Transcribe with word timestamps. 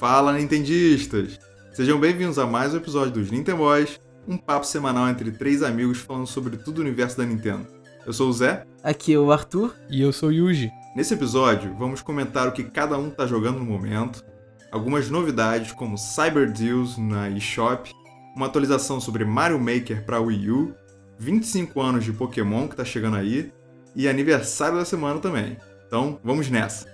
Fala, 0.00 0.32
Nintendistas! 0.32 1.38
Sejam 1.74 2.00
bem-vindos 2.00 2.38
a 2.38 2.46
mais 2.46 2.72
um 2.72 2.78
episódio 2.78 3.12
dos 3.12 3.30
Nintenboys, 3.30 4.00
um 4.26 4.38
papo 4.38 4.64
semanal 4.64 5.06
entre 5.10 5.30
três 5.30 5.62
amigos 5.62 5.98
falando 5.98 6.26
sobre 6.26 6.56
tudo 6.56 6.78
o 6.78 6.80
universo 6.80 7.18
da 7.18 7.26
Nintendo. 7.26 7.66
Eu 8.06 8.12
sou 8.14 8.30
o 8.30 8.32
Zé. 8.32 8.64
Aqui 8.82 9.12
é 9.12 9.18
o 9.18 9.30
Arthur. 9.30 9.76
E 9.90 10.00
eu 10.00 10.10
sou 10.10 10.30
o 10.30 10.32
Yuji. 10.32 10.70
Nesse 10.96 11.12
episódio, 11.12 11.76
vamos 11.78 12.00
comentar 12.00 12.48
o 12.48 12.52
que 12.52 12.64
cada 12.64 12.96
um 12.96 13.10
tá 13.10 13.26
jogando 13.26 13.58
no 13.58 13.64
momento, 13.66 14.24
algumas 14.72 15.10
novidades 15.10 15.72
como 15.72 15.98
Cyber 15.98 16.50
Deals 16.50 16.96
na 16.96 17.28
eShop, 17.28 17.92
uma 18.34 18.46
atualização 18.46 19.00
sobre 19.00 19.26
Mario 19.26 19.60
Maker 19.60 20.06
para 20.06 20.18
Wii 20.18 20.50
U, 20.50 20.74
25 21.18 21.78
anos 21.78 22.06
de 22.06 22.12
Pokémon 22.14 22.68
que 22.68 22.76
tá 22.76 22.86
chegando 22.86 23.18
aí 23.18 23.52
e 23.94 24.08
aniversário 24.08 24.78
da 24.78 24.84
semana 24.86 25.20
também. 25.20 25.58
Então, 25.86 26.18
vamos 26.24 26.48
nessa! 26.48 26.86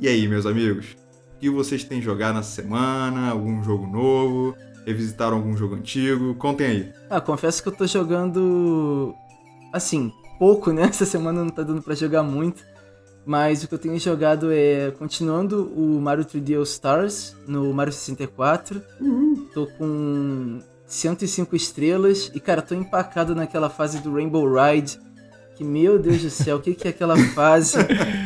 E 0.00 0.08
aí, 0.08 0.26
meus 0.26 0.46
amigos? 0.46 0.96
Que 1.40 1.48
vocês 1.48 1.84
têm 1.84 2.02
jogado 2.02 2.34
na 2.34 2.42
semana? 2.42 3.30
Algum 3.30 3.62
jogo 3.62 3.86
novo? 3.86 4.56
Revisitaram 4.84 5.36
algum 5.36 5.56
jogo 5.56 5.74
antigo? 5.74 6.34
Contem 6.34 6.66
aí. 6.66 6.92
Ah, 7.08 7.20
confesso 7.20 7.62
que 7.62 7.68
eu 7.68 7.76
tô 7.76 7.86
jogando. 7.86 9.14
Assim, 9.72 10.12
pouco, 10.38 10.72
né? 10.72 10.82
Essa 10.90 11.04
semana 11.04 11.44
não 11.44 11.50
tá 11.50 11.62
dando 11.62 11.82
pra 11.82 11.94
jogar 11.94 12.22
muito. 12.22 12.62
Mas 13.24 13.62
o 13.62 13.68
que 13.68 13.74
eu 13.74 13.78
tenho 13.78 13.98
jogado 14.00 14.50
é 14.50 14.90
continuando 14.92 15.70
o 15.76 16.00
Mario 16.00 16.24
3D 16.24 16.56
All 16.56 16.62
Stars 16.62 17.36
no 17.46 17.72
Mario 17.74 17.92
64. 17.92 18.82
Uhum. 19.00 19.46
Tô 19.52 19.66
com 19.66 20.60
105 20.86 21.54
estrelas 21.54 22.32
e, 22.34 22.40
cara, 22.40 22.62
tô 22.62 22.74
empacado 22.74 23.34
naquela 23.34 23.68
fase 23.68 23.98
do 23.98 24.14
Rainbow 24.14 24.46
Ride. 24.50 24.98
Que, 25.54 25.62
meu 25.62 25.98
Deus 25.98 26.22
do 26.22 26.30
céu, 26.30 26.56
o 26.56 26.60
que, 26.60 26.74
que 26.74 26.88
é 26.88 26.90
aquela 26.90 27.16
fase? 27.34 27.76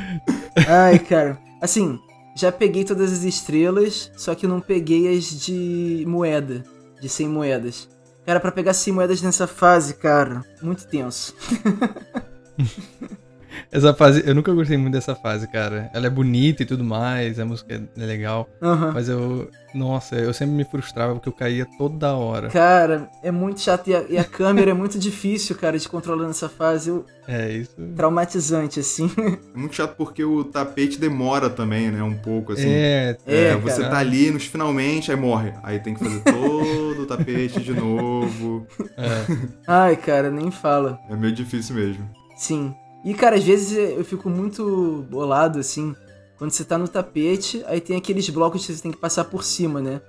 Ai, 0.68 1.00
cara. 1.00 1.36
Assim, 1.60 1.98
já 2.34 2.50
peguei 2.50 2.84
todas 2.84 3.12
as 3.12 3.24
estrelas, 3.24 4.10
só 4.16 4.34
que 4.34 4.46
não 4.46 4.60
peguei 4.60 5.16
as 5.16 5.25
de 5.25 6.05
moeda, 6.06 6.64
de 7.00 7.08
100 7.08 7.28
moedas. 7.28 7.88
Cara, 8.25 8.41
para 8.41 8.52
pegar 8.52 8.75
100 8.75 8.94
moedas 8.94 9.22
nessa 9.22 9.47
fase, 9.47 9.94
cara, 9.94 10.44
muito 10.62 10.86
tenso. 10.86 11.34
Essa 13.70 13.95
fase, 13.95 14.22
eu 14.27 14.34
nunca 14.34 14.53
gostei 14.53 14.77
muito 14.77 14.92
dessa 14.95 15.14
fase, 15.14 15.47
cara. 15.48 15.91
Ela 15.92 16.06
é 16.06 16.11
bonita 16.11 16.62
e 16.62 16.67
tudo 16.67 16.84
mais, 16.84 17.39
a 17.39 17.45
música 17.45 17.83
é 17.97 18.06
legal. 18.06 18.48
Uhum. 18.61 18.92
Mas 18.92 19.09
eu, 19.09 19.48
nossa, 19.75 20.17
eu 20.17 20.33
sempre 20.33 20.55
me 20.55 20.64
frustrava 20.64 21.14
porque 21.14 21.28
eu 21.28 21.33
caía 21.33 21.67
toda 21.78 22.14
hora. 22.14 22.48
Cara, 22.48 23.09
é 23.22 23.31
muito 23.31 23.61
chato 23.61 23.89
e 23.89 23.94
a, 23.94 24.05
e 24.09 24.19
a 24.19 24.25
câmera 24.25 24.70
é 24.70 24.75
muito 24.75 24.98
difícil, 24.98 25.56
cara, 25.56 25.78
de 25.78 25.89
controlar 25.89 26.27
nessa 26.27 26.48
fase. 26.48 26.91
Eu... 26.91 27.06
É 27.27 27.50
isso. 27.50 27.75
Traumatizante, 27.97 28.81
assim. 28.81 29.11
É 29.55 29.59
muito 29.59 29.75
chato 29.75 29.97
porque 29.97 30.25
o 30.25 30.44
tapete 30.44 30.98
demora 30.98 31.48
também, 31.48 31.91
né? 31.91 32.03
Um 32.03 32.14
pouco, 32.14 32.53
assim. 32.53 32.69
É, 32.69 33.16
é. 33.27 33.44
é 33.44 33.56
você 33.56 33.83
tá 33.83 33.98
ali 33.98 34.31
nos 34.31 34.44
finalmente, 34.47 35.11
aí 35.11 35.16
morre. 35.16 35.53
Aí 35.62 35.78
tem 35.78 35.94
que 35.94 36.05
fazer 36.05 36.20
todo 36.25 37.03
o 37.03 37.06
tapete 37.06 37.61
de 37.61 37.72
novo. 37.72 38.66
É. 38.97 39.37
Ai, 39.66 39.97
cara, 39.97 40.31
nem 40.31 40.50
fala. 40.50 40.98
É 41.09 41.16
meio 41.16 41.33
difícil 41.33 41.77
mesmo. 41.77 42.09
Sim. 42.37 42.75
E, 43.05 43.14
cara, 43.14 43.36
às 43.36 43.45
vezes 43.45 43.77
eu 43.77 44.05
fico 44.05 44.31
muito 44.31 45.05
bolado, 45.11 45.58
assim, 45.58 45.95
quando 46.39 46.50
você 46.50 46.64
tá 46.64 46.78
no 46.78 46.89
tapete, 46.89 47.64
aí 47.67 47.81
tem 47.81 47.97
aqueles 47.97 48.28
blocos 48.28 48.64
que 48.67 48.72
você 48.72 48.83
tem 48.83 48.92
que 48.92 48.98
passar 48.98 49.25
por 49.25 49.44
cima, 49.44 49.81
né? 49.81 50.00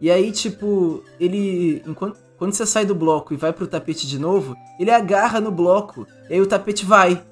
E 0.00 0.10
aí, 0.10 0.32
tipo, 0.32 1.04
ele. 1.18 1.82
Enquanto, 1.86 2.18
quando 2.38 2.52
você 2.52 2.64
sai 2.64 2.86
do 2.86 2.94
bloco 2.94 3.34
e 3.34 3.36
vai 3.36 3.52
pro 3.52 3.66
tapete 3.66 4.06
de 4.06 4.18
novo, 4.18 4.56
ele 4.78 4.90
agarra 4.90 5.40
no 5.40 5.50
bloco, 5.50 6.06
e 6.28 6.34
aí 6.34 6.40
o 6.40 6.46
tapete 6.46 6.86
vai. 6.86 7.22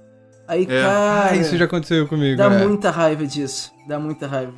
Aí, 0.47 0.63
é. 0.63 0.67
cara. 0.67 1.31
Ah, 1.31 1.37
isso 1.37 1.57
já 1.57 1.65
aconteceu 1.65 2.07
comigo. 2.07 2.37
Dá 2.37 2.45
é. 2.45 2.67
muita 2.67 2.91
raiva 2.91 3.27
disso. 3.27 3.73
Dá 3.87 3.99
muita 3.99 4.27
raiva. 4.27 4.55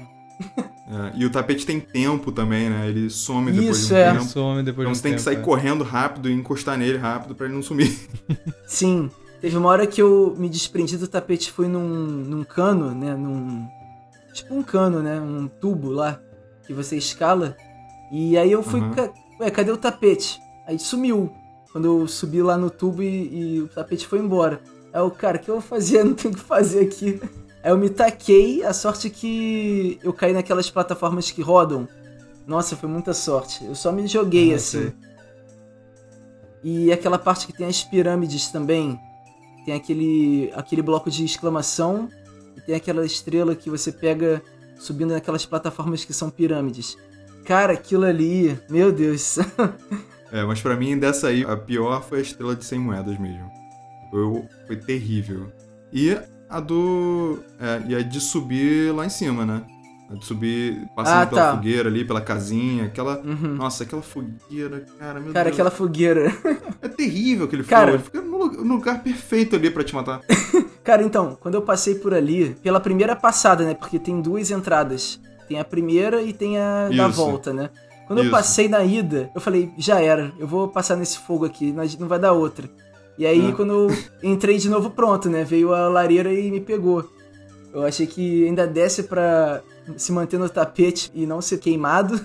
É, 0.91 1.13
e 1.15 1.25
o 1.25 1.31
tapete 1.31 1.65
tem 1.65 1.79
tempo 1.79 2.33
também, 2.33 2.69
né? 2.69 2.89
Ele 2.89 3.09
some 3.09 3.53
depois 3.53 3.79
Isso, 3.79 3.89
de 3.89 3.95
um 3.95 3.97
é. 3.97 4.13
tempo. 4.13 4.25
Some 4.25 4.63
depois 4.63 4.85
então 4.85 4.85
de 4.85 4.91
um 4.91 4.95
você 4.95 5.03
tem 5.03 5.13
tempo, 5.13 5.19
que 5.19 5.23
sair 5.23 5.37
é. 5.37 5.41
correndo 5.41 5.85
rápido 5.85 6.29
e 6.29 6.33
encostar 6.33 6.77
nele 6.77 6.99
rápido 6.99 7.35
para 7.35 7.47
ele 7.47 7.55
não 7.55 7.63
sumir. 7.63 7.97
Sim. 8.67 9.09
Teve 9.41 9.57
uma 9.57 9.69
hora 9.71 9.87
que 9.87 10.03
eu 10.03 10.35
me 10.37 10.49
desprendi 10.49 10.99
do 10.99 11.09
tapete, 11.09 11.51
fui 11.51 11.67
num, 11.67 11.89
num 11.89 12.45
cano, 12.45 12.95
né? 12.95 13.15
Num. 13.15 13.67
Tipo 14.35 14.55
um 14.55 14.63
cano, 14.63 15.03
né? 15.03 15.19
Um 15.19 15.49
tubo 15.49 15.91
lá 15.91 16.21
que 16.67 16.75
você 16.75 16.97
escala. 16.97 17.57
E 18.13 18.37
aí 18.37 18.53
eu 18.53 18.63
fui. 18.63 18.81
Uhum. 18.81 18.93
Ué, 19.41 19.51
cadê 19.51 19.71
o 19.71 19.79
tapete? 19.79 20.41
Aí 20.67 20.79
sumiu. 20.79 21.33
Quando 21.73 21.87
eu 21.87 22.07
subi 22.07 22.43
lá 22.43 22.59
no 22.59 22.69
tubo 22.69 23.03
e, 23.03 23.57
e 23.57 23.61
o 23.63 23.69
tapete 23.69 24.07
foi 24.07 24.19
embora. 24.19 24.61
Aí 24.93 25.01
o 25.01 25.11
cara, 25.11 25.37
o 25.37 25.41
que 25.41 25.49
eu 25.49 25.55
vou 25.55 25.63
fazer? 25.63 26.03
Não 26.05 26.15
tenho 26.15 26.35
o 26.35 26.37
que 26.37 26.43
fazer 26.43 26.81
aqui. 26.81 27.21
Aí 27.63 27.71
eu 27.71 27.79
me 27.79 27.89
taquei, 27.89 28.63
a 28.65 28.73
sorte 28.73 29.09
que 29.09 29.99
eu 30.03 30.13
caí 30.13 30.33
naquelas 30.33 30.71
plataformas 30.71 31.31
que 31.31 31.41
rodam. 31.41 31.89
Nossa, 32.47 32.77
foi 32.77 32.89
muita 32.89 33.15
sorte. 33.15 33.65
Eu 33.65 33.75
só 33.75 33.91
me 33.93 34.07
joguei 34.07 34.53
ah, 34.53 34.57
assim. 34.57 34.81
Sei. 34.81 34.93
E 36.63 36.93
aquela 36.93 37.19
parte 37.19 37.47
que 37.47 37.53
tem 37.53 37.67
as 37.67 37.83
pirâmides 37.83 38.49
também, 38.49 39.01
tem 39.65 39.75
aquele, 39.75 40.51
aquele 40.55 40.83
bloco 40.83 41.11
de 41.11 41.25
exclamação 41.25 42.09
e 42.57 42.61
tem 42.61 42.75
aquela 42.75 43.05
estrela 43.05 43.55
que 43.55 43.71
você 43.71 43.93
pega 43.93 44.43
subindo 44.79 45.13
naquelas 45.13 45.45
plataformas 45.45 46.05
que 46.05 46.13
são 46.13 46.31
pirâmides. 46.31 46.97
Cara, 47.45 47.73
aquilo 47.73 48.05
ali, 48.05 48.59
meu 48.69 48.93
Deus. 48.93 49.39
é, 50.33 50.45
mas 50.45 50.61
para 50.61 50.77
mim 50.77 50.99
dessa 50.99 51.29
aí, 51.29 51.45
a 51.45 51.57
pior 51.57 52.03
foi 52.03 52.19
a 52.19 52.23
estrela 52.23 52.57
de 52.57 52.65
100 52.65 52.79
moedas 52.79 53.19
mesmo. 53.19 53.51
Foi, 54.11 54.45
foi 54.67 54.77
terrível. 54.77 55.53
E 55.93 56.17
a 56.49 56.61
do. 56.61 57.39
É, 57.59 57.83
e 57.89 57.95
a 57.95 58.03
de 58.03 58.21
subir 58.21 58.93
lá 58.95 59.07
em 59.07 59.11
cima, 59.11 59.47
né? 59.47 59.63
De 60.11 60.25
subir, 60.25 60.89
passando 60.97 61.23
ah, 61.23 61.27
pela 61.27 61.41
tá. 61.41 61.57
fogueira 61.57 61.89
ali, 61.89 62.05
pela 62.05 62.21
casinha, 62.21 62.87
aquela. 62.87 63.21
Uhum. 63.21 63.55
Nossa, 63.55 63.85
aquela 63.85 64.03
fogueira, 64.03 64.85
cara, 64.99 65.21
meu 65.21 65.33
Cara, 65.33 65.45
Deus. 65.45 65.55
aquela 65.55 65.71
fogueira. 65.71 66.33
É 66.83 66.89
terrível 66.89 67.45
aquele 67.45 67.63
cara, 67.63 67.99
fogo. 67.99 68.30
Lugar 68.63 69.03
perfeito 69.03 69.57
ali 69.57 69.71
para 69.71 69.85
te 69.85 69.95
matar. 69.95 70.21
cara, 70.83 71.03
então, 71.03 71.37
quando 71.41 71.55
eu 71.55 71.63
passei 71.63 71.95
por 71.95 72.15
ali, 72.15 72.57
pela 72.63 72.81
primeira 72.81 73.15
passada, 73.17 73.65
né? 73.65 73.75
Porque 73.75 73.99
tem 73.99 74.21
duas 74.21 74.51
entradas. 74.51 75.21
Tem 75.49 75.59
a 75.59 75.65
primeira 75.65 76.23
e 76.23 76.33
tem 76.33 76.59
a 76.59 76.89
Isso. 76.89 76.97
da 76.97 77.09
volta, 77.09 77.53
né? 77.53 77.71
Quando 78.07 78.21
Isso. 78.21 78.29
eu 78.29 78.31
passei 78.31 78.69
na 78.69 78.85
ida, 78.85 79.31
eu 79.35 79.41
falei, 79.41 79.73
já 79.79 80.01
era, 80.01 80.33
eu 80.39 80.47
vou 80.47 80.69
passar 80.69 80.97
nesse 80.97 81.19
fogo 81.19 81.45
aqui, 81.45 81.73
não 81.99 82.09
vai 82.09 82.19
dar 82.19 82.33
outra. 82.33 82.69
E 83.19 83.27
aí, 83.27 83.51
é. 83.51 83.53
quando 83.53 83.73
eu 83.73 83.97
entrei 84.23 84.59
de 84.59 84.69
novo, 84.69 84.91
pronto, 84.91 85.29
né? 85.29 85.45
Veio 85.45 85.75
a 85.75 85.89
lareira 85.89 86.33
e 86.33 86.51
me 86.51 86.61
pegou. 86.61 87.09
Eu 87.73 87.85
achei 87.85 88.07
que 88.07 88.47
ainda 88.47 88.67
desce 88.67 89.05
pra 89.05 89.63
se 89.97 90.11
manter 90.11 90.39
no 90.39 90.49
tapete 90.49 91.11
e 91.15 91.27
não 91.27 91.41
ser 91.41 91.59
queimado. 91.59 92.21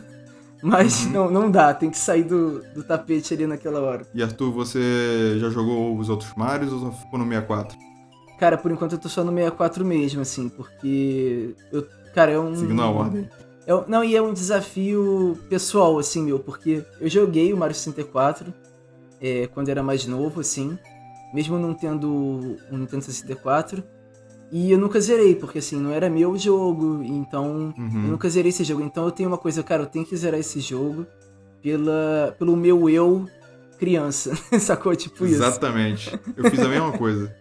Mas 0.66 1.06
uhum. 1.06 1.12
não, 1.12 1.32
não 1.32 1.52
dá, 1.52 1.76
tem 1.76 1.92
que 1.92 1.98
sair 1.98 2.24
do, 2.24 2.60
do 2.74 2.84
tapete 2.84 3.36
ali 3.36 3.46
naquela 3.46 3.80
hora. 3.82 4.04
E 4.16 4.24
Arthur, 4.24 4.52
você 4.52 5.38
já 5.38 5.48
jogou 5.48 5.96
os 5.96 6.10
outros 6.10 6.34
Marios 6.36 6.74
ou 6.74 6.92
ficou 6.92 7.20
no 7.20 7.26
64? 7.26 7.78
Cara, 8.40 8.58
por 8.58 8.72
enquanto 8.72 8.94
eu 8.94 8.98
tô 8.98 9.08
só 9.08 9.24
no 9.24 9.32
64 9.32 9.86
mesmo, 9.86 10.22
assim, 10.22 10.50
porque. 10.50 11.56
Eu, 11.72 11.88
cara, 12.16 12.32
é 12.32 12.40
um. 12.40 12.56
Seguindo 12.56 12.82
a 12.82 12.90
ordem. 12.90 13.30
É, 13.68 13.74
não, 13.88 14.04
e 14.04 14.16
é 14.16 14.22
um 14.22 14.34
desafio 14.34 15.38
pessoal, 15.48 16.00
assim, 16.00 16.24
meu, 16.24 16.40
porque 16.40 16.84
eu 17.00 17.10
joguei 17.10 17.54
o 17.54 17.58
Mario 17.58 17.76
64 17.76 18.52
é, 19.22 19.46
quando 19.46 19.70
era 19.70 19.84
mais 19.84 20.08
novo, 20.08 20.40
assim, 20.40 20.80
mesmo 21.32 21.60
não 21.60 21.76
tendo 21.76 22.58
um 22.72 22.78
Nintendo 22.78 23.04
64. 23.04 23.84
E 24.52 24.72
eu 24.72 24.78
nunca 24.78 25.00
zerei, 25.00 25.36
porque 25.36 25.60
assim, 25.60 25.80
não 25.80 25.92
era 25.92 26.10
meu 26.10 26.38
jogo, 26.38 27.02
então 27.04 27.74
uhum. 27.78 28.04
eu 28.04 28.12
nunca 28.12 28.30
zerei 28.30 28.50
esse 28.50 28.64
jogo. 28.64 28.82
Então 28.82 29.06
eu 29.06 29.12
tenho 29.12 29.30
uma 29.30 29.38
coisa, 29.38 29.64
cara, 29.64 29.84
eu 29.84 29.88
tenho 29.88 30.06
que 30.06 30.16
zerar 30.16 30.40
esse 30.40 30.60
jogo 30.60 31.06
pela, 31.62 32.36
pelo 32.38 32.56
meu 32.56 32.90
eu 32.90 33.28
criança, 33.78 34.34
sacou? 34.60 34.96
Tipo 34.96 35.26
isso. 35.26 35.36
Exatamente. 35.36 36.18
Eu 36.38 36.50
fiz 36.50 36.60
a 36.60 36.70
mesma 36.70 36.92
coisa. 36.92 37.36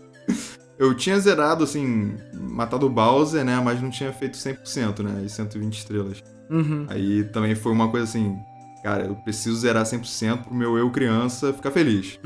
eu 0.78 0.94
tinha 0.94 1.18
zerado, 1.18 1.64
assim, 1.64 2.16
matado 2.32 2.86
o 2.86 2.90
Bowser, 2.90 3.44
né? 3.44 3.60
Mas 3.62 3.82
não 3.82 3.90
tinha 3.90 4.12
feito 4.12 4.38
100%, 4.38 5.02
né? 5.02 5.22
E 5.24 5.28
120 5.28 5.78
estrelas. 5.78 6.22
Uhum. 6.48 6.86
Aí 6.88 7.24
também 7.24 7.54
foi 7.54 7.72
uma 7.72 7.88
coisa 7.88 8.04
assim, 8.04 8.36
cara, 8.82 9.04
eu 9.04 9.14
preciso 9.16 9.58
zerar 9.58 9.84
100% 9.84 10.44
pro 10.44 10.54
meu 10.54 10.78
eu 10.78 10.90
criança 10.90 11.52
ficar 11.52 11.70
feliz. 11.70 12.18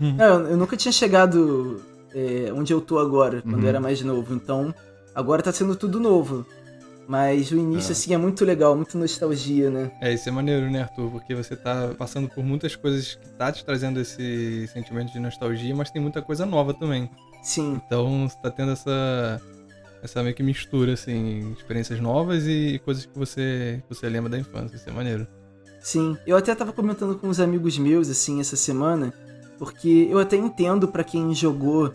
não, 0.00 0.46
eu 0.48 0.56
nunca 0.56 0.76
tinha 0.76 0.92
chegado 0.92 1.80
é, 2.14 2.52
onde 2.52 2.72
eu 2.72 2.80
tô 2.80 2.98
agora, 2.98 3.42
quando 3.42 3.56
uhum. 3.56 3.62
eu 3.62 3.68
era 3.68 3.80
mais 3.80 4.00
novo. 4.02 4.34
Então, 4.34 4.74
agora 5.14 5.42
tá 5.42 5.52
sendo 5.52 5.76
tudo 5.76 6.00
novo. 6.00 6.46
Mas 7.08 7.50
o 7.50 7.56
início, 7.56 7.88
é. 7.88 7.92
assim, 7.92 8.12
é 8.12 8.18
muito 8.18 8.44
legal, 8.44 8.76
muito 8.76 8.98
nostalgia, 8.98 9.70
né? 9.70 9.90
É, 9.98 10.12
isso 10.12 10.28
é 10.28 10.32
maneiro, 10.32 10.70
né, 10.70 10.82
Arthur? 10.82 11.10
Porque 11.10 11.34
você 11.34 11.56
tá 11.56 11.94
passando 11.96 12.28
por 12.28 12.44
muitas 12.44 12.76
coisas 12.76 13.14
que 13.14 13.28
tá 13.30 13.50
te 13.50 13.64
trazendo 13.64 13.98
esse 13.98 14.68
sentimento 14.68 15.10
de 15.10 15.18
nostalgia, 15.18 15.74
mas 15.74 15.90
tem 15.90 16.02
muita 16.02 16.20
coisa 16.20 16.44
nova 16.44 16.74
também. 16.74 17.10
Sim. 17.42 17.80
Então, 17.86 18.28
você 18.28 18.36
tá 18.42 18.50
tendo 18.50 18.72
essa, 18.72 19.40
essa 20.02 20.22
meio 20.22 20.34
que 20.34 20.42
mistura, 20.42 20.92
assim, 20.92 21.50
experiências 21.52 21.98
novas 21.98 22.46
e 22.46 22.78
coisas 22.84 23.06
que 23.06 23.18
você, 23.18 23.82
que 23.88 23.94
você 23.94 24.06
lembra 24.06 24.28
da 24.28 24.38
infância. 24.38 24.76
Isso 24.76 24.90
é 24.90 24.92
maneiro. 24.92 25.26
Sim. 25.80 26.14
Eu 26.26 26.36
até 26.36 26.54
tava 26.54 26.74
comentando 26.74 27.16
com 27.16 27.28
uns 27.28 27.40
amigos 27.40 27.78
meus, 27.78 28.10
assim, 28.10 28.38
essa 28.38 28.54
semana, 28.54 29.14
porque 29.58 30.08
eu 30.10 30.18
até 30.18 30.36
entendo 30.36 30.88
para 30.88 31.04
quem 31.04 31.34
jogou 31.34 31.92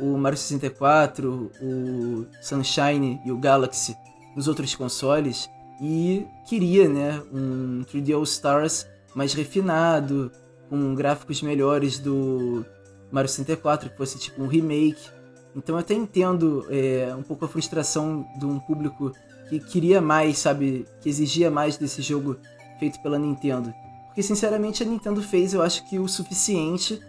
o 0.00 0.18
Mario 0.18 0.38
64, 0.38 1.50
o 1.60 2.26
Sunshine 2.42 3.20
e 3.24 3.30
o 3.30 3.38
Galaxy 3.38 3.96
nos 4.34 4.48
outros 4.48 4.74
consoles 4.74 5.48
e 5.80 6.26
queria, 6.46 6.88
né, 6.88 7.22
um 7.32 7.84
3D 7.84 8.14
All 8.14 8.22
Stars 8.22 8.86
mais 9.14 9.32
refinado, 9.32 10.30
com 10.68 10.94
gráficos 10.94 11.42
melhores 11.42 11.98
do 11.98 12.64
Mario 13.10 13.28
64, 13.28 13.90
que 13.90 13.96
fosse 13.96 14.18
tipo 14.18 14.42
um 14.42 14.46
remake. 14.46 15.08
Então 15.54 15.76
eu 15.76 15.80
até 15.80 15.94
entendo 15.94 16.66
é, 16.68 17.14
um 17.16 17.22
pouco 17.22 17.44
a 17.44 17.48
frustração 17.48 18.26
de 18.38 18.44
um 18.44 18.58
público 18.58 19.12
que 19.48 19.60
queria 19.60 20.00
mais, 20.00 20.38
sabe, 20.38 20.86
que 21.00 21.08
exigia 21.08 21.50
mais 21.50 21.76
desse 21.76 22.02
jogo 22.02 22.36
feito 22.78 23.00
pela 23.02 23.18
Nintendo. 23.18 23.72
Porque 24.14 24.22
sinceramente 24.22 24.80
a 24.80 24.86
Nintendo 24.86 25.20
fez, 25.20 25.54
eu 25.54 25.60
acho 25.60 25.84
que 25.88 25.98
o 25.98 26.06
suficiente 26.06 27.00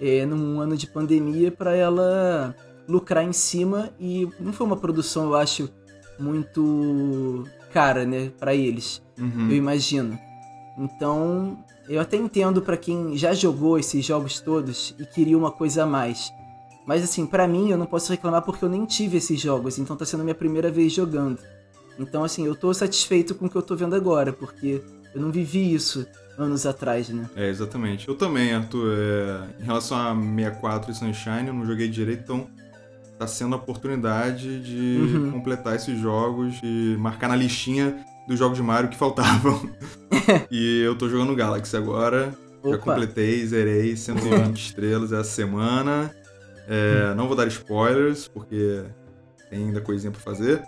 é, 0.00 0.26
num 0.26 0.58
ano 0.58 0.76
de 0.76 0.88
pandemia 0.88 1.52
para 1.52 1.76
ela 1.76 2.52
lucrar 2.88 3.22
em 3.22 3.32
cima 3.32 3.90
e 3.96 4.28
não 4.40 4.52
foi 4.52 4.66
uma 4.66 4.76
produção, 4.76 5.26
eu 5.26 5.36
acho, 5.36 5.70
muito 6.18 7.44
cara, 7.72 8.04
né, 8.04 8.32
para 8.40 8.56
eles. 8.56 9.00
Uhum. 9.16 9.50
Eu 9.50 9.56
imagino. 9.56 10.18
Então, 10.76 11.56
eu 11.88 12.00
até 12.00 12.16
entendo 12.16 12.60
para 12.60 12.76
quem 12.76 13.16
já 13.16 13.32
jogou 13.32 13.78
esses 13.78 14.04
jogos 14.04 14.40
todos 14.40 14.96
e 14.98 15.06
queria 15.06 15.38
uma 15.38 15.52
coisa 15.52 15.84
a 15.84 15.86
mais. 15.86 16.32
Mas 16.84 17.04
assim, 17.04 17.24
para 17.24 17.46
mim 17.46 17.70
eu 17.70 17.78
não 17.78 17.86
posso 17.86 18.10
reclamar 18.10 18.42
porque 18.42 18.64
eu 18.64 18.68
nem 18.68 18.84
tive 18.84 19.18
esses 19.18 19.40
jogos, 19.40 19.78
então 19.78 19.94
tá 19.94 20.04
sendo 20.04 20.24
minha 20.24 20.34
primeira 20.34 20.72
vez 20.72 20.92
jogando. 20.92 21.38
Então 22.00 22.24
assim, 22.24 22.44
eu 22.44 22.56
tô 22.56 22.74
satisfeito 22.74 23.36
com 23.36 23.46
o 23.46 23.48
que 23.48 23.54
eu 23.54 23.62
tô 23.62 23.76
vendo 23.76 23.94
agora, 23.94 24.32
porque 24.32 24.82
eu 25.14 25.20
não 25.20 25.30
vivi 25.30 25.72
isso 25.72 26.04
anos 26.38 26.64
atrás, 26.64 27.08
né? 27.08 27.28
É, 27.36 27.48
exatamente. 27.48 28.08
Eu 28.08 28.14
também, 28.14 28.52
Arthur. 28.52 28.94
É... 28.96 29.62
Em 29.62 29.64
relação 29.64 29.98
a 29.98 30.14
64 30.14 30.90
e 30.90 30.94
Sunshine, 30.94 31.48
eu 31.48 31.54
não 31.54 31.66
joguei 31.66 31.88
direito, 31.88 32.22
então 32.22 32.48
tá 33.18 33.26
sendo 33.26 33.54
a 33.54 33.58
oportunidade 33.58 34.60
de 34.60 34.98
uhum. 35.00 35.32
completar 35.32 35.74
esses 35.74 36.00
jogos 36.00 36.54
e 36.62 36.96
marcar 36.98 37.28
na 37.28 37.34
listinha 37.34 37.98
dos 38.28 38.38
jogos 38.38 38.56
de 38.56 38.62
Mario 38.62 38.88
que 38.88 38.96
faltavam. 38.96 39.68
e 40.50 40.82
eu 40.82 40.96
tô 40.96 41.08
jogando 41.08 41.34
Galaxy 41.34 41.76
agora. 41.76 42.32
Opa. 42.62 42.70
Já 42.70 42.78
completei, 42.78 43.44
zerei 43.46 43.96
120 43.96 44.56
estrelas 44.56 45.12
essa 45.12 45.24
semana. 45.24 46.14
É, 46.68 47.14
não 47.14 47.26
vou 47.26 47.36
dar 47.36 47.46
spoilers, 47.48 48.28
porque 48.28 48.84
tem 49.50 49.66
ainda 49.66 49.80
coisinha 49.80 50.12
pra 50.12 50.20
fazer. 50.20 50.62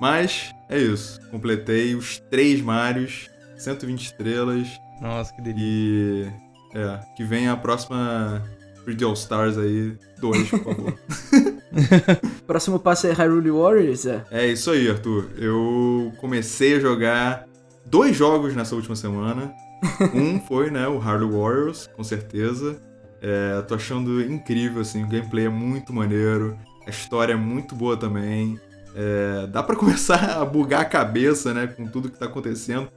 Mas 0.00 0.52
é 0.68 0.78
isso. 0.78 1.20
Completei 1.30 1.94
os 1.94 2.18
três 2.18 2.60
Marios, 2.60 3.28
120 3.56 4.02
estrelas. 4.02 4.68
Nossa, 5.00 5.32
que 5.34 5.42
delícia. 5.42 5.62
E. 5.64 6.52
É, 6.74 7.00
que 7.14 7.22
vem 7.22 7.48
a 7.48 7.56
próxima 7.56 8.42
3D 8.86 9.06
All 9.06 9.12
Stars 9.12 9.58
aí, 9.58 9.96
dois, 10.18 10.48
por 10.48 10.64
favor. 10.64 10.98
Próximo 12.46 12.78
passo 12.78 13.06
é 13.06 13.12
Hyrule 13.12 13.50
Warriors, 13.50 14.06
é? 14.06 14.24
É 14.30 14.46
isso 14.46 14.70
aí, 14.70 14.88
Arthur. 14.88 15.30
Eu 15.36 16.12
comecei 16.18 16.76
a 16.76 16.80
jogar 16.80 17.46
dois 17.86 18.16
jogos 18.16 18.54
nessa 18.54 18.74
última 18.74 18.96
semana. 18.96 19.52
um 20.14 20.40
foi, 20.40 20.70
né, 20.70 20.86
o 20.86 20.98
Hyrule 20.98 21.32
Warriors, 21.32 21.88
com 21.96 22.04
certeza. 22.04 22.80
É, 23.20 23.62
tô 23.62 23.74
achando 23.74 24.20
incrível, 24.20 24.82
assim, 24.82 25.04
o 25.04 25.08
gameplay 25.08 25.46
é 25.46 25.48
muito 25.48 25.92
maneiro, 25.92 26.58
a 26.86 26.90
história 26.90 27.32
é 27.32 27.36
muito 27.36 27.74
boa 27.74 27.96
também. 27.96 28.60
É, 28.94 29.46
dá 29.46 29.62
para 29.62 29.76
começar 29.76 30.40
a 30.40 30.44
bugar 30.44 30.82
a 30.82 30.84
cabeça, 30.84 31.54
né, 31.54 31.66
com 31.66 31.86
tudo 31.86 32.10
que 32.10 32.18
tá 32.18 32.26
acontecendo, 32.26 32.88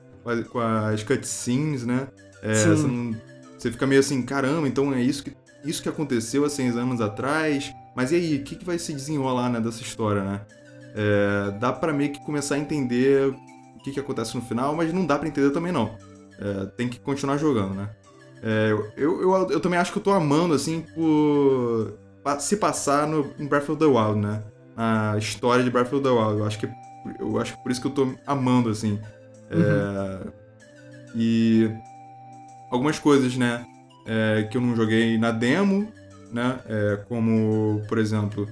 com 0.50 0.60
as 0.60 1.04
cutscenes, 1.04 1.86
né? 1.86 2.08
É, 2.42 2.54
você, 2.54 2.88
não, 2.88 3.16
você 3.58 3.72
fica 3.72 3.88
meio 3.88 4.00
assim, 4.00 4.22
caramba, 4.22 4.68
então 4.68 4.94
é 4.94 5.02
isso 5.02 5.24
que 5.24 5.36
isso 5.66 5.82
que 5.82 5.90
aconteceu 5.90 6.46
há 6.46 6.50
seis 6.50 6.78
anos 6.78 7.02
atrás, 7.02 7.74
mas 7.96 8.12
e 8.12 8.16
aí, 8.16 8.36
o 8.38 8.44
que, 8.44 8.56
que 8.56 8.66
vai 8.66 8.78
se 8.78 8.94
desenrolar 8.94 9.50
né, 9.50 9.60
dessa 9.60 9.82
história, 9.82 10.24
né? 10.24 10.42
É, 10.96 11.52
dá 11.60 11.74
para 11.74 11.92
meio 11.92 12.12
que 12.12 12.24
começar 12.24 12.56
a 12.56 12.60
entender 12.60 13.30
o 13.76 13.80
que, 13.84 13.92
que 13.92 14.00
acontece 14.00 14.36
no 14.36 14.42
final, 14.42 14.76
mas 14.76 14.94
não 14.94 15.06
dá 15.06 15.18
para 15.18 15.28
entender 15.28 15.50
também 15.50 15.72
não. 15.72 15.98
É, 16.40 16.66
tem 16.78 16.88
que 16.88 17.00
continuar 17.00 17.38
jogando, 17.38 17.74
né? 17.74 17.90
É, 18.44 18.72
eu, 18.96 19.22
eu, 19.22 19.48
eu, 19.50 19.60
também 19.60 19.80
acho 19.80 19.92
que 19.92 19.98
eu 19.98 20.04
tô 20.04 20.12
amando, 20.12 20.54
assim, 20.54 20.86
por 20.94 21.98
se 22.40 22.58
passar 22.58 23.08
no, 23.08 23.34
em 23.40 23.48
Breath 23.48 23.70
of 23.70 23.80
the 23.80 23.86
Wild, 23.86 24.20
né? 24.20 24.44
A 24.78 25.16
história 25.18 25.64
de 25.64 25.72
Breath 25.72 25.92
of 25.94 26.04
the 26.04 26.10
Wild. 26.10 26.40
Eu 26.40 26.46
acho 26.46 26.60
que, 26.60 26.70
eu 27.20 27.40
acho 27.40 27.58
que 27.58 27.64
por 27.64 27.72
isso 27.72 27.82
que 27.82 27.88
eu 27.88 27.92
tô 27.92 28.14
amando, 28.28 28.70
assim. 28.70 29.00
É, 29.62 30.26
uhum. 30.26 30.32
E 31.16 31.72
algumas 32.70 33.00
coisas, 33.00 33.38
né? 33.38 33.66
é, 34.06 34.44
que 34.50 34.56
eu 34.56 34.62
não 34.62 34.76
joguei 34.76 35.18
na 35.18 35.32
demo, 35.32 35.92
né? 36.32 36.60
É, 36.68 37.00
como, 37.10 37.82
por 37.88 37.98
exemplo, 37.98 38.48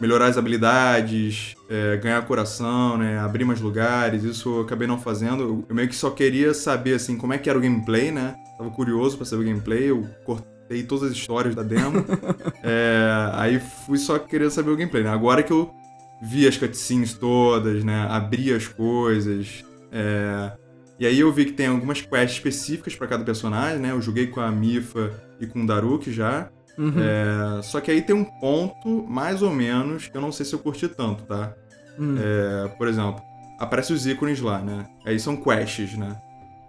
melhorar 0.00 0.26
as 0.26 0.38
habilidades, 0.38 1.54
é, 1.68 1.96
ganhar 1.96 2.24
coração, 2.26 2.96
né? 2.96 3.18
Abrir 3.18 3.44
mais 3.44 3.60
lugares. 3.60 4.22
Isso 4.22 4.56
eu 4.56 4.62
acabei 4.62 4.86
não 4.86 4.98
fazendo. 4.98 5.64
Eu 5.68 5.74
meio 5.74 5.88
que 5.88 5.96
só 5.96 6.10
queria 6.10 6.54
saber, 6.54 6.94
assim, 6.94 7.16
como 7.16 7.32
é 7.32 7.38
que 7.38 7.50
era 7.50 7.58
o 7.58 7.62
gameplay, 7.62 8.12
né? 8.12 8.36
Tava 8.56 8.70
curioso 8.70 9.16
para 9.16 9.26
saber 9.26 9.42
o 9.42 9.46
gameplay. 9.46 9.90
Eu 9.90 10.08
cortei 10.24 10.84
todas 10.84 11.10
as 11.10 11.16
histórias 11.16 11.54
da 11.54 11.62
demo. 11.62 12.04
é, 12.62 13.30
aí 13.32 13.60
fui 13.86 13.98
só 13.98 14.18
querer 14.18 14.50
saber 14.50 14.70
o 14.70 14.76
gameplay, 14.76 15.02
né? 15.02 15.10
Agora 15.10 15.42
que 15.42 15.52
eu 15.52 15.74
vi 16.22 16.46
as 16.46 16.56
cutscenes 16.56 17.14
todas, 17.14 17.82
né? 17.82 18.06
Abri 18.08 18.54
as 18.54 18.68
coisas. 18.68 19.64
É, 19.94 20.52
e 20.98 21.06
aí 21.06 21.20
eu 21.20 21.32
vi 21.32 21.44
que 21.46 21.52
tem 21.52 21.68
algumas 21.68 22.00
quests 22.00 22.32
específicas 22.32 22.96
para 22.96 23.06
cada 23.06 23.24
personagem, 23.24 23.78
né? 23.78 23.92
Eu 23.92 24.02
joguei 24.02 24.26
com 24.26 24.40
a 24.40 24.50
Mifa 24.50 25.12
e 25.40 25.46
com 25.46 25.62
o 25.62 25.66
Daruk 25.66 26.10
já. 26.12 26.50
Uhum. 26.76 26.92
É, 26.98 27.62
só 27.62 27.80
que 27.80 27.90
aí 27.90 28.02
tem 28.02 28.14
um 28.14 28.24
ponto, 28.24 29.06
mais 29.08 29.42
ou 29.42 29.50
menos, 29.50 30.08
que 30.08 30.16
eu 30.16 30.20
não 30.20 30.32
sei 30.32 30.44
se 30.44 30.52
eu 30.52 30.58
curti 30.58 30.88
tanto, 30.88 31.22
tá? 31.24 31.54
Uhum. 31.96 32.16
É, 32.18 32.68
por 32.76 32.88
exemplo, 32.88 33.22
aparece 33.58 33.92
os 33.92 34.04
ícones 34.06 34.40
lá, 34.40 34.60
né? 34.60 34.86
Aí 35.06 35.18
são 35.18 35.36
quests, 35.36 35.96
né? 35.96 36.16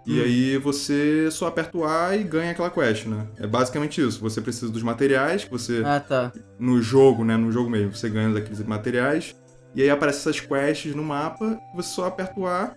E 0.06 0.18
uhum. 0.18 0.24
aí 0.24 0.58
você 0.58 1.28
só 1.32 1.48
aperta 1.48 1.76
o 1.76 1.84
A 1.84 2.16
e 2.16 2.22
ganha 2.22 2.52
aquela 2.52 2.70
quest, 2.70 3.06
né? 3.06 3.26
É 3.40 3.46
basicamente 3.46 4.00
isso. 4.00 4.20
Você 4.20 4.40
precisa 4.40 4.70
dos 4.70 4.82
materiais 4.82 5.42
que 5.44 5.50
você. 5.50 5.82
Ah, 5.84 5.98
tá. 5.98 6.32
No 6.60 6.80
jogo, 6.80 7.24
né? 7.24 7.36
No 7.36 7.50
jogo 7.50 7.68
mesmo, 7.68 7.92
você 7.92 8.08
ganha 8.08 8.36
aqueles 8.38 8.64
materiais. 8.64 9.34
E 9.74 9.82
aí 9.82 9.90
aparecem 9.90 10.20
essas 10.20 10.40
quests 10.40 10.94
no 10.94 11.02
mapa, 11.02 11.58
você 11.74 11.90
só 11.90 12.06
aperta 12.06 12.38
o 12.38 12.46
A 12.46 12.72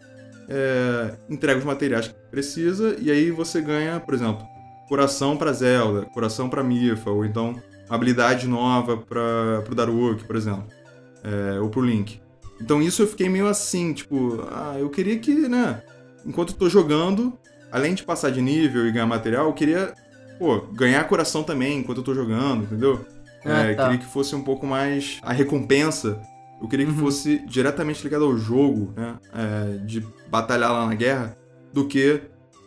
é, 0.49 1.15
entrega 1.29 1.59
os 1.59 1.65
materiais 1.65 2.07
que 2.07 2.15
precisa 2.31 2.95
e 2.99 3.11
aí 3.11 3.29
você 3.29 3.61
ganha, 3.61 3.99
por 3.99 4.15
exemplo, 4.15 4.45
coração 4.87 5.37
para 5.37 5.53
Zelda, 5.53 6.05
coração 6.07 6.49
para 6.49 6.63
Mifa, 6.63 7.11
ou 7.11 7.23
então 7.23 7.61
habilidade 7.87 8.47
nova 8.47 8.97
para 8.97 9.63
o 9.69 9.75
Daruk, 9.75 10.23
por 10.23 10.35
exemplo, 10.35 10.65
é, 11.23 11.59
ou 11.59 11.69
pro 11.69 11.81
Link. 11.81 12.19
Então 12.59 12.81
isso 12.81 13.03
eu 13.03 13.07
fiquei 13.07 13.29
meio 13.29 13.47
assim, 13.47 13.93
tipo, 13.93 14.43
ah, 14.51 14.75
eu 14.77 14.89
queria 14.89 15.17
que, 15.19 15.33
né, 15.47 15.81
enquanto 16.25 16.53
eu 16.53 16.57
tô 16.57 16.67
jogando, 16.67 17.37
além 17.71 17.93
de 17.93 18.03
passar 18.03 18.31
de 18.31 18.41
nível 18.41 18.87
e 18.87 18.91
ganhar 18.91 19.05
material, 19.05 19.45
eu 19.45 19.53
queria, 19.53 19.93
pô, 20.37 20.61
ganhar 20.73 21.07
coração 21.07 21.43
também 21.43 21.79
enquanto 21.79 21.99
eu 21.99 22.03
tô 22.03 22.13
jogando, 22.13 22.63
entendeu? 22.63 23.05
Ah, 23.45 23.61
é, 23.63 23.73
tá. 23.75 23.83
Queria 23.83 23.99
que 23.99 24.11
fosse 24.11 24.35
um 24.35 24.41
pouco 24.41 24.65
mais 24.67 25.19
a 25.21 25.31
recompensa 25.31 26.19
eu 26.61 26.67
queria 26.67 26.85
que 26.85 26.91
uhum. 26.91 26.97
fosse 26.97 27.39
diretamente 27.47 28.03
ligado 28.03 28.25
ao 28.25 28.37
jogo, 28.37 28.93
né? 28.95 29.17
É, 29.33 29.77
de 29.85 30.05
batalhar 30.29 30.71
lá 30.71 30.85
na 30.85 30.95
guerra, 30.95 31.37
do 31.73 31.85
que 31.85 32.21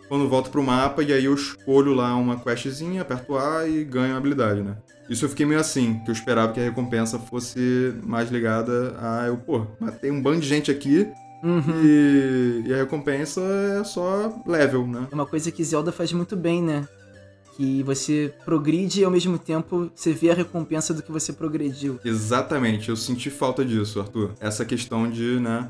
quando 0.08 0.28
volto 0.28 0.50
pro 0.50 0.62
mapa 0.62 1.02
e 1.02 1.12
aí 1.12 1.24
eu 1.24 1.34
escolho 1.34 1.94
lá 1.94 2.14
uma 2.14 2.38
questzinha, 2.38 3.02
aperto 3.02 3.36
A 3.36 3.66
e 3.66 3.84
ganho 3.84 4.14
a 4.14 4.18
habilidade, 4.18 4.62
né? 4.62 4.76
Isso 5.08 5.24
eu 5.24 5.28
fiquei 5.28 5.44
meio 5.44 5.60
assim, 5.60 6.00
que 6.04 6.10
eu 6.10 6.12
esperava 6.12 6.52
que 6.52 6.60
a 6.60 6.64
recompensa 6.64 7.18
fosse 7.18 7.94
mais 8.04 8.30
ligada 8.30 8.96
a 8.98 9.26
eu, 9.26 9.36
pô, 9.36 9.66
matei 9.80 10.10
um 10.10 10.22
bando 10.22 10.40
de 10.40 10.48
gente 10.48 10.70
aqui, 10.70 11.10
Uhum. 11.42 11.82
E, 11.84 12.62
e, 12.68 12.72
a 12.72 12.76
recompensa 12.76 13.40
é 13.80 13.82
só 13.82 14.32
level, 14.46 14.86
né? 14.86 15.08
É 15.10 15.14
uma 15.14 15.26
coisa 15.26 15.50
que 15.50 15.64
Zelda 15.64 15.90
faz 15.90 16.12
muito 16.12 16.36
bem, 16.36 16.62
né? 16.62 16.86
Que 17.56 17.82
você 17.82 18.34
progride 18.44 19.00
e 19.00 19.04
ao 19.04 19.10
mesmo 19.10 19.38
tempo 19.38 19.90
você 19.94 20.12
vê 20.12 20.30
a 20.30 20.34
recompensa 20.34 20.94
do 20.94 21.02
que 21.02 21.12
você 21.12 21.32
progrediu. 21.32 21.98
Exatamente, 22.04 22.88
eu 22.88 22.96
senti 22.96 23.30
falta 23.30 23.64
disso, 23.64 24.00
Arthur. 24.00 24.32
Essa 24.40 24.64
questão 24.64 25.10
de, 25.10 25.38
né, 25.38 25.68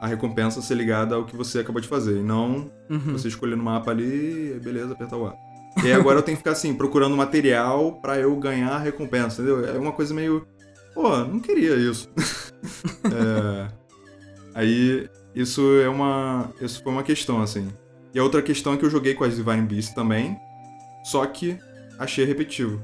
a 0.00 0.06
recompensa 0.06 0.60
ser 0.60 0.74
ligada 0.74 1.14
ao 1.14 1.24
que 1.24 1.36
você 1.36 1.60
acabou 1.60 1.80
de 1.80 1.88
fazer, 1.88 2.18
e 2.18 2.22
não 2.22 2.70
uhum. 2.90 3.12
você 3.12 3.28
escolher 3.28 3.56
no 3.56 3.64
mapa 3.64 3.90
ali, 3.90 4.58
beleza, 4.62 4.92
apertar 4.92 5.16
o 5.16 5.26
A. 5.26 5.34
E 5.82 5.92
agora 5.92 6.18
eu 6.18 6.22
tenho 6.22 6.36
que 6.36 6.40
ficar 6.42 6.52
assim, 6.52 6.74
procurando 6.74 7.16
material 7.16 7.92
para 8.00 8.18
eu 8.18 8.34
ganhar 8.36 8.70
a 8.70 8.78
recompensa, 8.78 9.42
entendeu? 9.42 9.66
É 9.66 9.78
uma 9.78 9.92
coisa 9.92 10.14
meio. 10.14 10.46
Pô, 10.94 11.18
não 11.18 11.40
queria 11.40 11.74
isso. 11.74 12.08
é... 13.04 13.68
Aí, 14.54 15.08
isso 15.34 15.60
é 15.80 15.88
uma. 15.88 16.50
Isso 16.60 16.80
foi 16.82 16.92
uma 16.92 17.02
questão, 17.02 17.42
assim. 17.42 17.68
E 18.14 18.18
a 18.18 18.22
outra 18.22 18.40
questão 18.40 18.74
é 18.74 18.76
que 18.76 18.84
eu 18.84 18.90
joguei 18.90 19.14
com 19.14 19.24
as 19.24 19.34
Divine 19.34 19.62
Beasts 19.62 19.92
também. 19.92 20.38
Só 21.04 21.24
que 21.26 21.56
achei 21.98 22.24
repetitivo. 22.24 22.82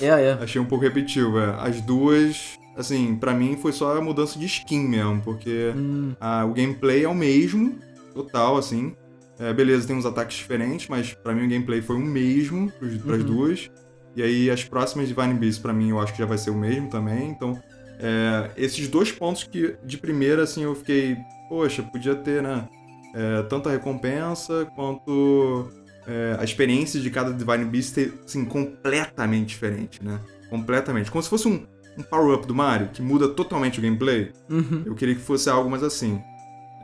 É, 0.00 0.06
é. 0.06 0.32
achei 0.42 0.60
um 0.60 0.64
pouco 0.64 0.84
repetitivo, 0.84 1.38
é. 1.38 1.54
As 1.60 1.80
duas, 1.80 2.58
assim, 2.76 3.14
para 3.14 3.32
mim 3.32 3.56
foi 3.56 3.72
só 3.72 3.96
a 3.96 4.00
mudança 4.00 4.38
de 4.38 4.46
skin 4.46 4.88
mesmo, 4.88 5.20
porque 5.20 5.72
hum. 5.76 6.14
a, 6.20 6.44
o 6.44 6.52
gameplay 6.52 7.04
é 7.04 7.08
o 7.08 7.14
mesmo, 7.14 7.78
total, 8.12 8.56
assim. 8.56 8.96
É, 9.38 9.52
beleza, 9.52 9.86
tem 9.86 9.96
uns 9.96 10.06
ataques 10.06 10.36
diferentes, 10.36 10.88
mas 10.88 11.12
para 11.12 11.34
mim 11.34 11.46
o 11.46 11.48
gameplay 11.48 11.82
foi 11.82 11.96
o 11.96 12.00
mesmo 12.00 12.72
para 13.04 13.16
as 13.16 13.22
uhum. 13.22 13.26
duas. 13.26 13.70
E 14.16 14.22
aí 14.22 14.50
as 14.50 14.64
próximas 14.64 15.08
Divine 15.08 15.34
Beasts 15.34 15.58
para 15.58 15.72
mim 15.72 15.90
eu 15.90 16.00
acho 16.00 16.12
que 16.12 16.18
já 16.20 16.26
vai 16.26 16.38
ser 16.38 16.50
o 16.50 16.54
mesmo 16.54 16.88
também. 16.88 17.30
Então 17.30 17.60
É, 17.98 18.50
esses 18.56 18.88
dois 18.88 19.12
pontos 19.12 19.44
que, 19.44 19.76
de 19.84 19.96
primeira, 19.98 20.42
assim, 20.42 20.62
eu 20.62 20.74
fiquei, 20.74 21.16
poxa, 21.48 21.82
podia 21.82 22.14
ter, 22.14 22.42
né? 22.42 22.68
É, 23.14 23.42
tanto 23.44 23.68
a 23.68 23.72
recompensa 23.72 24.66
quanto 24.74 25.68
é, 26.06 26.36
a 26.38 26.44
experiência 26.44 27.00
de 27.00 27.10
cada 27.10 27.32
Divine 27.32 27.64
Beast 27.64 27.94
ser, 27.94 28.14
assim, 28.24 28.44
completamente 28.44 29.48
diferente, 29.48 30.04
né? 30.04 30.20
Completamente. 30.50 31.10
Como 31.10 31.22
se 31.22 31.28
fosse 31.28 31.48
um, 31.48 31.66
um 31.98 32.02
power-up 32.02 32.46
do 32.46 32.54
Mario, 32.54 32.88
que 32.88 33.02
muda 33.02 33.28
totalmente 33.28 33.78
o 33.78 33.82
gameplay. 33.82 34.32
Uhum. 34.50 34.82
Eu 34.86 34.94
queria 34.94 35.14
que 35.14 35.20
fosse 35.20 35.48
algo 35.48 35.70
mais 35.70 35.82
assim. 35.82 36.20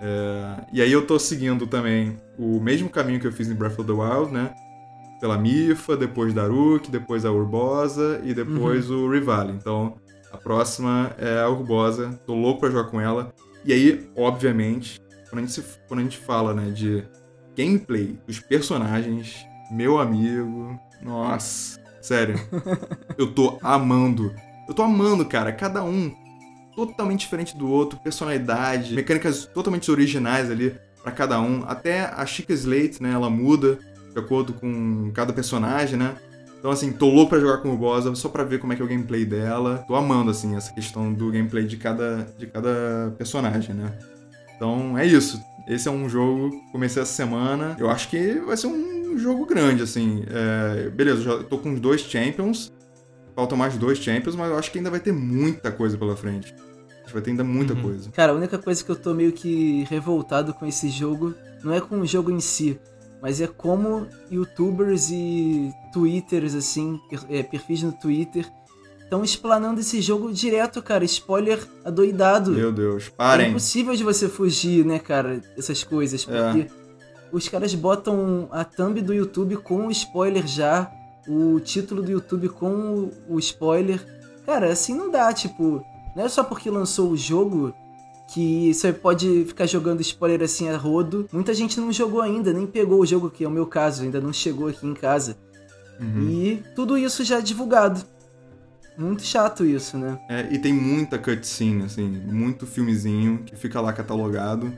É, 0.00 0.65
e 0.73 0.81
aí 0.81 0.91
eu 0.91 1.07
tô 1.07 1.19
seguindo 1.19 1.67
também 1.67 2.17
o 2.39 2.59
mesmo 2.59 2.89
caminho 2.89 3.21
que 3.21 3.27
eu 3.27 3.33
fiz 3.33 3.49
em 3.49 3.55
Breath 3.55 3.79
of 3.79 3.85
the 3.85 3.93
Wild, 3.93 4.33
né? 4.33 4.55
Pela 5.21 5.37
Mifa, 5.37 5.97
depois 5.97 6.33
Daruk, 6.33 6.91
depois 6.91 7.27
a 7.27 7.31
Urbosa 7.31 8.21
e 8.25 8.33
depois 8.33 8.89
uhum. 8.89 9.07
o 9.07 9.12
Rivali. 9.12 9.53
Então, 9.53 9.97
a 10.33 10.39
próxima 10.39 11.15
é 11.19 11.41
a 11.41 11.49
Urbosa. 11.49 12.19
Tô 12.27 12.35
louco 12.35 12.61
pra 12.61 12.71
jogar 12.71 12.91
com 12.91 12.99
ela. 12.99 13.33
E 13.62 13.75
aí, 13.75 14.09
obviamente, 14.17 14.99
quando 15.29 15.41
a 15.41 15.47
gente, 15.47 15.53
se, 15.53 15.62
quando 15.87 16.00
a 16.00 16.03
gente 16.03 16.17
fala, 16.17 16.55
né, 16.55 16.71
de 16.71 17.05
gameplay 17.57 18.19
dos 18.26 18.40
personagens, 18.40 19.45
meu 19.71 19.99
amigo, 19.99 20.78
nossa, 21.02 21.80
sério, 22.00 22.40
eu 23.19 23.33
tô 23.33 23.59
amando. 23.62 24.35
Eu 24.69 24.75
tô 24.75 24.83
amando, 24.83 25.25
cara, 25.25 25.52
cada 25.52 25.83
um 25.83 26.14
totalmente 26.75 27.21
diferente 27.21 27.57
do 27.57 27.69
outro, 27.69 27.99
personalidade, 27.99 28.95
mecânicas 28.95 29.47
totalmente 29.47 29.90
originais 29.90 30.50
ali 30.50 30.75
para 31.02 31.12
cada 31.12 31.40
um. 31.40 31.64
Até 31.66 32.04
a 32.04 32.25
Chica 32.25 32.52
Slate, 32.52 33.02
né, 33.02 33.12
ela 33.12 33.28
muda 33.28 33.78
de 34.12 34.19
acordo 34.19 34.52
com 34.52 35.11
cada 35.12 35.33
personagem, 35.33 35.97
né? 35.97 36.16
Então, 36.59 36.71
assim, 36.71 36.92
tô 36.92 37.09
louco 37.09 37.30
pra 37.30 37.40
jogar 37.40 37.59
com 37.59 37.73
o 37.73 37.76
Bosa 37.76 38.14
só 38.14 38.28
pra 38.28 38.45
ver 38.45 38.61
como 38.61 38.73
é 38.73 38.76
que 38.76 38.83
é 38.83 38.85
o 38.85 38.88
gameplay 38.88 39.25
dela. 39.25 39.83
Tô 39.88 39.95
amando, 39.95 40.30
assim, 40.30 40.57
essa 40.57 40.73
questão 40.75 41.11
do 41.11 41.33
gameplay 41.33 41.64
de 41.64 41.78
cada, 41.78 42.28
de 42.37 42.47
cada 42.47 43.14
personagem, 43.16 43.75
né? 43.75 43.99
Então, 44.57 44.99
é 44.99 45.07
isso. 45.07 45.40
Esse 45.67 45.88
é 45.88 45.90
um 45.90 46.09
jogo 46.09 46.50
que 46.50 46.73
comecei 46.73 47.02
essa 47.02 47.12
semana. 47.12 47.76
Eu 47.79 47.90
acho 47.90 48.09
que 48.09 48.35
vai 48.40 48.57
ser 48.57 48.67
um 48.67 49.19
jogo 49.19 49.47
grande, 49.47 49.83
assim. 49.83 50.25
É, 50.29 50.88
beleza, 50.90 51.23
já 51.23 51.43
tô 51.45 51.59
com 51.59 51.75
dois 51.75 52.00
Champions. 52.02 52.73
Faltam 53.35 53.57
mais 53.57 53.76
dois 53.76 53.99
Champions, 53.99 54.37
mas 54.37 54.50
eu 54.50 54.59
acho 54.59 54.71
que 54.71 54.79
ainda 54.79 54.90
vai 54.90 55.00
ter 55.00 55.12
muita 55.12 55.71
coisa 55.71 55.97
pela 55.97 56.17
frente. 56.17 56.55
Vai 57.12 57.23
ter 57.23 57.31
ainda 57.31 57.45
muita 57.45 57.75
uhum. 57.75 57.83
coisa. 57.83 58.11
Cara, 58.11 58.33
a 58.33 58.35
única 58.35 58.59
coisa 58.59 58.85
que 58.85 58.90
eu 58.90 58.97
tô 58.97 59.12
meio 59.14 59.33
que 59.33 59.85
revoltado 59.90 60.55
com 60.55 60.67
esse 60.67 60.88
jogo 60.88 61.35
não 61.62 61.73
é 61.73 61.81
com 61.81 62.00
o 62.00 62.07
jogo 62.07 62.31
em 62.31 62.40
si, 62.40 62.79
mas 63.21 63.40
é 63.40 63.47
como 63.47 64.07
youtubers 64.31 65.11
e 65.11 65.73
twitters, 65.93 66.55
assim, 66.55 67.00
é, 67.29 67.43
perfis 67.43 67.83
no 67.83 67.93
Twitter, 67.93 68.47
estão 69.11 69.25
explanando 69.25 69.81
esse 69.81 70.00
jogo 70.00 70.33
direto, 70.33 70.81
cara. 70.81 71.05
Spoiler 71.05 71.59
adoidado. 71.85 72.52
Meu 72.52 72.71
Deus, 72.71 73.09
parem. 73.09 73.47
É 73.47 73.49
impossível 73.50 73.95
de 73.97 74.05
você 74.05 74.29
fugir, 74.29 74.85
né, 74.87 75.00
cara, 75.00 75.43
dessas 75.57 75.83
coisas, 75.83 76.26
é. 76.29 76.52
porque 76.52 76.61
é. 76.61 76.69
os 77.33 77.49
caras 77.49 77.75
botam 77.75 78.49
a 78.52 78.64
thumb 78.64 79.02
do 79.02 79.12
YouTube 79.12 79.57
com 79.57 79.88
o 79.88 79.90
spoiler 79.90 80.47
já, 80.47 80.88
o 81.26 81.59
título 81.59 82.02
do 82.02 82.11
YouTube 82.12 82.49
com 82.50 83.11
o 83.29 83.38
spoiler. 83.40 84.00
Cara, 84.47 84.71
assim 84.71 84.95
não 84.95 85.11
dá, 85.11 85.33
tipo, 85.33 85.85
não 86.14 86.25
é 86.25 86.29
só 86.29 86.45
porque 86.45 86.71
lançou 86.71 87.11
o 87.11 87.17
jogo 87.17 87.75
que 88.33 88.73
você 88.73 88.93
pode 88.93 89.45
ficar 89.45 89.67
jogando 89.67 90.00
spoiler 90.02 90.43
assim 90.43 90.69
a 90.69 90.76
rodo. 90.76 91.29
Muita 91.33 91.52
gente 91.52 91.81
não 91.81 91.93
jogou 91.93 92.21
ainda, 92.21 92.52
nem 92.52 92.64
pegou 92.64 93.00
o 93.00 93.07
jogo, 93.07 93.29
que 93.29 93.43
é 93.43 93.49
o 93.49 93.50
meu 93.50 93.67
caso, 93.67 94.05
ainda 94.05 94.21
não 94.21 94.33
chegou 94.33 94.69
aqui 94.69 94.87
em 94.87 94.95
casa. 94.95 95.37
Uhum. 95.99 96.31
E 96.31 96.62
tudo 96.76 96.97
isso 96.97 97.25
já 97.25 97.38
é 97.38 97.43
divulgado. 97.43 98.05
Muito 99.00 99.23
chato 99.23 99.64
isso, 99.64 99.97
né? 99.97 100.19
É, 100.28 100.47
e 100.50 100.59
tem 100.59 100.75
muita 100.75 101.19
cutscene, 101.19 101.85
assim, 101.85 102.07
muito 102.07 102.66
filmezinho 102.66 103.42
que 103.45 103.57
fica 103.57 103.80
lá 103.80 103.92
catalogado. 103.95 104.73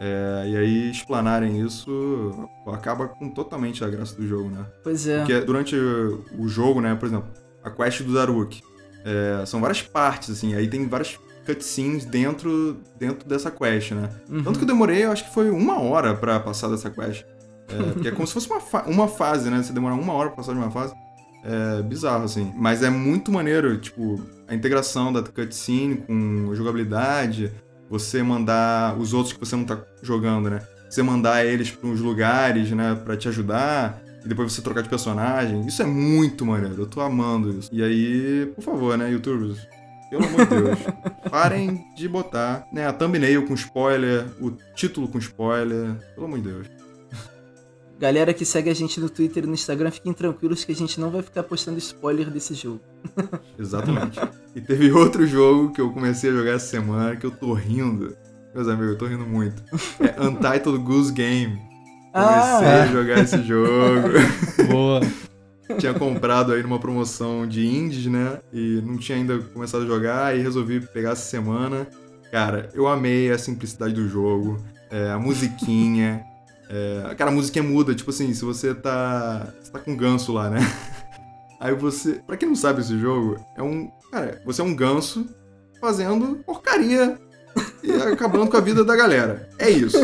É, 0.00 0.48
e 0.48 0.56
aí 0.56 0.90
explanarem 0.90 1.60
isso 1.64 2.48
acaba 2.66 3.06
com 3.06 3.28
totalmente 3.30 3.84
a 3.84 3.88
graça 3.88 4.16
do 4.16 4.26
jogo, 4.26 4.48
né? 4.48 4.66
Pois 4.82 5.06
é. 5.06 5.18
Porque 5.18 5.40
durante 5.40 5.76
o 5.76 6.48
jogo, 6.48 6.80
né, 6.80 6.94
por 6.94 7.06
exemplo, 7.06 7.28
a 7.62 7.70
quest 7.70 8.02
do 8.02 8.14
Daruk, 8.14 8.60
é, 9.04 9.44
são 9.46 9.60
várias 9.60 9.82
partes, 9.82 10.30
assim, 10.30 10.54
aí 10.54 10.66
tem 10.66 10.88
várias 10.88 11.18
cutscenes 11.46 12.04
dentro, 12.04 12.80
dentro 12.98 13.28
dessa 13.28 13.50
quest, 13.50 13.92
né? 13.92 14.10
Uhum. 14.28 14.42
Tanto 14.42 14.58
que 14.58 14.64
eu 14.64 14.68
demorei, 14.68 15.04
eu 15.04 15.12
acho 15.12 15.24
que 15.24 15.34
foi 15.34 15.50
uma 15.50 15.80
hora 15.80 16.14
para 16.14 16.40
passar 16.40 16.68
dessa 16.68 16.90
quest. 16.90 17.24
É, 17.68 17.92
porque 17.92 18.08
é 18.08 18.10
como 18.10 18.26
se 18.26 18.32
fosse 18.32 18.48
uma, 18.48 18.60
fa 18.60 18.84
uma 18.86 19.06
fase, 19.06 19.48
né? 19.48 19.62
Você 19.62 19.72
demora 19.72 19.94
uma 19.94 20.12
hora 20.12 20.30
pra 20.30 20.38
passar 20.38 20.54
de 20.54 20.58
uma 20.58 20.70
fase. 20.70 20.94
É 21.44 21.82
bizarro, 21.82 22.24
assim. 22.24 22.52
Mas 22.56 22.82
é 22.82 22.90
muito 22.90 23.32
maneiro, 23.32 23.78
tipo, 23.78 24.20
a 24.46 24.54
integração 24.54 25.12
da 25.12 25.22
cutscene 25.22 25.96
com 25.96 26.54
jogabilidade, 26.54 27.50
você 27.88 28.22
mandar 28.22 28.98
os 28.98 29.12
outros 29.12 29.32
que 29.32 29.40
você 29.40 29.56
não 29.56 29.64
tá 29.64 29.78
jogando, 30.02 30.50
né? 30.50 30.60
Você 30.88 31.02
mandar 31.02 31.44
eles 31.44 31.70
para 31.70 31.88
uns 31.88 32.00
lugares, 32.00 32.70
né, 32.72 32.94
para 33.04 33.16
te 33.16 33.28
ajudar 33.28 34.02
e 34.24 34.28
depois 34.28 34.52
você 34.52 34.60
trocar 34.60 34.82
de 34.82 34.88
personagem. 34.88 35.66
Isso 35.66 35.82
é 35.82 35.86
muito 35.86 36.44
maneiro, 36.44 36.82
eu 36.82 36.86
tô 36.86 37.00
amando 37.00 37.50
isso. 37.58 37.70
E 37.72 37.82
aí, 37.82 38.46
por 38.54 38.62
favor, 38.62 38.98
né, 38.98 39.10
youtubers, 39.10 39.58
pelo 40.10 40.24
amor 40.24 40.46
de 40.46 40.62
Deus, 40.62 40.78
parem 41.30 41.84
de 41.96 42.08
botar 42.08 42.66
né, 42.72 42.86
a 42.86 42.92
thumbnail 42.92 43.46
com 43.46 43.54
spoiler, 43.54 44.26
o 44.40 44.50
título 44.74 45.08
com 45.08 45.18
spoiler, 45.18 45.94
pelo 46.14 46.26
amor 46.26 46.40
de 46.40 46.48
Deus. 46.48 46.66
Galera 48.00 48.32
que 48.32 48.46
segue 48.46 48.70
a 48.70 48.74
gente 48.74 48.98
no 48.98 49.10
Twitter 49.10 49.44
e 49.44 49.46
no 49.46 49.52
Instagram, 49.52 49.90
fiquem 49.90 50.14
tranquilos 50.14 50.64
que 50.64 50.72
a 50.72 50.74
gente 50.74 50.98
não 50.98 51.10
vai 51.10 51.20
ficar 51.20 51.42
postando 51.42 51.76
spoiler 51.76 52.30
desse 52.30 52.54
jogo. 52.54 52.80
Exatamente. 53.60 54.18
E 54.56 54.60
teve 54.62 54.90
outro 54.90 55.26
jogo 55.26 55.70
que 55.70 55.82
eu 55.82 55.92
comecei 55.92 56.30
a 56.30 56.32
jogar 56.32 56.52
essa 56.52 56.66
semana 56.66 57.14
que 57.14 57.26
eu 57.26 57.30
tô 57.30 57.52
rindo. 57.52 58.16
Meus 58.54 58.68
amigos, 58.68 58.92
eu 58.92 58.96
tô 58.96 59.06
rindo 59.06 59.26
muito. 59.26 59.62
É 60.00 60.18
Untitled 60.18 60.78
Goose 60.82 61.12
Game. 61.12 61.60
Comecei 62.10 62.68
ah, 62.68 62.82
a 62.84 62.86
jogar 62.86 63.18
esse 63.18 63.42
jogo. 63.42 64.08
Boa. 64.72 65.00
tinha 65.78 65.92
comprado 65.92 66.54
aí 66.54 66.62
numa 66.62 66.78
promoção 66.78 67.46
de 67.46 67.66
indies, 67.66 68.06
né? 68.06 68.38
E 68.50 68.80
não 68.82 68.96
tinha 68.96 69.18
ainda 69.18 69.38
começado 69.40 69.84
a 69.84 69.86
jogar 69.86 70.34
e 70.34 70.40
resolvi 70.40 70.80
pegar 70.80 71.10
essa 71.10 71.28
semana. 71.28 71.86
Cara, 72.32 72.70
eu 72.72 72.88
amei 72.88 73.30
a 73.30 73.36
simplicidade 73.36 73.92
do 73.92 74.08
jogo, 74.08 74.56
é, 74.90 75.10
a 75.10 75.18
musiquinha. 75.18 76.29
É, 76.72 77.14
cara, 77.16 77.32
a 77.32 77.34
musiquinha 77.34 77.64
muda, 77.64 77.94
tipo 77.94 78.10
assim, 78.10 78.32
se 78.32 78.44
você 78.44 78.72
tá. 78.72 79.52
Você 79.60 79.72
tá 79.72 79.80
com 79.80 79.96
ganso 79.96 80.32
lá, 80.32 80.48
né? 80.48 80.60
Aí 81.58 81.74
você. 81.74 82.22
Pra 82.26 82.36
quem 82.36 82.48
não 82.48 82.56
sabe 82.56 82.80
esse 82.80 82.96
jogo, 82.96 83.36
é 83.56 83.62
um. 83.62 83.90
Cara, 84.12 84.40
você 84.44 84.60
é 84.60 84.64
um 84.64 84.74
ganso 84.74 85.26
fazendo 85.80 86.36
porcaria 86.44 87.18
e 87.82 87.92
acabando 87.92 88.48
com 88.48 88.56
a 88.56 88.60
vida 88.60 88.84
da 88.84 88.94
galera. 88.94 89.48
É 89.58 89.68
isso. 89.68 89.98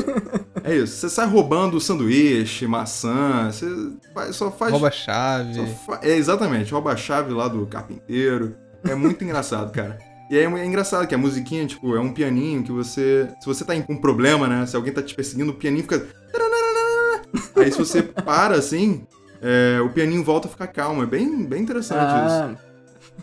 É 0.64 0.74
isso. 0.74 0.96
Você 0.96 1.08
sai 1.08 1.28
roubando 1.28 1.80
sanduíche, 1.80 2.66
maçã, 2.66 3.50
você 3.50 3.66
só 4.32 4.50
faz. 4.50 4.72
Rouba 4.72 4.90
chave. 4.90 5.66
Fa... 5.86 6.00
É, 6.02 6.16
exatamente, 6.16 6.72
rouba 6.72 6.92
a 6.92 6.96
chave 6.96 7.32
lá 7.32 7.46
do 7.46 7.64
carpinteiro. 7.66 8.56
É 8.84 8.94
muito 8.94 9.22
engraçado, 9.22 9.70
cara. 9.70 9.98
E 10.28 10.36
aí 10.36 10.44
é 10.44 10.66
engraçado 10.66 11.06
que 11.06 11.14
a 11.14 11.18
musiquinha, 11.18 11.64
tipo, 11.66 11.94
é 11.94 12.00
um 12.00 12.12
pianinho 12.12 12.62
que 12.64 12.72
você. 12.72 13.28
Se 13.40 13.46
você 13.46 13.64
tá 13.64 13.80
com 13.80 13.92
um 13.92 14.00
problema, 14.00 14.48
né? 14.48 14.66
Se 14.66 14.74
alguém 14.74 14.92
tá 14.92 15.00
te 15.00 15.14
perseguindo, 15.14 15.52
o 15.52 15.54
pianinho 15.54 15.82
fica. 15.82 16.04
Aí 17.56 17.70
se 17.70 17.78
você 17.78 18.02
para 18.02 18.56
assim, 18.56 19.06
é, 19.40 19.80
o 19.80 19.88
pianinho 19.90 20.24
volta 20.24 20.48
a 20.48 20.50
ficar 20.50 20.66
calmo. 20.68 21.02
É 21.02 21.06
bem, 21.06 21.44
bem 21.44 21.62
interessante 21.62 22.00
ah. 22.00 22.50
isso. 22.54 22.66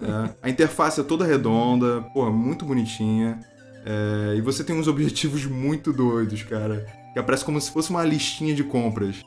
É. 0.04 0.30
A 0.42 0.50
interface 0.50 1.00
é 1.00 1.04
toda 1.04 1.26
redonda, 1.26 2.02
pô, 2.14 2.30
muito 2.32 2.66
bonitinha. 2.66 3.40
É, 3.86 4.36
e 4.36 4.42
você 4.42 4.64
tem 4.64 4.78
uns 4.78 4.88
objetivos 4.88 5.46
muito 5.46 5.92
doidos, 5.92 6.44
cara. 6.44 6.86
Que 7.14 7.20
aparece 7.20 7.46
como 7.46 7.60
se 7.60 7.72
fosse 7.72 7.90
uma 7.90 8.04
listinha 8.04 8.56
de 8.56 8.64
compras. 8.64 9.22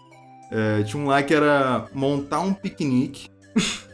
É, 0.51 0.83
tinha 0.83 1.03
um 1.03 1.07
lá 1.07 1.23
que 1.23 1.35
era 1.35 1.87
montar 1.93 2.41
um 2.41 2.53
piquenique. 2.53 3.29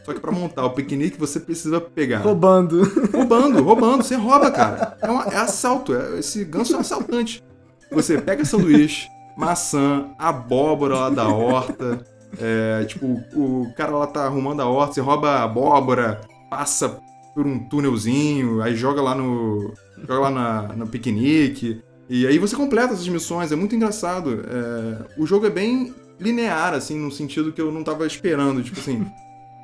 Só 0.03 0.13
que 0.13 0.19
pra 0.19 0.31
montar 0.31 0.65
o 0.65 0.71
piquenique 0.71 1.17
você 1.17 1.39
precisa 1.39 1.79
pegar. 1.79 2.19
Roubando. 2.19 2.83
Roubando, 3.13 3.63
roubando. 3.63 4.03
Você 4.03 4.15
rouba, 4.15 4.51
cara. 4.51 4.97
É, 5.01 5.35
é 5.35 5.37
assalto. 5.37 5.93
Esse 6.17 6.43
ganso 6.43 6.73
é 6.73 6.77
um 6.77 6.81
assaltante. 6.81 7.43
Você 7.91 8.19
pega 8.19 8.43
sanduíche, 8.43 9.07
maçã, 9.35 10.09
abóbora 10.17 10.95
lá 10.95 11.09
da 11.09 11.27
horta. 11.27 12.05
É, 12.39 12.83
tipo, 12.85 13.05
o 13.33 13.71
cara 13.75 13.91
lá 13.91 14.07
tá 14.07 14.25
arrumando 14.25 14.61
a 14.61 14.67
horta, 14.67 14.95
você 14.95 15.01
rouba 15.01 15.29
a 15.29 15.43
abóbora, 15.43 16.21
passa 16.49 16.99
por 17.33 17.45
um 17.45 17.59
túnelzinho, 17.59 18.61
aí 18.61 18.75
joga 18.75 19.01
lá 19.01 19.15
no. 19.15 19.73
joga 19.97 20.19
lá 20.19 20.29
na, 20.29 20.61
no 20.75 20.87
piquenique. 20.87 21.81
E 22.09 22.27
aí 22.27 22.37
você 22.37 22.55
completa 22.55 22.93
essas 22.93 23.07
missões, 23.07 23.51
é 23.51 23.55
muito 23.55 23.75
engraçado. 23.75 24.43
É, 24.47 25.21
o 25.21 25.25
jogo 25.25 25.45
é 25.45 25.49
bem 25.49 25.93
linear, 26.19 26.73
assim, 26.73 26.97
no 26.97 27.11
sentido 27.11 27.51
que 27.51 27.61
eu 27.61 27.71
não 27.71 27.83
tava 27.83 28.05
esperando. 28.05 28.63
Tipo 28.63 28.79
assim, 28.79 29.05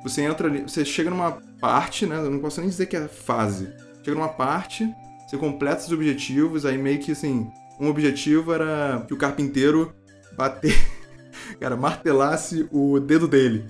você 0.02 0.22
entra 0.22 0.48
ali, 0.48 0.62
você 0.62 0.84
chega 0.84 1.10
numa 1.10 1.38
parte, 1.60 2.06
né? 2.06 2.16
Eu 2.16 2.30
não 2.30 2.38
posso 2.38 2.60
nem 2.60 2.70
dizer 2.70 2.86
que 2.86 2.96
é 2.96 3.06
fase. 3.06 3.68
Chega 4.02 4.16
numa 4.16 4.28
parte, 4.28 4.88
você 5.28 5.36
completa 5.36 5.82
os 5.82 5.92
objetivos, 5.92 6.64
aí 6.64 6.78
meio 6.78 6.98
que 6.98 7.12
assim, 7.12 7.50
um 7.80 7.88
objetivo 7.88 8.52
era 8.52 9.04
que 9.08 9.14
o 9.14 9.16
carpinteiro 9.16 9.92
bater. 10.36 10.76
Cara, 11.58 11.76
martelasse 11.76 12.68
o 12.70 13.00
dedo 13.00 13.26
dele. 13.26 13.64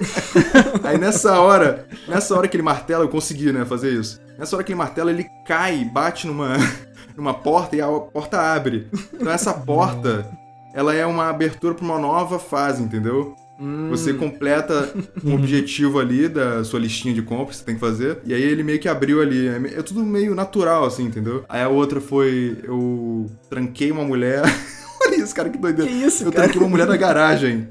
Aí 0.82 0.98
nessa 0.98 1.40
hora, 1.40 1.86
nessa 2.08 2.34
hora 2.34 2.48
que 2.48 2.56
ele 2.56 2.62
martela, 2.62 3.04
eu 3.04 3.08
consegui, 3.08 3.52
né, 3.52 3.64
fazer 3.64 3.92
isso. 3.92 4.20
Nessa 4.38 4.56
hora 4.56 4.64
que 4.64 4.72
ele 4.72 4.78
martela, 4.78 5.10
ele 5.10 5.26
cai, 5.46 5.84
bate 5.84 6.26
numa, 6.26 6.56
numa 7.16 7.34
porta 7.34 7.76
e 7.76 7.80
a 7.80 7.88
porta 7.88 8.40
abre. 8.40 8.88
Então 9.12 9.30
essa 9.30 9.52
porta, 9.52 10.26
ela 10.74 10.94
é 10.94 11.06
uma 11.06 11.28
abertura 11.28 11.74
para 11.74 11.84
uma 11.84 11.98
nova 11.98 12.38
fase, 12.38 12.82
entendeu? 12.82 13.34
Hum. 13.58 13.88
Você 13.90 14.12
completa 14.12 14.92
um 15.24 15.34
objetivo 15.34 15.98
ali 15.98 16.28
da 16.28 16.62
sua 16.62 16.78
listinha 16.78 17.14
de 17.14 17.22
compras 17.22 17.56
que 17.56 17.60
você 17.60 17.64
tem 17.64 17.74
que 17.74 17.80
fazer. 17.80 18.18
E 18.24 18.34
aí 18.34 18.42
ele 18.42 18.62
meio 18.62 18.78
que 18.78 18.88
abriu 18.88 19.20
ali. 19.20 19.48
É, 19.48 19.78
é 19.78 19.82
tudo 19.82 20.04
meio 20.04 20.34
natural, 20.34 20.84
assim, 20.84 21.04
entendeu? 21.04 21.44
Aí 21.48 21.62
a 21.62 21.68
outra 21.68 22.00
foi. 22.00 22.58
Eu 22.62 23.30
tranquei 23.48 23.90
uma 23.90 24.04
mulher. 24.04 24.42
Olha 25.02 25.16
isso, 25.16 25.34
cara, 25.34 25.48
que 25.48 25.58
doideira. 25.58 25.90
Que 25.90 25.96
isso, 25.96 26.24
eu 26.24 26.32
cara? 26.32 26.44
tranquei 26.44 26.60
uma 26.60 26.70
mulher 26.70 26.86
na 26.86 26.96
garagem. 26.96 27.68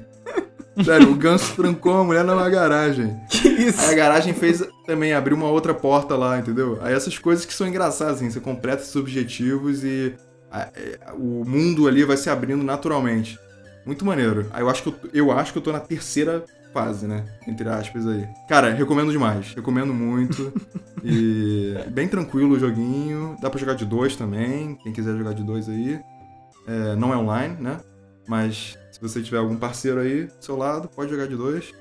Sério, 0.84 1.10
o 1.10 1.14
ganso 1.14 1.54
trancou 1.54 1.92
uma 1.92 2.04
mulher 2.04 2.24
numa 2.24 2.48
garagem. 2.50 3.16
Que 3.30 3.48
isso? 3.48 3.80
Aí 3.80 3.92
a 3.92 3.94
garagem 3.94 4.34
fez 4.34 4.62
também, 4.86 5.14
abriu 5.14 5.36
uma 5.36 5.48
outra 5.48 5.72
porta 5.72 6.14
lá, 6.16 6.38
entendeu? 6.38 6.78
Aí 6.82 6.94
essas 6.94 7.16
coisas 7.18 7.46
que 7.46 7.54
são 7.54 7.66
engraçadas, 7.66 8.16
assim, 8.16 8.30
você 8.30 8.40
completa 8.40 8.82
esses 8.82 8.94
objetivos 8.94 9.82
e 9.82 10.14
a, 10.50 10.68
é, 10.74 10.98
o 11.14 11.44
mundo 11.46 11.88
ali 11.88 12.04
vai 12.04 12.16
se 12.16 12.28
abrindo 12.28 12.62
naturalmente. 12.62 13.38
Muito 13.86 14.04
maneiro. 14.04 14.48
Aí 14.52 14.62
eu 14.62 14.68
acho 14.68 14.82
que 14.82 14.88
eu, 14.88 14.96
eu 15.14 15.30
acho 15.30 15.52
que 15.52 15.58
eu 15.58 15.62
tô 15.62 15.70
na 15.70 15.78
terceira 15.78 16.44
fase, 16.72 17.06
né? 17.06 17.24
Entre 17.46 17.66
aspas 17.68 18.06
aí. 18.06 18.28
Cara, 18.48 18.74
recomendo 18.74 19.12
demais. 19.12 19.54
Recomendo 19.54 19.94
muito. 19.94 20.52
e 21.04 21.74
bem 21.90 22.08
tranquilo 22.08 22.56
o 22.56 22.58
joguinho. 22.58 23.36
Dá 23.40 23.48
pra 23.48 23.60
jogar 23.60 23.74
de 23.74 23.86
dois 23.86 24.16
também. 24.16 24.74
Quem 24.82 24.92
quiser 24.92 25.16
jogar 25.16 25.32
de 25.32 25.44
dois 25.44 25.68
aí. 25.68 26.00
É, 26.66 26.96
não 26.96 27.14
é 27.14 27.16
online, 27.16 27.56
né? 27.60 27.78
Mas 28.26 28.76
se 28.90 29.00
você 29.00 29.22
tiver 29.22 29.38
algum 29.38 29.56
parceiro 29.56 30.00
aí 30.00 30.24
do 30.24 30.44
seu 30.44 30.56
lado, 30.56 30.88
pode 30.88 31.10
jogar 31.10 31.28
de 31.28 31.36
dois. 31.36 31.72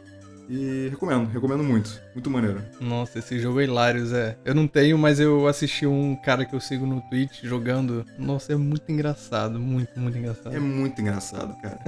E 0.47 0.87
recomendo, 0.89 1.27
recomendo 1.31 1.63
muito. 1.63 1.99
Muito 2.13 2.29
maneiro. 2.29 2.61
Nossa, 2.79 3.19
esse 3.19 3.39
jogo 3.39 3.59
é 3.59 3.63
hilário, 3.63 4.05
Zé. 4.05 4.37
Eu 4.45 4.53
não 4.53 4.67
tenho, 4.67 4.97
mas 4.97 5.19
eu 5.19 5.47
assisti 5.47 5.85
um 5.87 6.15
cara 6.15 6.45
que 6.45 6.53
eu 6.53 6.59
sigo 6.59 6.85
no 6.85 7.01
Twitch 7.01 7.43
jogando. 7.43 8.05
Nossa, 8.17 8.53
é 8.53 8.55
muito 8.55 8.91
engraçado. 8.91 9.59
Muito, 9.59 9.99
muito 9.99 10.17
engraçado. 10.17 10.55
É 10.55 10.59
muito 10.59 11.01
engraçado, 11.01 11.55
cara. 11.61 11.79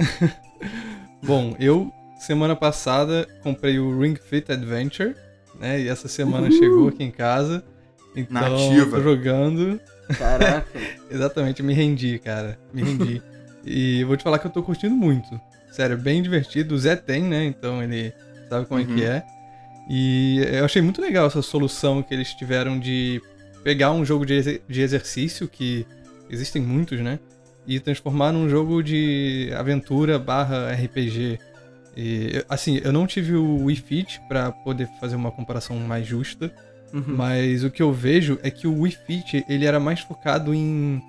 Bom, 1.22 1.54
eu, 1.60 1.92
semana 2.18 2.56
passada, 2.56 3.28
comprei 3.42 3.78
o 3.78 4.00
Ring 4.00 4.16
Fit 4.16 4.50
Adventure, 4.50 5.14
né? 5.58 5.80
E 5.80 5.88
essa 5.88 6.08
semana 6.08 6.48
Uhul. 6.48 6.58
chegou 6.58 6.88
aqui 6.88 7.04
em 7.04 7.10
casa. 7.10 7.64
Então, 8.16 8.40
Nativa. 8.68 8.96
tô 8.96 9.02
jogando. 9.02 9.80
Caraca. 10.18 10.66
Exatamente, 11.10 11.62
me 11.62 11.74
rendi, 11.74 12.18
cara. 12.18 12.58
Me 12.72 12.82
rendi. 12.82 13.22
E 13.70 14.02
vou 14.04 14.16
te 14.16 14.22
falar 14.22 14.38
que 14.38 14.46
eu 14.46 14.50
tô 14.50 14.62
curtindo 14.62 14.94
muito. 14.94 15.38
Sério, 15.70 15.98
bem 15.98 16.22
divertido. 16.22 16.74
O 16.74 16.78
Zé 16.78 16.96
tem, 16.96 17.22
né? 17.22 17.44
Então 17.44 17.82
ele 17.82 18.14
sabe 18.48 18.66
como 18.66 18.80
uhum. 18.80 18.86
é 18.86 18.94
que 18.94 19.02
uhum. 19.02 19.08
é. 19.08 19.26
E 19.90 20.46
eu 20.52 20.64
achei 20.64 20.82
muito 20.82 21.00
legal 21.00 21.26
essa 21.26 21.40
solução 21.40 22.02
que 22.02 22.12
eles 22.12 22.34
tiveram 22.34 22.78
de 22.78 23.22
pegar 23.64 23.90
um 23.92 24.04
jogo 24.04 24.26
de, 24.26 24.60
de 24.68 24.80
exercício, 24.80 25.48
que 25.48 25.86
existem 26.28 26.60
muitos, 26.60 27.00
né? 27.00 27.18
E 27.66 27.80
transformar 27.80 28.32
num 28.32 28.48
jogo 28.48 28.82
de 28.82 29.50
aventura 29.56 30.18
barra 30.18 30.72
RPG. 30.72 31.38
E, 31.96 32.44
assim, 32.48 32.80
eu 32.84 32.92
não 32.92 33.06
tive 33.06 33.34
o 33.34 33.64
Wii 33.64 33.76
Fit 33.76 34.20
pra 34.28 34.52
poder 34.52 34.88
fazer 35.00 35.16
uma 35.16 35.30
comparação 35.30 35.76
mais 35.76 36.06
justa, 36.06 36.52
uhum. 36.92 37.04
mas 37.08 37.64
o 37.64 37.70
que 37.70 37.82
eu 37.82 37.92
vejo 37.92 38.38
é 38.42 38.50
que 38.50 38.66
o 38.66 38.82
Wii 38.82 38.98
Fit, 39.06 39.44
ele 39.48 39.64
era 39.64 39.80
mais 39.80 40.00
focado 40.00 40.54
em 40.54 41.02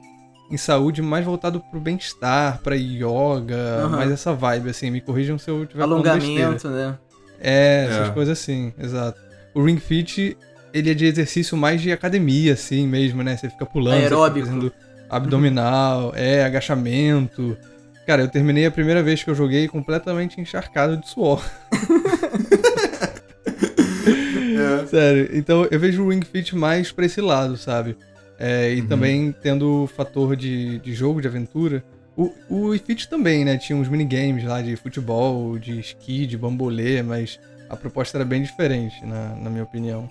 em 0.49 0.57
saúde 0.57 1.01
mais 1.01 1.23
voltado 1.23 1.59
pro 1.59 1.79
bem-estar, 1.79 2.59
pra 2.63 2.75
yoga, 2.75 3.83
uhum. 3.83 3.89
mais 3.89 4.11
essa 4.11 4.33
vibe, 4.33 4.69
assim. 4.69 4.89
Me 4.89 4.99
corrijam 4.99 5.37
se 5.37 5.49
eu 5.49 5.65
tiver 5.65 5.83
Alongamento, 5.83 6.67
né? 6.69 6.97
É, 7.41 7.87
essas 7.89 8.09
é. 8.09 8.11
coisas 8.11 8.39
assim, 8.39 8.73
exato. 8.77 9.19
O 9.53 9.63
Ring 9.63 9.77
Fit, 9.77 10.37
ele 10.73 10.91
é 10.91 10.93
de 10.93 11.05
exercício 11.05 11.57
mais 11.57 11.81
de 11.81 11.91
academia, 11.91 12.53
assim 12.53 12.87
mesmo, 12.87 13.23
né? 13.23 13.35
Você 13.35 13.49
fica 13.49 13.65
pulando, 13.65 14.01
Aeróbico. 14.01 14.47
Você 14.47 14.53
fica 14.53 14.73
abdominal, 15.09 16.13
é, 16.15 16.43
agachamento. 16.43 17.57
Cara, 18.05 18.23
eu 18.23 18.27
terminei 18.27 18.65
a 18.65 18.71
primeira 18.71 19.03
vez 19.03 19.23
que 19.23 19.29
eu 19.29 19.35
joguei 19.35 19.67
completamente 19.67 20.39
encharcado 20.39 20.97
de 20.97 21.07
suor. 21.07 21.43
é. 24.83 24.87
Sério, 24.87 25.29
então 25.33 25.67
eu 25.69 25.79
vejo 25.79 26.03
o 26.03 26.09
Ring 26.09 26.23
Fit 26.23 26.55
mais 26.55 26.91
pra 26.91 27.05
esse 27.05 27.21
lado, 27.21 27.57
sabe? 27.57 27.97
É, 28.37 28.73
e 28.73 28.81
uhum. 28.81 28.87
também 28.87 29.35
tendo 29.43 29.83
o 29.83 29.87
fator 29.87 30.35
de, 30.35 30.79
de 30.79 30.93
jogo, 30.93 31.21
de 31.21 31.27
aventura. 31.27 31.83
O, 32.19 32.33
o 32.49 32.79
também, 33.09 33.45
né? 33.45 33.57
Tinha 33.57 33.77
uns 33.77 33.87
minigames 33.87 34.43
lá 34.43 34.61
de 34.61 34.75
futebol, 34.75 35.57
de 35.57 35.79
esqui, 35.79 36.25
de 36.25 36.37
bambolê, 36.37 37.01
mas 37.01 37.39
a 37.69 37.77
proposta 37.77 38.17
era 38.17 38.25
bem 38.25 38.43
diferente, 38.43 39.05
na, 39.05 39.35
na 39.35 39.49
minha 39.49 39.63
opinião. 39.63 40.09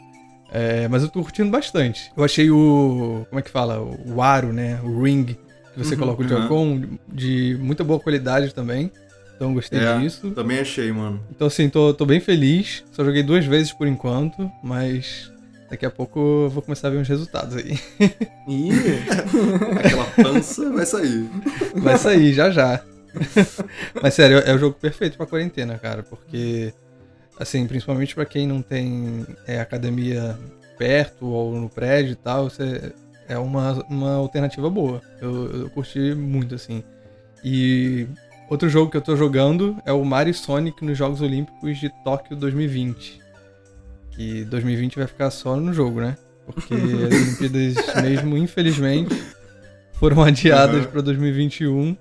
É, 0.51 0.89
mas 0.89 1.03
eu 1.03 1.11
tô 1.11 1.23
curtindo 1.23 1.51
bastante. 1.51 2.11
Eu 2.17 2.25
achei 2.25 2.51
o. 2.51 3.27
Como 3.29 3.39
é 3.39 3.43
que 3.43 3.51
fala? 3.51 3.79
O 4.07 4.23
aro, 4.23 4.55
né? 4.55 4.81
O 4.83 5.03
ring 5.03 5.25
que 5.25 5.39
você 5.77 5.93
uhum, 5.93 6.01
coloca 6.01 6.23
o 6.23 6.29
Joy-Con 6.29 6.65
uhum. 6.65 6.99
de 7.13 7.59
muita 7.61 7.85
boa 7.85 8.01
qualidade 8.01 8.55
também. 8.55 8.91
Então 9.37 9.53
gostei 9.53 9.79
é, 9.79 9.99
disso. 9.99 10.31
Também 10.31 10.61
achei, 10.61 10.91
mano. 10.91 11.21
Então 11.31 11.47
assim, 11.47 11.69
tô, 11.69 11.93
tô 11.93 12.07
bem 12.07 12.21
feliz. 12.21 12.85
Só 12.91 13.05
joguei 13.05 13.23
duas 13.23 13.45
vezes 13.45 13.71
por 13.71 13.87
enquanto, 13.87 14.51
mas 14.63 15.31
Daqui 15.71 15.85
a 15.85 15.91
pouco 15.91 16.19
eu 16.19 16.51
vou 16.51 16.63
começar 16.63 16.89
a 16.89 16.91
ver 16.91 16.99
uns 16.99 17.09
resultados 17.09 17.57
aí. 17.57 17.79
Ih! 18.49 18.71
Aquela 19.85 20.05
pança 20.05 20.71
vai 20.73 20.87
sair. 20.87 21.29
Vai 21.75 21.99
sair, 21.99 22.33
já 22.33 22.51
já. 22.51 22.83
Mas 24.03 24.15
sério, 24.15 24.39
é 24.39 24.55
o 24.55 24.59
jogo 24.59 24.77
perfeito 24.81 25.17
pra 25.17 25.27
quarentena, 25.27 25.79
cara, 25.79 26.03
porque, 26.03 26.73
assim, 27.39 27.67
principalmente 27.67 28.15
para 28.15 28.25
quem 28.25 28.47
não 28.47 28.63
tem 28.63 29.27
é, 29.47 29.61
academia 29.61 30.39
perto 30.79 31.27
ou 31.27 31.53
no 31.53 31.69
prédio 31.69 32.13
e 32.13 32.17
tal, 32.17 32.49
você, 32.49 32.93
é 33.29 33.37
uma, 33.37 33.73
uma 33.91 34.15
alternativa 34.15 34.71
boa. 34.71 35.03
Eu, 35.21 35.63
eu 35.63 35.71
curti 35.71 36.15
muito, 36.15 36.55
assim. 36.55 36.83
E 37.45 38.07
outro 38.49 38.71
jogo 38.71 38.91
que 38.91 38.97
eu 38.97 39.03
tô 39.03 39.15
jogando 39.17 39.77
é 39.85 39.93
o 39.93 40.03
Mario 40.03 40.33
Sonic 40.33 40.83
nos 40.83 40.97
Jogos 40.97 41.21
Olímpicos 41.21 41.79
de 41.79 41.91
Tóquio 42.03 42.35
2020 42.37 43.28
que 44.19 44.45
2020 44.47 44.97
vai 44.97 45.07
ficar 45.07 45.31
só 45.31 45.55
no 45.55 45.73
jogo, 45.73 46.01
né? 46.01 46.17
Porque 46.45 46.75
as 46.75 47.15
Olimpíadas 47.41 48.03
mesmo, 48.03 48.37
infelizmente, 48.37 49.17
foram 49.93 50.23
adiadas 50.25 50.85
uhum. 50.85 50.91
para 50.91 51.01
2021. 51.03 51.97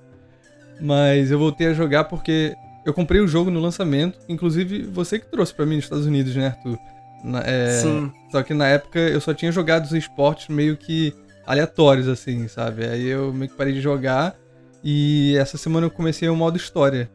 Mas 0.82 1.30
eu 1.30 1.38
voltei 1.38 1.67
a 1.67 1.73
jogar 1.73 2.06
porque 2.06 2.56
eu 2.84 2.93
comprei 2.93 3.21
o 3.21 3.27
jogo 3.27 3.51
no 3.51 3.60
lançamento. 3.60 4.17
Inclusive, 4.27 4.82
você 4.84 5.19
que 5.19 5.27
trouxe 5.27 5.53
para 5.53 5.65
mim 5.67 5.75
nos 5.75 5.86
Estados 5.86 6.08
Unidos, 6.08 6.36
né, 6.36 6.47
Arthur? 6.47 6.80
Na, 7.23 7.41
é, 7.41 7.80
Sim. 7.82 8.12
Só 8.32 8.41
que 8.41 8.53
na 8.53 8.67
época 8.67 8.99
eu 8.99 9.21
só 9.21 9.34
tinha 9.34 9.51
jogado 9.51 9.86
os 9.86 9.91
esportes 9.91 10.47
meio 10.47 10.75
que 10.75 11.13
aleatórios, 11.45 12.08
assim, 12.08 12.47
sabe? 12.47 12.86
Aí 12.86 13.06
eu 13.06 13.32
meio 13.32 13.51
que 13.51 13.58
parei 13.58 13.73
de 13.73 13.82
jogar. 13.82 14.36
E 14.84 15.36
essa 15.38 15.58
semana 15.58 15.86
eu 15.86 15.91
comecei 15.91 16.27
o 16.27 16.36
modo 16.36 16.58
história. 16.58 17.12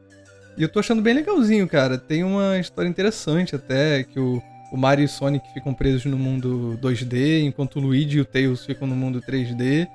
E 0.56 0.62
eu 0.62 0.68
tô 0.68 0.78
achando 0.78 1.02
bem 1.02 1.14
legalzinho, 1.14 1.66
cara. 1.66 1.98
Tem 1.98 2.22
uma 2.22 2.58
história 2.58 2.88
interessante 2.88 3.56
até, 3.56 4.04
que 4.04 4.20
o, 4.20 4.42
o 4.72 4.76
Mario 4.78 5.02
e 5.02 5.04
o 5.04 5.08
Sonic 5.08 5.52
ficam 5.52 5.74
presos 5.74 6.06
no 6.06 6.16
mundo 6.16 6.78
2D, 6.80 7.42
enquanto 7.42 7.76
o 7.76 7.80
Luigi 7.80 8.16
e 8.16 8.20
o 8.22 8.24
Tails 8.24 8.64
ficam 8.64 8.88
no 8.88 8.96
mundo 8.96 9.20
3D. 9.20 9.86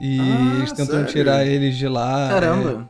E 0.00 0.18
ah, 0.20 0.56
eles 0.58 0.72
tentam 0.72 0.96
sério? 0.96 1.06
tirar 1.06 1.46
eles 1.46 1.76
de 1.76 1.86
lá. 1.86 2.28
Caramba! 2.28 2.88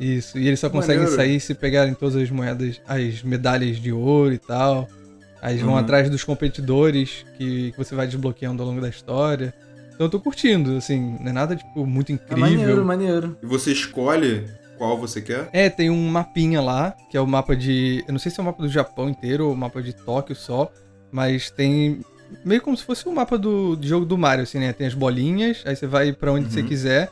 É, 0.00 0.04
isso, 0.04 0.36
e 0.36 0.48
eles 0.48 0.58
só 0.58 0.68
conseguem 0.68 1.04
Maneiro. 1.04 1.16
sair 1.16 1.38
se 1.38 1.54
pegarem 1.54 1.94
todas 1.94 2.16
as 2.16 2.28
moedas, 2.30 2.80
as 2.86 3.22
medalhas 3.22 3.76
de 3.76 3.92
ouro 3.92 4.34
e 4.34 4.38
tal. 4.38 4.88
Aí 5.40 5.52
eles 5.52 5.62
uhum. 5.62 5.70
vão 5.70 5.78
atrás 5.78 6.10
dos 6.10 6.24
competidores 6.24 7.24
que, 7.38 7.70
que 7.70 7.78
você 7.78 7.94
vai 7.94 8.08
desbloqueando 8.08 8.60
ao 8.60 8.68
longo 8.68 8.80
da 8.80 8.88
história. 8.88 9.54
Então 9.94 10.06
eu 10.06 10.10
tô 10.10 10.18
curtindo, 10.18 10.76
assim, 10.76 11.16
não 11.20 11.28
é 11.28 11.32
nada, 11.32 11.54
tipo, 11.54 11.86
muito 11.86 12.10
incrível. 12.10 12.44
É 12.44 12.50
maneiro, 12.50 12.84
maneiro. 12.84 13.38
E 13.40 13.46
você 13.46 13.70
escolhe 13.70 14.44
qual 14.76 14.98
você 14.98 15.20
quer? 15.20 15.48
É, 15.52 15.68
tem 15.68 15.90
um 15.90 16.08
mapinha 16.08 16.60
lá, 16.60 16.94
que 17.10 17.16
é 17.16 17.20
o 17.20 17.26
mapa 17.26 17.56
de. 17.56 18.04
Eu 18.06 18.12
não 18.12 18.18
sei 18.18 18.30
se 18.30 18.38
é 18.38 18.42
o 18.42 18.46
mapa 18.46 18.62
do 18.62 18.68
Japão 18.68 19.08
inteiro 19.08 19.46
ou 19.46 19.52
o 19.52 19.56
mapa 19.56 19.82
de 19.82 19.92
Tóquio 19.92 20.34
só, 20.34 20.70
mas 21.10 21.50
tem. 21.50 22.00
Meio 22.44 22.60
como 22.60 22.76
se 22.76 22.82
fosse 22.82 23.06
o 23.06 23.10
um 23.10 23.14
mapa 23.14 23.38
do, 23.38 23.76
do, 23.76 23.86
jogo 23.86 24.04
do 24.04 24.18
Mario, 24.18 24.42
assim, 24.42 24.58
né? 24.58 24.72
Tem 24.72 24.86
as 24.86 24.94
bolinhas, 24.94 25.62
aí 25.64 25.76
você 25.76 25.86
vai 25.86 26.12
para 26.12 26.32
onde 26.32 26.46
uhum. 26.46 26.50
você 26.50 26.62
quiser, 26.62 27.08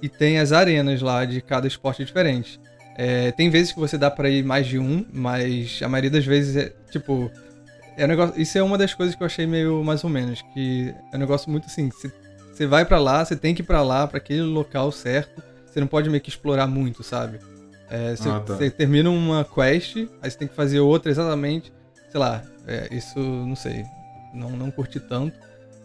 e 0.00 0.08
tem 0.08 0.38
as 0.38 0.50
arenas 0.52 1.02
lá 1.02 1.24
de 1.24 1.40
cada 1.40 1.66
esporte 1.66 2.04
diferente. 2.04 2.58
É, 2.96 3.30
tem 3.32 3.50
vezes 3.50 3.72
que 3.72 3.78
você 3.78 3.98
dá 3.98 4.10
para 4.10 4.30
ir 4.30 4.42
mais 4.42 4.66
de 4.66 4.78
um, 4.78 5.04
mas 5.12 5.80
a 5.82 5.88
maioria 5.88 6.10
das 6.10 6.24
vezes 6.24 6.56
é 6.56 6.72
tipo. 6.90 7.30
É 7.98 8.04
um 8.04 8.08
negócio, 8.08 8.40
isso 8.40 8.58
é 8.58 8.62
uma 8.62 8.76
das 8.76 8.92
coisas 8.94 9.14
que 9.14 9.22
eu 9.22 9.26
achei 9.26 9.46
meio 9.46 9.82
mais 9.82 10.04
ou 10.04 10.10
menos, 10.10 10.42
que 10.52 10.94
é 11.12 11.16
um 11.16 11.20
negócio 11.20 11.50
muito 11.50 11.66
assim, 11.66 11.90
você 11.90 12.66
vai 12.66 12.84
para 12.84 12.98
lá, 12.98 13.24
você 13.24 13.34
tem 13.34 13.54
que 13.54 13.62
ir 13.62 13.64
para 13.64 13.82
lá, 13.82 14.06
para 14.06 14.18
aquele 14.18 14.42
local 14.42 14.92
certo 14.92 15.42
você 15.76 15.80
não 15.80 15.86
pode 15.86 16.08
meio 16.08 16.22
que 16.22 16.30
explorar 16.30 16.66
muito, 16.66 17.02
sabe? 17.02 17.38
É, 17.90 18.16
você, 18.16 18.30
ah, 18.30 18.40
tá. 18.40 18.56
você, 18.56 18.70
termina 18.70 19.10
uma 19.10 19.44
quest, 19.44 20.08
aí 20.22 20.30
você 20.30 20.38
tem 20.38 20.48
que 20.48 20.54
fazer 20.54 20.80
outra 20.80 21.10
exatamente. 21.10 21.70
Sei 22.10 22.18
lá, 22.18 22.42
é, 22.66 22.88
isso 22.90 23.18
não 23.18 23.54
sei. 23.54 23.84
Não, 24.32 24.48
não 24.52 24.70
curti 24.70 24.98
tanto. 24.98 25.38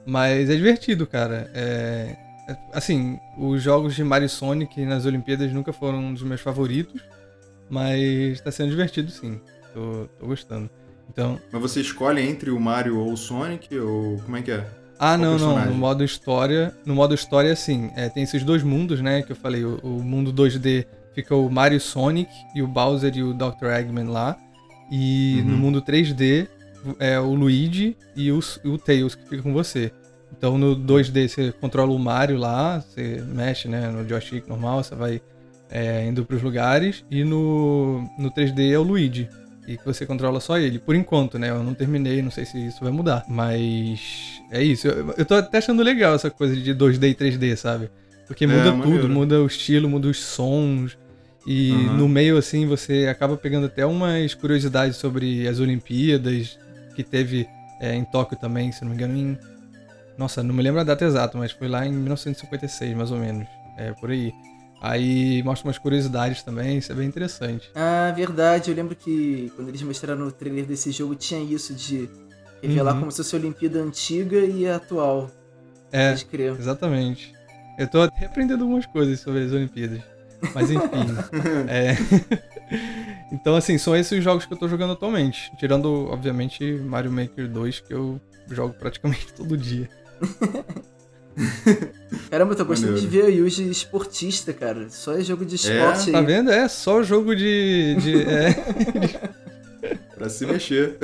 Mas 0.06 0.50
é 0.50 0.56
divertido, 0.56 1.06
cara. 1.06 1.52
É, 1.54 2.16
é, 2.48 2.58
assim, 2.72 3.20
os 3.38 3.62
jogos 3.62 3.94
de 3.94 4.02
Mario 4.02 4.30
Sonic 4.30 4.86
nas 4.86 5.06
Olimpíadas 5.06 5.52
nunca 5.52 5.74
foram 5.74 6.00
um 6.00 6.14
dos 6.14 6.24
meus 6.24 6.40
favoritos. 6.40 7.02
Mas 7.70 8.40
tá 8.40 8.50
sendo 8.50 8.70
divertido 8.70 9.12
sim. 9.12 9.42
Tô, 9.74 10.08
tô 10.18 10.26
gostando. 10.26 10.70
Então. 11.10 11.38
Mas 11.52 11.62
você 11.62 11.82
escolhe 11.82 12.22
entre 12.22 12.50
o 12.50 12.60
Mario 12.62 12.98
ou 12.98 13.12
o 13.12 13.18
Sonic? 13.18 13.78
Ou 13.78 14.20
como 14.22 14.38
é 14.38 14.42
que 14.42 14.52
é? 14.52 14.66
Ah, 15.04 15.18
não, 15.18 15.36
não. 15.36 15.66
No 15.66 15.74
modo 15.74 16.04
história, 16.04 16.72
no 16.86 16.94
modo 16.94 17.16
história, 17.16 17.56
sim. 17.56 17.90
É, 17.96 18.08
tem 18.08 18.22
esses 18.22 18.44
dois 18.44 18.62
mundos, 18.62 19.02
né? 19.02 19.24
Que 19.24 19.32
eu 19.32 19.36
falei. 19.36 19.66
O, 19.66 19.80
o, 19.82 20.04
mundo 20.04 20.32
2D 20.32 20.86
fica 21.16 21.36
o 21.36 21.50
Mario 21.50 21.82
Sonic 21.82 22.32
e 22.54 22.62
o 22.62 22.68
Bowser 22.68 23.12
e 23.18 23.24
o 23.24 23.34
Dr. 23.34 23.66
Eggman 23.80 24.06
lá. 24.06 24.38
E 24.92 25.40
uhum. 25.40 25.50
no 25.50 25.58
mundo 25.58 25.82
3D 25.82 26.48
é 27.00 27.20
o 27.20 27.34
Luigi 27.34 27.98
e 28.16 28.32
o, 28.32 28.40
o 28.64 28.78
Tails 28.78 29.16
que 29.16 29.28
fica 29.28 29.42
com 29.42 29.52
você. 29.52 29.92
Então 30.38 30.56
no 30.56 30.76
2D 30.76 31.28
você 31.28 31.52
controla 31.52 31.92
o 31.92 31.98
Mario 31.98 32.38
lá, 32.38 32.80
você 32.80 33.24
mexe 33.26 33.68
né, 33.68 33.90
no 33.90 34.08
joystick 34.08 34.48
normal, 34.48 34.84
você 34.84 34.94
vai 34.94 35.22
é, 35.72 36.06
indo 36.06 36.24
para 36.24 36.36
os 36.36 36.44
lugares. 36.44 37.04
E 37.10 37.24
no, 37.24 38.08
no 38.20 38.30
3D 38.30 38.72
é 38.72 38.78
o 38.78 38.84
Luigi 38.84 39.28
e 39.68 39.78
que 39.78 39.86
você 39.86 40.06
controla 40.06 40.40
só 40.40 40.60
ele. 40.60 40.78
Por 40.78 40.94
enquanto, 40.94 41.40
né? 41.40 41.50
Eu 41.50 41.64
não 41.64 41.74
terminei, 41.74 42.22
não 42.22 42.32
sei 42.32 42.46
se 42.46 42.68
isso 42.68 42.84
vai 42.84 42.92
mudar. 42.92 43.26
Mas 43.28 44.41
é 44.52 44.62
isso. 44.62 44.88
Eu, 44.88 45.14
eu 45.18 45.26
tô 45.26 45.36
até 45.36 45.58
achando 45.58 45.82
legal 45.82 46.14
essa 46.14 46.30
coisa 46.30 46.56
de 46.56 46.76
2D 46.76 47.10
e 47.10 47.16
3D, 47.16 47.56
sabe? 47.56 47.90
Porque 48.28 48.46
muda 48.46 48.70
é, 48.70 48.82
tudo, 48.82 49.10
muda 49.10 49.42
o 49.42 49.48
estilo, 49.48 49.90
muda 49.90 50.08
os 50.08 50.20
sons. 50.20 50.98
E 51.48 51.72
uhum. 51.72 51.98
no 51.98 52.10
meio, 52.10 52.38
assim, 52.38 52.68
você 52.68 53.08
acaba 53.08 53.36
pegando 53.36 53.66
até 53.66 53.86
umas 53.86 54.34
curiosidades 54.34 54.98
sobre 54.98 55.48
as 55.48 55.60
Olimpíadas, 55.60 56.60
que 56.96 57.04
teve 57.04 57.48
é, 57.80 57.96
em 57.96 58.04
Tóquio 58.06 58.38
também, 58.38 58.72
se 58.72 58.84
não 58.84 58.90
me 58.90 58.96
engano, 58.96 59.18
em. 59.18 59.38
Nossa, 60.18 60.44
não 60.44 60.54
me 60.54 60.62
lembro 60.62 60.82
a 60.82 60.84
data 60.84 61.04
exata, 61.04 61.38
mas 61.38 61.52
foi 61.52 61.68
lá 61.68 61.86
em 61.86 61.92
1956, 61.92 62.96
mais 62.96 63.12
ou 63.12 63.18
menos. 63.18 63.48
É, 63.78 63.92
por 63.94 64.12
aí. 64.12 64.32
Aí 64.82 65.44
mostra 65.44 65.68
umas 65.68 65.78
curiosidades 65.78 66.42
também, 66.44 66.78
isso 66.78 66.92
é 66.92 66.96
bem 66.96 67.08
interessante. 67.08 67.70
Ah, 67.76 68.12
verdade. 68.16 68.72
Eu 68.72 68.76
lembro 68.76 68.96
que 68.96 69.52
quando 69.56 69.70
eles 69.70 69.82
mostraram 69.84 70.26
no 70.26 70.32
trailer 70.32 70.66
desse 70.66 70.92
jogo 70.92 71.16
tinha 71.16 71.40
isso 71.40 71.74
de 71.74 72.10
revelar 72.62 72.94
uhum. 72.94 73.00
como 73.00 73.12
se 73.12 73.18
fosse 73.18 73.36
a 73.36 73.40
Olimpíada 73.40 73.80
antiga 73.80 74.40
e 74.40 74.68
a 74.68 74.76
atual. 74.78 75.30
É, 75.92 76.16
exatamente. 76.58 77.34
Eu 77.78 77.88
tô 77.88 78.02
até 78.02 78.26
aprendendo 78.26 78.64
algumas 78.64 78.86
coisas 78.86 79.20
sobre 79.20 79.44
as 79.44 79.52
Olimpíadas. 79.52 80.02
Mas 80.54 80.72
enfim. 80.72 80.88
é... 81.68 81.96
então, 83.32 83.56
assim, 83.56 83.78
são 83.78 83.96
esses 83.96 84.18
os 84.18 84.24
jogos 84.24 84.46
que 84.46 84.54
eu 84.54 84.58
tô 84.58 84.68
jogando 84.68 84.94
atualmente. 84.94 85.52
Tirando, 85.58 86.08
obviamente, 86.10 86.64
Mario 86.84 87.12
Maker 87.12 87.50
2, 87.50 87.80
que 87.82 87.94
eu 87.94 88.20
jogo 88.50 88.74
praticamente 88.74 89.32
todo 89.36 89.58
dia. 89.58 89.90
Caramba, 92.30 92.54
eu 92.54 92.58
tô 92.58 92.66
gostando 92.66 92.94
Maneiro. 92.94 93.10
de 93.10 93.18
ver 93.18 93.26
a 93.26 93.30
Yuji 93.30 93.70
esportista, 93.70 94.54
cara. 94.54 94.90
Só 94.90 95.14
é 95.14 95.22
jogo 95.22 95.46
de 95.46 95.56
esporte 95.56 96.10
é, 96.10 96.14
Tá 96.14 96.22
vendo? 96.22 96.52
É 96.52 96.68
só 96.68 97.02
jogo 97.04 97.36
de. 97.36 97.96
de 97.96 98.22
é. 98.22 98.54
pra 100.16 100.30
se 100.30 100.46
mexer. 100.46 100.98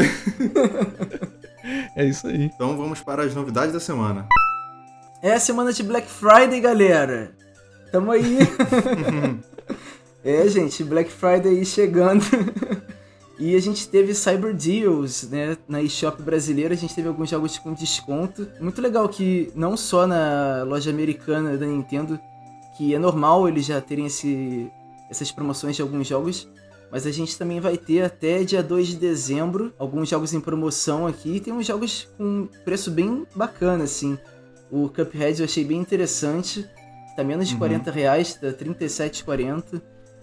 É 1.95 2.05
isso 2.05 2.27
aí. 2.27 2.45
Então 2.45 2.77
vamos 2.77 3.01
para 3.01 3.23
as 3.23 3.35
novidades 3.35 3.73
da 3.73 3.79
semana. 3.79 4.27
É 5.21 5.33
a 5.33 5.39
semana 5.39 5.73
de 5.73 5.83
Black 5.83 6.07
Friday, 6.07 6.61
galera. 6.61 7.31
Tamo 7.91 8.11
aí. 8.11 8.37
é, 10.23 10.47
gente, 10.47 10.83
Black 10.83 11.11
Friday 11.11 11.57
aí 11.57 11.65
chegando. 11.65 12.23
E 13.39 13.55
a 13.55 13.59
gente 13.59 13.87
teve 13.87 14.15
Cyber 14.15 14.53
Deals, 14.53 15.29
né? 15.29 15.57
Na 15.67 15.81
eShop 15.81 16.21
brasileira 16.23 16.73
a 16.73 16.77
gente 16.77 16.95
teve 16.95 17.07
alguns 17.07 17.29
jogos 17.29 17.57
com 17.57 17.71
desconto. 17.71 18.47
Muito 18.59 18.81
legal 18.81 19.07
que 19.07 19.51
não 19.55 19.77
só 19.77 20.07
na 20.07 20.63
loja 20.63 20.89
americana 20.89 21.55
da 21.55 21.65
Nintendo, 21.65 22.19
que 22.75 22.95
é 22.95 22.99
normal 22.99 23.47
eles 23.47 23.65
já 23.65 23.79
terem 23.79 24.07
esse, 24.07 24.71
essas 25.07 25.31
promoções 25.31 25.75
de 25.75 25.83
alguns 25.83 26.07
jogos, 26.07 26.47
mas 26.91 27.05
a 27.05 27.11
gente 27.11 27.37
também 27.37 27.59
vai 27.59 27.77
ter 27.77 28.03
até 28.03 28.43
dia 28.43 28.63
2 28.63 28.87
de 28.87 28.95
dezembro 28.95 29.73
alguns 29.77 30.09
jogos 30.09 30.33
em 30.33 30.39
promoção 30.39 31.05
aqui. 31.05 31.35
E 31.35 31.39
tem 31.39 31.53
uns 31.53 31.65
jogos 31.65 32.07
com 32.17 32.47
preço 32.63 32.89
bem 32.89 33.25
bacana, 33.35 33.83
assim. 33.83 34.17
O 34.71 34.89
Cuphead 34.89 35.39
eu 35.39 35.45
achei 35.45 35.63
bem 35.63 35.79
interessante. 35.79 36.67
Tá 37.15 37.23
menos 37.23 37.47
de 37.47 37.53
uhum. 37.55 37.59
40 37.59 37.91
reais, 37.91 38.35
tá 38.35 38.47
37,40. 38.47 39.81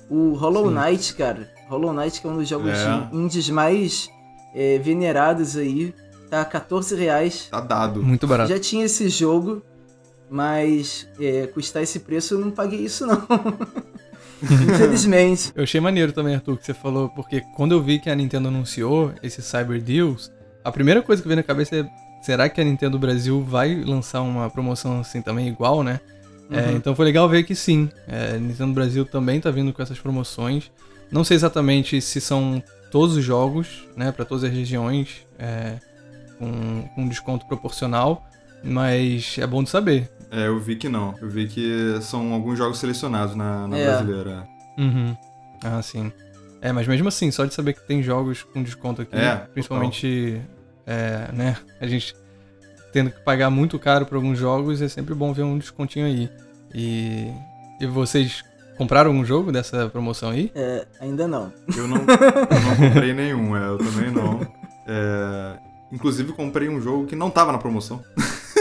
O 0.09 0.33
Hollow 0.35 0.69
Sim. 0.69 0.75
Knight, 0.75 1.15
cara. 1.15 1.51
Hollow 1.69 1.93
Knight, 1.93 2.21
que 2.21 2.27
é 2.27 2.31
um 2.31 2.37
dos 2.37 2.49
jogos 2.49 2.73
é. 2.73 3.09
indies 3.13 3.51
mais 3.51 4.09
é, 4.55 4.79
venerados 4.79 5.57
aí. 5.57 5.95
Tá 6.31 6.45
14 6.45 6.95
reais. 6.95 7.49
Tá 7.51 7.61
dado. 7.61 8.03
Muito 8.03 8.27
barato. 8.27 8.49
Já 8.49 8.59
tinha 8.59 8.85
esse 8.85 9.09
jogo, 9.09 9.63
mas 10.31 11.09
é, 11.21 11.47
custar 11.47 11.83
esse 11.83 12.01
preço 12.01 12.35
eu 12.35 12.39
não 12.39 12.51
paguei 12.51 12.81
isso 12.81 13.07
não. 13.07 13.23
Infelizmente. 14.43 15.53
Eu 15.55 15.65
achei 15.65 15.81
maneiro 15.81 16.13
também, 16.13 16.35
Arthur, 16.35 16.57
que 16.57 16.67
você 16.67 16.75
falou, 16.75 17.09
porque 17.09 17.43
quando 17.55 17.73
eu 17.73 17.83
vi 17.83 17.99
que 17.99 18.11
a 18.11 18.15
Nintendo 18.15 18.49
anunciou 18.49 19.13
esse 19.23 19.43
Cyber 19.43 19.81
Deals, 19.81 20.31
a 20.65 20.73
primeira 20.73 21.03
coisa 21.03 21.23
que 21.23 21.29
veio 21.29 21.37
na 21.37 21.43
cabeça 21.43 21.77
é: 21.77 21.87
será 22.23 22.49
que 22.49 22.61
a 22.61 22.65
Nintendo 22.65 22.99
Brasil 22.99 23.43
vai 23.43 23.75
lançar 23.75 24.23
uma 24.23 24.49
promoção 24.51 25.01
assim 25.01 25.21
também 25.21 25.49
igual, 25.49 25.83
né? 25.83 26.01
É, 26.51 26.55
uhum. 26.55 26.69
É, 26.69 26.73
então 26.73 26.95
foi 26.95 27.05
legal 27.05 27.29
ver 27.29 27.45
que 27.45 27.55
sim, 27.55 27.89
é, 28.07 28.39
Nintendo 28.39 28.73
Brasil 28.73 29.05
também 29.05 29.41
tá 29.41 29.51
vindo 29.51 29.73
com 29.73 29.83
essas 29.83 29.99
promoções. 29.99 30.71
Não 31.11 31.25
sei 31.25 31.37
exatamente 31.37 32.01
se 32.01 32.21
são 32.21 32.63
todos 32.91 33.17
os 33.17 33.25
jogos, 33.25 33.87
né, 33.97 34.13
para 34.13 34.25
todas 34.25 34.45
as 34.45 34.53
regiões, 34.53 35.27
é, 35.39 35.79
com, 36.39 36.89
com 36.95 37.09
desconto 37.09 37.47
proporcional, 37.47 38.25
mas 38.63 39.37
é 39.39 39.47
bom 39.47 39.63
de 39.63 39.71
saber. 39.71 40.11
É, 40.35 40.49
eu 40.49 40.59
vi 40.59 40.75
que 40.75 40.89
não. 40.89 41.15
Eu 41.23 41.29
vi 41.29 41.47
que 41.47 41.97
são 42.03 42.33
alguns 42.33 42.59
jogos 42.59 42.79
selecionados 42.79 43.37
na, 43.37 43.69
na 43.69 43.79
é. 43.79 43.87
brasileira. 43.87 44.49
Uhum. 44.77 45.17
Ah, 45.63 45.81
sim. 45.81 46.13
É, 46.61 46.73
mas 46.73 46.89
mesmo 46.89 47.07
assim, 47.07 47.31
só 47.31 47.45
de 47.45 47.55
saber 47.55 47.75
que 47.75 47.87
tem 47.87 48.03
jogos 48.03 48.43
com 48.43 48.61
desconto 48.61 49.03
aqui, 49.03 49.15
é, 49.15 49.37
principalmente, 49.53 50.43
é, 50.87 51.31
né, 51.33 51.57
a 51.81 51.87
gente 51.87 52.17
tendo 52.93 53.11
que 53.11 53.21
pagar 53.21 53.49
muito 53.49 53.79
caro 53.79 54.07
por 54.07 54.17
alguns 54.17 54.39
jogos, 54.39 54.83
é 54.83 54.89
sempre 54.89 55.15
bom 55.15 55.33
ver 55.33 55.43
um 55.43 55.57
descontinho 55.57 56.07
aí. 56.07 56.29
E, 56.75 57.31
e 57.81 57.87
vocês 57.87 58.43
compraram 58.77 59.11
algum 59.11 59.25
jogo 59.25 59.53
dessa 59.53 59.89
promoção 59.89 60.31
aí? 60.31 60.51
É, 60.55 60.85
ainda 61.01 61.29
não. 61.29 61.53
Eu 61.77 61.87
não, 61.87 61.99
eu 61.99 62.07
não 62.07 62.77
comprei 62.91 63.13
nenhum, 63.13 63.57
é, 63.57 63.69
eu 63.69 63.79
também 63.79 64.11
não. 64.11 64.41
É, 64.87 65.59
inclusive 65.93 66.33
comprei 66.33 66.69
um 66.69 66.81
jogo 66.81 67.07
que 67.07 67.15
não 67.15 67.31
tava 67.31 67.53
na 67.53 67.59
promoção. 67.59 68.03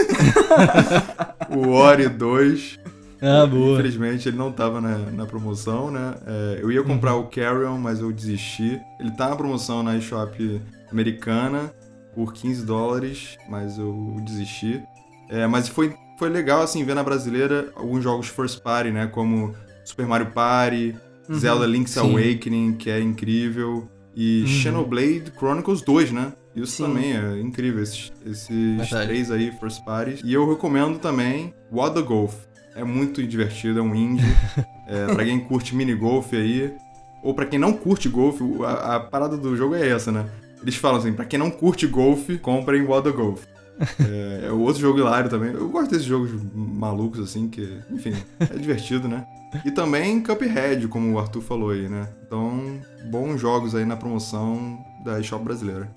o 1.50 1.70
Ori 1.70 2.08
2. 2.08 2.78
Ah, 3.20 3.46
boa. 3.46 3.74
Infelizmente 3.74 4.28
ele 4.28 4.36
não 4.36 4.52
tava 4.52 4.80
na, 4.80 4.98
na 4.98 5.26
promoção, 5.26 5.90
né? 5.90 6.14
É, 6.26 6.58
eu 6.60 6.70
ia 6.70 6.82
comprar 6.82 7.14
uhum. 7.14 7.22
o 7.22 7.26
Carrion, 7.28 7.78
mas 7.78 8.00
eu 8.00 8.12
desisti. 8.12 8.80
Ele 9.00 9.10
tá 9.12 9.30
na 9.30 9.36
promoção 9.36 9.82
na 9.82 9.96
eShop 9.96 10.60
americana 10.90 11.72
por 12.14 12.32
15 12.32 12.64
dólares, 12.64 13.36
mas 13.48 13.78
eu 13.78 14.16
desisti. 14.24 14.82
É, 15.28 15.46
mas 15.46 15.68
foi, 15.68 15.94
foi 16.18 16.28
legal, 16.28 16.62
assim, 16.62 16.84
ver 16.84 16.94
na 16.94 17.02
brasileira 17.02 17.72
alguns 17.74 18.04
jogos 18.04 18.28
first 18.28 18.60
party, 18.62 18.90
né? 18.90 19.06
Como 19.06 19.54
Super 19.84 20.06
Mario 20.06 20.30
Party, 20.30 20.94
uhum, 21.28 21.38
Zelda 21.38 21.66
Link's 21.66 21.92
sim. 21.92 22.00
Awakening, 22.00 22.74
que 22.74 22.90
é 22.90 23.00
incrível, 23.00 23.88
e 24.14 24.42
uhum. 24.42 24.46
Xenoblade 24.46 25.32
Chronicles 25.36 25.82
2, 25.82 26.12
né? 26.12 26.32
Isso 26.54 26.76
sim. 26.76 26.84
também 26.84 27.16
é 27.16 27.40
incrível, 27.40 27.82
esses, 27.82 28.12
esses 28.24 28.88
três 28.88 29.30
aí, 29.30 29.50
first 29.52 29.84
parties. 29.84 30.20
E 30.24 30.32
eu 30.32 30.48
recomendo 30.48 30.98
também 30.98 31.52
What 31.70 31.94
the 31.94 32.02
Golf. 32.02 32.34
É 32.76 32.84
muito 32.84 33.24
divertido, 33.26 33.78
é 33.78 33.82
um 33.82 33.94
indie. 33.94 34.24
é, 34.86 35.06
pra 35.14 35.24
quem 35.24 35.40
curte 35.40 35.74
mini 35.74 35.94
golf 35.94 36.32
aí, 36.32 36.74
ou 37.22 37.32
para 37.32 37.46
quem 37.46 37.58
não 37.58 37.72
curte 37.72 38.08
golfe, 38.08 38.44
a, 38.64 38.96
a, 38.96 39.00
parada 39.00 39.36
do 39.36 39.56
jogo 39.56 39.74
é 39.74 39.88
essa, 39.88 40.12
né? 40.12 40.26
Eles 40.60 40.76
falam 40.76 40.98
assim, 40.98 41.12
pra 41.12 41.24
quem 41.24 41.38
não 41.38 41.50
curte 41.50 41.86
golfe, 41.86 42.38
comprem 42.38 42.82
Wild 42.82 43.10
Golf. 43.12 43.44
é, 44.00 44.46
é 44.46 44.52
outro 44.52 44.80
jogo 44.80 44.98
hilário 44.98 45.30
também. 45.30 45.52
Eu 45.52 45.68
gosto 45.68 45.90
desses 45.90 46.06
jogos 46.06 46.30
malucos, 46.54 47.20
assim, 47.20 47.48
que, 47.48 47.80
enfim, 47.90 48.14
é 48.38 48.56
divertido, 48.56 49.08
né? 49.08 49.26
E 49.64 49.70
também 49.70 50.20
Cuphead, 50.20 50.88
como 50.88 51.12
o 51.12 51.18
Arthur 51.18 51.40
falou 51.40 51.70
aí, 51.70 51.88
né? 51.88 52.08
Então, 52.26 52.80
bons 53.10 53.40
jogos 53.40 53.74
aí 53.74 53.84
na 53.84 53.96
promoção 53.96 54.78
da 55.04 55.20
eShop 55.20 55.44
brasileira. 55.44 55.90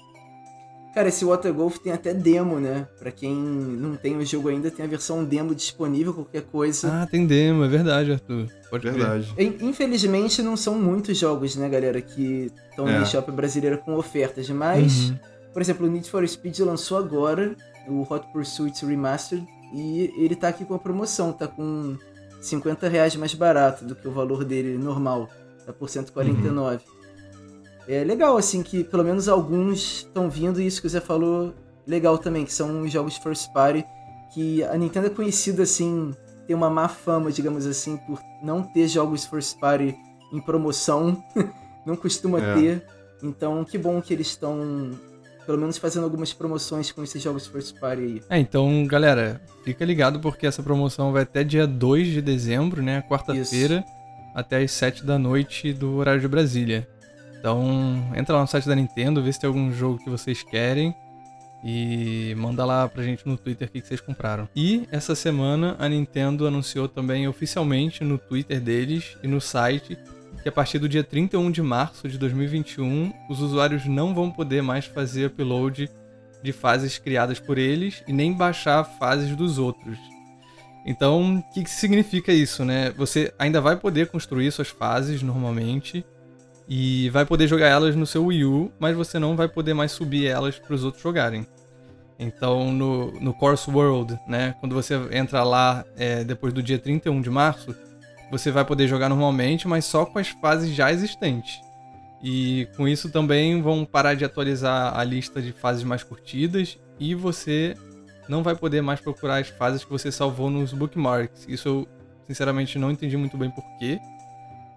Cara, 0.98 1.10
esse 1.10 1.24
Water 1.24 1.54
Golf 1.54 1.78
tem 1.78 1.94
até 1.94 2.12
demo, 2.12 2.60
né? 2.60 2.88
Pra 2.98 3.12
quem 3.12 3.32
não 3.32 3.96
tem 3.96 4.18
o 4.18 4.26
jogo 4.26 4.50
ainda, 4.50 4.72
tem 4.72 4.84
a 4.84 4.88
versão 4.88 5.24
demo 5.24 5.54
disponível, 5.54 6.12
qualquer 6.12 6.42
coisa. 6.42 6.92
Ah, 6.92 7.06
tem 7.06 7.28
demo, 7.28 7.64
é 7.64 7.68
verdade, 7.68 8.14
Arthur. 8.14 8.48
Pode 8.68 8.90
verdade. 8.90 9.32
Ver. 9.38 9.58
Infelizmente, 9.62 10.42
não 10.42 10.58
são 10.58 10.74
muitos 10.74 11.16
jogos, 11.16 11.56
né, 11.56 11.70
galera, 11.70 12.02
que 12.02 12.52
estão 12.72 12.90
é. 12.90 12.94
na 12.94 13.04
eShop 13.04 13.32
brasileira 13.32 13.78
com 13.78 13.94
ofertas, 13.94 14.50
mas, 14.50 15.12
uhum. 15.12 15.20
por 15.54 15.62
exemplo, 15.62 15.86
o 15.86 15.92
Need 15.92 16.10
for 16.10 16.28
Speed 16.28 16.62
lançou 16.62 16.98
agora, 16.98 17.56
o 17.88 18.02
Hot 18.12 18.26
Pursuit 18.34 18.84
Remastered, 18.84 19.46
e 19.76 20.12
ele 20.18 20.36
tá 20.36 20.48
aqui 20.48 20.66
com 20.66 20.74
a 20.74 20.80
promoção, 20.80 21.32
tá 21.32 21.48
com 21.48 21.96
50 22.42 22.90
reais 22.90 23.16
mais 23.16 23.36
barato 23.36 23.86
do 23.86 23.96
que 23.96 24.08
o 24.08 24.12
valor 24.12 24.44
dele 24.44 24.80
normal, 24.80 25.30
tá 25.64 25.72
por 25.72 25.90
149. 25.90 26.78
Uhum 26.78 26.97
é 27.88 28.04
legal, 28.04 28.38
assim, 28.38 28.62
que 28.62 28.84
pelo 28.84 29.04
menos 29.04 29.30
alguns 29.30 30.00
estão 30.00 30.30
vindo, 30.30 30.62
e 30.62 30.68
isso 30.68 30.82
que 30.82 30.90
você 30.90 31.00
falou, 31.00 31.54
legal 31.86 32.18
também, 32.18 32.46
que 32.46 32.54
são 32.54 32.88
jogos 32.88 33.18
first 33.18 33.52
party, 33.54 33.86
que 34.34 34.64
a 34.64 34.78
Nintendo 34.78 35.08
é 35.08 35.10
conhecida, 35.10 35.64
assim, 35.64 36.14
tem 36.46 36.56
uma 36.56 36.70
má 36.70 36.88
fama, 36.88 37.32
digamos 37.32 37.66
assim, 37.66 37.98
por 37.98 38.20
não 38.44 38.62
ter 38.62 38.88
jogos 38.88 39.26
first 39.26 39.58
party 39.60 39.96
em 40.32 40.42
promoção, 40.42 41.24
não 41.86 41.96
costuma 41.96 42.40
é. 42.40 42.54
ter. 42.54 42.86
Então, 43.24 43.64
que 43.64 43.78
bom 43.78 44.02
que 44.02 44.14
eles 44.14 44.28
estão 44.28 44.92
pelo 45.46 45.58
menos 45.58 45.78
fazendo 45.78 46.04
algumas 46.04 46.34
promoções 46.34 46.92
com 46.92 47.02
esses 47.02 47.24
jogos 47.24 47.48
first 47.48 47.80
party 47.80 48.02
aí. 48.02 48.22
É, 48.30 48.38
então, 48.38 48.86
galera, 48.86 49.42
fica 49.64 49.86
ligado 49.86 50.20
porque 50.20 50.46
essa 50.46 50.62
promoção 50.62 51.14
vai 51.14 51.24
até 51.24 51.42
dia 51.42 51.66
2 51.66 52.08
de 52.08 52.22
dezembro, 52.22 52.84
né? 52.84 53.02
Quarta-feira, 53.10 53.84
até 54.36 54.62
as 54.62 54.72
7 54.72 55.06
da 55.06 55.18
noite 55.18 55.72
do 55.72 55.96
horário 55.96 56.20
de 56.20 56.28
Brasília. 56.28 56.86
Então, 57.48 58.12
entra 58.14 58.36
lá 58.36 58.42
no 58.42 58.48
site 58.48 58.68
da 58.68 58.76
Nintendo, 58.76 59.24
vê 59.24 59.32
se 59.32 59.40
tem 59.40 59.48
algum 59.48 59.72
jogo 59.72 60.00
que 60.00 60.10
vocês 60.10 60.44
querem 60.44 60.94
e 61.64 62.36
manda 62.36 62.66
lá 62.66 62.90
pra 62.90 63.02
gente 63.02 63.26
no 63.26 63.38
Twitter 63.38 63.70
o 63.70 63.72
que 63.72 63.80
vocês 63.80 64.02
compraram. 64.02 64.50
E 64.54 64.86
essa 64.92 65.16
semana 65.16 65.74
a 65.80 65.88
Nintendo 65.88 66.46
anunciou 66.46 66.90
também 66.90 67.26
oficialmente 67.26 68.04
no 68.04 68.18
Twitter 68.18 68.60
deles 68.60 69.18
e 69.24 69.30
no 69.30 69.40
site 69.40 69.98
que 70.44 70.50
a 70.50 70.52
partir 70.52 70.78
do 70.78 70.90
dia 70.90 71.06
31 71.06 71.50
de 71.50 71.62
março 71.62 72.10
de 72.10 72.18
2021 72.18 73.14
os 73.30 73.40
usuários 73.40 73.86
não 73.86 74.14
vão 74.14 74.30
poder 74.30 74.62
mais 74.62 74.84
fazer 74.84 75.28
upload 75.28 75.90
de 76.44 76.52
fases 76.52 76.98
criadas 76.98 77.40
por 77.40 77.58
eles 77.58 78.04
e 78.06 78.12
nem 78.12 78.34
baixar 78.34 78.84
fases 78.84 79.34
dos 79.38 79.58
outros. 79.58 79.98
Então, 80.86 81.38
o 81.38 81.54
que, 81.54 81.64
que 81.64 81.70
significa 81.70 82.34
isso, 82.34 82.66
né? 82.66 82.92
Você 82.98 83.34
ainda 83.40 83.62
vai 83.62 83.78
poder 83.78 84.08
construir 84.08 84.52
suas 84.52 84.68
fases 84.68 85.24
normalmente 85.24 86.06
e 86.68 87.10
vai 87.10 87.26
poder 87.26 87.48
jogar 87.48 87.68
elas 87.68 87.96
no 87.96 88.06
seu 88.06 88.26
Wii 88.26 88.46
U, 88.46 88.72
mas 88.80 88.96
você 88.96 89.18
não 89.18 89.36
vai 89.36 89.48
poder 89.48 89.74
mais 89.74 89.92
subir 89.92 90.28
elas 90.28 90.60
para 90.60 90.74
os 90.74 90.84
outros 90.84 91.02
jogarem. 91.02 91.48
Então, 92.20 92.72
no, 92.72 93.12
no 93.22 93.34
Course 93.34 93.70
World, 93.70 94.20
né, 94.28 94.56
quando 94.60 94.74
você 94.74 94.96
entra 95.12 95.44
lá 95.44 95.86
é, 95.96 96.24
depois 96.24 96.52
do 96.52 96.64
dia 96.64 96.80
31 96.80 97.22
de 97.22 97.30
março, 97.30 97.76
você 98.32 98.52
vai 98.52 98.66
poder 98.66 98.88
jogar 98.88 99.08
normalmente, 99.08 99.68
mas 99.68 99.86
só 99.86 100.06
com 100.06 100.20
as 100.20 100.28
fases 100.28 100.74
já 100.74 100.92
existentes. 100.92 101.62
E 102.22 102.68
com 102.76 102.88
isso 102.88 103.12
também 103.12 103.62
vão 103.62 103.86
parar 103.86 104.16
de 104.16 104.26
atualizar 104.26 104.98
a 104.98 105.04
lista 105.04 105.42
de 105.42 105.52
fases 105.52 105.84
mais 105.84 106.04
curtidas 106.04 106.78
e 107.00 107.14
você 107.14 107.76
não 108.28 108.42
vai 108.42 108.56
poder 108.56 108.82
mais 108.82 109.00
procurar 109.00 109.38
as 109.38 109.48
fases 109.48 109.84
que 109.84 109.92
você 109.92 110.12
salvou 110.12 110.50
nos 110.50 110.74
bookmarks. 110.74 111.46
Isso 111.48 111.68
eu 111.68 111.88
sinceramente 112.26 112.80
não 112.80 112.92
entendi 112.92 113.16
muito 113.16 113.38
bem 113.38 113.52
porquê. 113.52 114.00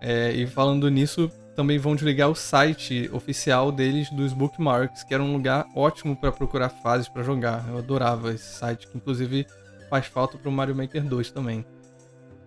É, 0.01 0.33
e 0.33 0.47
falando 0.47 0.89
nisso, 0.91 1.31
também 1.61 1.77
vão 1.77 1.95
desligar 1.95 2.31
o 2.31 2.35
site 2.35 3.11
oficial 3.13 3.71
deles 3.71 4.09
dos 4.09 4.33
bookmarks, 4.33 5.05
que 5.05 5.13
era 5.13 5.23
um 5.23 5.35
lugar 5.35 5.67
ótimo 5.77 6.17
para 6.17 6.33
procurar 6.33 6.71
fases 6.71 7.07
para 7.07 7.23
jogar. 7.23 7.67
Eu 7.69 7.77
adorava 7.77 8.33
esse 8.33 8.55
site, 8.55 8.89
que 8.89 8.97
inclusive 8.97 9.47
faz 9.91 10.07
falta 10.07 10.39
para 10.39 10.49
o 10.49 10.53
Mario 10.53 10.75
Maker 10.75 11.05
2 11.05 11.31
também. 11.31 11.63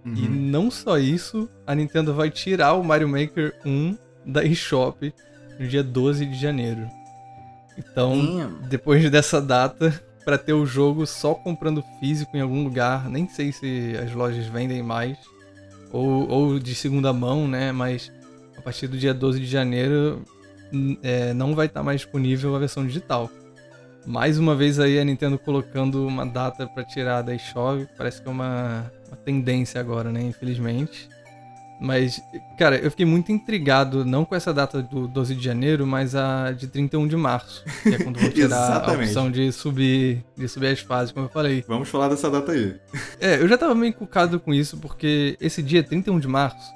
Uhum. 0.03 0.15
E 0.15 0.27
não 0.27 0.71
só 0.71 0.97
isso, 0.97 1.47
a 1.67 1.75
Nintendo 1.75 2.11
vai 2.15 2.31
tirar 2.31 2.73
o 2.73 2.83
Mario 2.83 3.07
Maker 3.07 3.53
1 3.63 3.95
da 4.25 4.43
eShop 4.43 5.13
no 5.59 5.67
dia 5.67 5.83
12 5.83 6.25
de 6.25 6.35
janeiro. 6.35 6.89
Então, 7.77 8.15
Damn. 8.15 8.67
depois 8.67 9.07
dessa 9.11 9.39
data, 9.39 9.93
para 10.25 10.39
ter 10.39 10.53
o 10.53 10.65
jogo 10.65 11.05
só 11.05 11.35
comprando 11.35 11.83
físico 11.99 12.35
em 12.35 12.41
algum 12.41 12.63
lugar, 12.63 13.07
nem 13.11 13.27
sei 13.27 13.51
se 13.51 13.95
as 13.95 14.11
lojas 14.11 14.47
vendem 14.47 14.81
mais, 14.81 15.19
ou, 15.91 16.27
ou 16.27 16.59
de 16.59 16.73
segunda 16.73 17.13
mão, 17.13 17.47
né? 17.47 17.71
Mas 17.71 18.11
partir 18.63 18.87
do 18.87 18.97
dia 18.97 19.13
12 19.13 19.39
de 19.39 19.45
janeiro 19.45 20.23
é, 21.01 21.33
não 21.33 21.53
vai 21.53 21.67
estar 21.67 21.81
tá 21.81 21.83
mais 21.83 22.01
disponível 22.01 22.55
a 22.55 22.59
versão 22.59 22.85
digital. 22.85 23.29
Mais 24.05 24.37
uma 24.37 24.55
vez 24.55 24.79
aí 24.79 24.99
a 24.99 25.05
Nintendo 25.05 25.39
colocando 25.39 26.05
uma 26.05 26.25
data 26.25 26.67
para 26.67 26.83
tirar 26.83 27.21
da 27.21 27.33
eShop, 27.33 27.87
parece 27.97 28.21
que 28.21 28.27
é 28.27 28.31
uma, 28.31 28.91
uma 29.07 29.17
tendência 29.17 29.79
agora, 29.79 30.11
né? 30.11 30.21
Infelizmente. 30.21 31.09
Mas, 31.79 32.21
cara, 32.57 32.77
eu 32.77 32.89
fiquei 32.89 33.05
muito 33.05 33.31
intrigado, 33.31 34.05
não 34.05 34.23
com 34.23 34.35
essa 34.35 34.53
data 34.53 34.81
do 34.81 35.07
12 35.07 35.35
de 35.35 35.43
janeiro, 35.43 35.85
mas 35.85 36.15
a 36.15 36.51
de 36.51 36.67
31 36.67 37.07
de 37.07 37.17
março, 37.17 37.63
que 37.81 37.95
é 37.95 37.97
quando 37.97 38.19
vou 38.19 38.29
tirar 38.31 38.89
a 38.89 38.93
opção 38.93 39.29
de 39.29 39.51
subir, 39.51 40.23
de 40.37 40.47
subir 40.47 40.67
as 40.67 40.79
fases, 40.79 41.11
como 41.11 41.25
eu 41.25 41.29
falei. 41.29 41.63
Vamos 41.67 41.89
falar 41.89 42.07
dessa 42.07 42.29
data 42.29 42.51
aí. 42.51 42.75
É, 43.19 43.35
eu 43.35 43.47
já 43.47 43.57
tava 43.57 43.75
meio 43.75 43.89
encucado 43.89 44.39
com 44.39 44.53
isso, 44.53 44.77
porque 44.77 45.35
esse 45.41 45.61
dia 45.61 45.83
31 45.83 46.19
de 46.19 46.27
março, 46.27 46.71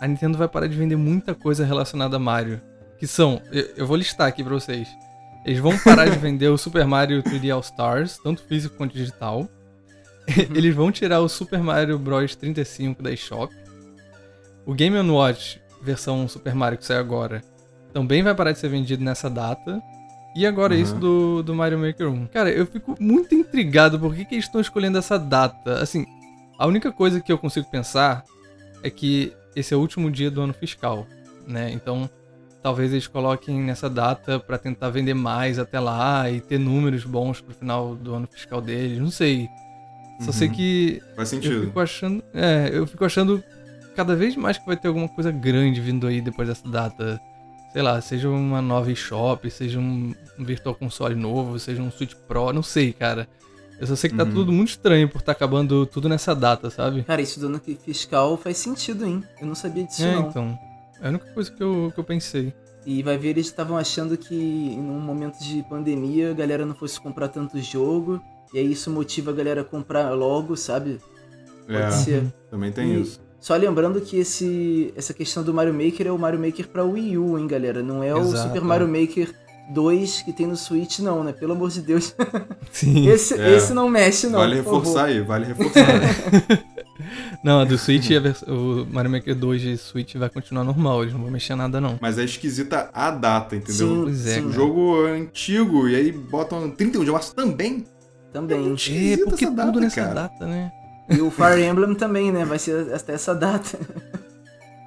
a 0.00 0.06
Nintendo 0.06 0.38
vai 0.38 0.48
parar 0.48 0.66
de 0.66 0.76
vender 0.76 0.96
muita 0.96 1.34
coisa 1.34 1.64
relacionada 1.64 2.16
a 2.16 2.18
Mario. 2.18 2.60
Que 2.98 3.06
são, 3.06 3.40
eu 3.76 3.86
vou 3.86 3.96
listar 3.96 4.28
aqui 4.28 4.42
pra 4.42 4.54
vocês. 4.54 4.88
Eles 5.44 5.58
vão 5.58 5.76
parar 5.78 6.08
de 6.08 6.16
vender 6.20 6.48
o 6.48 6.56
Super 6.56 6.86
Mario 6.86 7.22
3D 7.22 7.52
All 7.52 7.60
Stars, 7.60 8.18
tanto 8.22 8.42
físico 8.42 8.76
quanto 8.76 8.94
digital. 8.94 9.40
Uhum. 9.40 9.48
Eles 10.54 10.74
vão 10.74 10.90
tirar 10.90 11.20
o 11.20 11.28
Super 11.28 11.60
Mario 11.60 11.98
Bros 11.98 12.34
35 12.34 13.02
da 13.02 13.10
eShop. 13.10 13.52
O 14.64 14.72
Game 14.72 14.98
Watch 15.10 15.60
versão 15.82 16.26
Super 16.26 16.54
Mario 16.54 16.78
que 16.78 16.86
sai 16.86 16.96
agora 16.96 17.42
também 17.94 18.24
vai 18.24 18.34
parar 18.34 18.50
de 18.50 18.58
ser 18.58 18.68
vendido 18.68 19.04
nessa 19.04 19.30
data. 19.30 19.80
E 20.34 20.44
agora 20.44 20.74
uhum. 20.74 20.80
isso 20.80 20.96
do, 20.96 21.44
do 21.44 21.54
Mario 21.54 21.78
Maker 21.78 22.10
1. 22.10 22.26
Cara, 22.26 22.50
eu 22.50 22.66
fico 22.66 22.96
muito 22.98 23.36
intrigado 23.36 24.00
por 24.00 24.12
que, 24.12 24.24
que 24.24 24.34
eles 24.34 24.46
estão 24.46 24.60
escolhendo 24.60 24.98
essa 24.98 25.16
data. 25.16 25.80
Assim, 25.80 26.04
a 26.58 26.66
única 26.66 26.90
coisa 26.90 27.20
que 27.20 27.30
eu 27.30 27.38
consigo 27.38 27.70
pensar 27.70 28.24
é 28.82 28.90
que 28.90 29.32
esse 29.56 29.72
é 29.74 29.76
o 29.76 29.80
último 29.80 30.10
dia 30.10 30.30
do 30.30 30.40
ano 30.40 30.52
fiscal, 30.52 31.06
né? 31.46 31.70
Então, 31.72 32.08
talvez 32.62 32.92
eles 32.92 33.06
coloquem 33.06 33.62
nessa 33.62 33.90
data 33.90 34.40
para 34.40 34.56
tentar 34.56 34.88
vender 34.90 35.14
mais 35.14 35.58
até 35.58 35.78
lá 35.78 36.30
e 36.30 36.40
ter 36.40 36.58
números 36.58 37.04
bons 37.04 37.40
pro 37.40 37.54
final 37.54 37.94
do 37.94 38.14
ano 38.14 38.26
fiscal 38.26 38.60
deles. 38.60 38.98
Não 38.98 39.10
sei. 39.10 39.48
Só 40.20 40.26
uhum. 40.26 40.32
sei 40.32 40.48
que. 40.48 41.02
Faz 41.14 41.28
sentido. 41.28 41.54
Eu 41.54 41.66
fico 41.66 41.80
achando. 41.80 42.24
É, 42.32 42.70
eu 42.72 42.86
fico 42.86 43.04
achando 43.04 43.42
cada 43.94 44.16
vez 44.16 44.36
mais 44.36 44.58
que 44.58 44.66
vai 44.66 44.76
ter 44.76 44.88
alguma 44.88 45.08
coisa 45.08 45.30
grande 45.30 45.80
vindo 45.80 46.06
aí 46.06 46.20
depois 46.20 46.48
dessa 46.48 46.66
data. 46.68 47.20
Sei 47.72 47.82
lá, 47.82 48.00
seja 48.00 48.28
uma 48.28 48.62
nova 48.62 48.90
eShop, 48.90 49.50
seja 49.50 49.80
um, 49.80 50.14
Virtual 50.38 50.74
Console 50.74 51.16
novo, 51.16 51.58
seja 51.58 51.82
um 51.82 51.90
Switch 51.90 52.14
Pro, 52.28 52.52
não 52.52 52.62
sei, 52.62 52.92
cara. 52.92 53.28
Eu 53.78 53.86
só 53.86 53.96
sei 53.96 54.10
que 54.10 54.16
tá 54.16 54.24
uhum. 54.24 54.32
tudo 54.32 54.52
muito 54.52 54.68
estranho 54.70 55.08
por 55.08 55.18
estar 55.18 55.32
tá 55.34 55.36
acabando 55.36 55.84
tudo 55.86 56.08
nessa 56.08 56.34
data, 56.34 56.70
sabe? 56.70 57.02
Cara, 57.02 57.20
isso 57.20 57.40
do 57.40 57.46
ano 57.46 57.60
fiscal 57.60 58.36
faz 58.36 58.58
sentido, 58.58 59.04
hein? 59.04 59.22
Eu 59.40 59.46
não 59.46 59.54
sabia 59.54 59.84
disso, 59.84 60.04
é, 60.04 60.14
não. 60.14 60.28
então. 60.28 60.58
É 61.00 61.06
a 61.06 61.10
única 61.10 61.26
coisa 61.32 61.50
que 61.50 61.62
eu, 61.62 61.90
que 61.92 61.98
eu 61.98 62.04
pensei. 62.04 62.54
E 62.86 63.02
vai 63.02 63.16
ver, 63.18 63.30
eles 63.30 63.46
estavam 63.46 63.76
achando 63.76 64.16
que 64.16 64.34
em 64.34 64.78
um 64.78 65.00
momento 65.00 65.38
de 65.38 65.62
pandemia 65.68 66.30
a 66.30 66.34
galera 66.34 66.66
não 66.66 66.74
fosse 66.74 67.00
comprar 67.00 67.28
tanto 67.28 67.60
jogo. 67.60 68.22
E 68.52 68.58
aí 68.58 68.70
isso 68.70 68.90
motiva 68.90 69.30
a 69.30 69.34
galera 69.34 69.62
a 69.62 69.64
comprar 69.64 70.10
logo, 70.10 70.56
sabe? 70.56 71.00
Pode 71.66 71.78
é, 71.78 71.90
ser. 71.90 72.34
Também 72.50 72.70
tem 72.70 72.94
e 72.94 73.00
isso. 73.00 73.20
Só 73.40 73.56
lembrando 73.56 74.00
que 74.00 74.16
esse, 74.16 74.92
essa 74.96 75.12
questão 75.12 75.42
do 75.42 75.52
Mario 75.52 75.74
Maker 75.74 76.06
é 76.06 76.12
o 76.12 76.18
Mario 76.18 76.38
Maker 76.40 76.68
pra 76.68 76.84
Wii 76.84 77.18
U, 77.18 77.38
hein, 77.38 77.46
galera? 77.46 77.82
Não 77.82 78.02
é 78.02 78.08
Exato. 78.08 78.28
o 78.28 78.36
Super 78.36 78.62
Mario 78.62 78.88
Maker 78.88 79.34
2 79.70 80.22
que 80.22 80.32
tem 80.32 80.46
no 80.46 80.56
Switch, 80.56 80.98
não, 80.98 81.24
né? 81.24 81.32
Pelo 81.32 81.52
amor 81.52 81.70
de 81.70 81.80
Deus. 81.80 82.14
Sim. 82.70 83.08
esse, 83.08 83.34
é. 83.34 83.56
esse 83.56 83.72
não 83.72 83.88
mexe, 83.88 84.26
não. 84.26 84.38
Vale 84.38 84.56
reforçar 84.56 85.04
aí, 85.06 85.20
vale 85.20 85.46
reforçar. 85.46 85.86
não, 87.42 87.60
a 87.60 87.64
do 87.64 87.78
Switch, 87.78 88.10
a 88.10 88.50
o 88.50 88.86
Mario 88.90 89.10
Maker 89.10 89.34
2 89.34 89.60
de 89.60 89.76
Switch 89.78 90.14
vai 90.16 90.28
continuar 90.28 90.64
normal, 90.64 91.02
eles 91.02 91.14
não 91.14 91.22
vão 91.22 91.30
mexer 91.30 91.54
nada, 91.54 91.80
não. 91.80 91.98
Mas 92.00 92.18
é 92.18 92.24
esquisita 92.24 92.90
a 92.92 93.10
data, 93.10 93.56
entendeu? 93.56 93.88
Sim, 93.88 94.02
pois 94.04 94.26
é, 94.26 94.40
um 94.40 94.52
jogo 94.52 95.06
antigo 95.06 95.88
e 95.88 95.96
aí 95.96 96.12
botam 96.12 96.70
31 96.70 97.04
de 97.04 97.10
março 97.10 97.34
também. 97.34 97.84
Também. 98.32 98.74
É, 98.88 99.16
porque 99.18 99.46
tudo 99.46 99.56
data, 99.56 99.80
nessa 99.80 100.00
cara. 100.00 100.14
data, 100.14 100.46
né? 100.46 100.72
E 101.08 101.20
o 101.20 101.30
Fire 101.30 101.62
Emblem 101.62 101.94
também, 101.94 102.32
né? 102.32 102.44
Vai 102.44 102.58
ser 102.58 102.92
até 102.92 103.12
essa 103.12 103.34
data. 103.34 103.78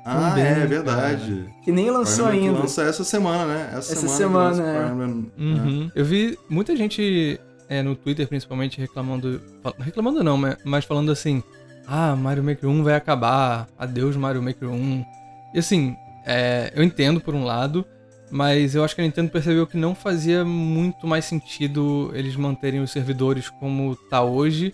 Ah, 0.09 0.29
também, 0.29 0.45
é 0.45 0.65
verdade. 0.65 1.43
Cara. 1.43 1.61
Que 1.63 1.71
nem 1.71 1.91
lançou 1.91 2.27
ainda. 2.27 2.59
Lança 2.59 2.83
essa 2.83 3.03
semana, 3.03 3.45
né? 3.45 3.69
Essa, 3.73 3.93
essa 3.93 4.07
semana, 4.07 4.55
semana 4.55 5.25
é. 5.37 5.41
Uhum. 5.41 5.91
é. 5.93 5.99
Eu 5.99 6.05
vi 6.05 6.39
muita 6.49 6.75
gente 6.77 7.39
é, 7.67 7.83
no 7.83 7.93
Twitter, 7.93 8.25
principalmente, 8.27 8.79
reclamando. 8.79 9.41
Reclamando 9.79 10.23
não, 10.23 10.39
mas 10.63 10.85
falando 10.85 11.11
assim: 11.11 11.43
Ah, 11.85 12.15
Mario 12.15 12.43
Maker 12.43 12.69
1 12.69 12.83
vai 12.83 12.95
acabar. 12.95 13.67
Adeus, 13.77 14.15
Mario 14.15 14.41
Maker 14.41 14.69
1. 14.69 15.05
E 15.53 15.59
assim, 15.59 15.95
é, 16.25 16.71
eu 16.73 16.83
entendo 16.83 17.19
por 17.19 17.35
um 17.35 17.43
lado, 17.43 17.85
mas 18.31 18.75
eu 18.75 18.83
acho 18.83 18.95
que 18.95 19.01
a 19.01 19.03
Nintendo 19.03 19.29
percebeu 19.29 19.67
que 19.67 19.77
não 19.77 19.93
fazia 19.93 20.45
muito 20.45 21.05
mais 21.05 21.25
sentido 21.25 22.11
eles 22.13 22.35
manterem 22.35 22.79
os 22.79 22.91
servidores 22.91 23.49
como 23.49 23.95
tá 24.09 24.21
hoje 24.21 24.73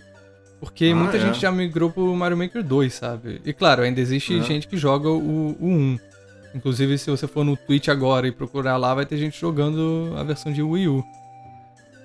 porque 0.60 0.86
ah, 0.86 0.96
muita 0.96 1.16
é. 1.16 1.20
gente 1.20 1.40
já 1.40 1.50
migrou 1.50 1.90
pro 1.90 2.14
Mario 2.14 2.36
Maker 2.36 2.62
2, 2.62 2.92
sabe? 2.92 3.40
E 3.44 3.52
claro, 3.52 3.82
ainda 3.82 4.00
existe 4.00 4.38
é. 4.38 4.42
gente 4.42 4.68
que 4.68 4.76
joga 4.76 5.08
o, 5.08 5.56
o 5.60 5.66
1. 5.66 5.98
Inclusive, 6.54 6.96
se 6.98 7.10
você 7.10 7.26
for 7.26 7.44
no 7.44 7.56
Twitch 7.56 7.88
agora 7.88 8.28
e 8.28 8.32
procurar 8.32 8.76
lá, 8.76 8.94
vai 8.94 9.04
ter 9.04 9.16
gente 9.16 9.38
jogando 9.38 10.14
a 10.16 10.22
versão 10.22 10.52
de 10.52 10.62
Wii 10.62 10.88
U. 10.88 11.04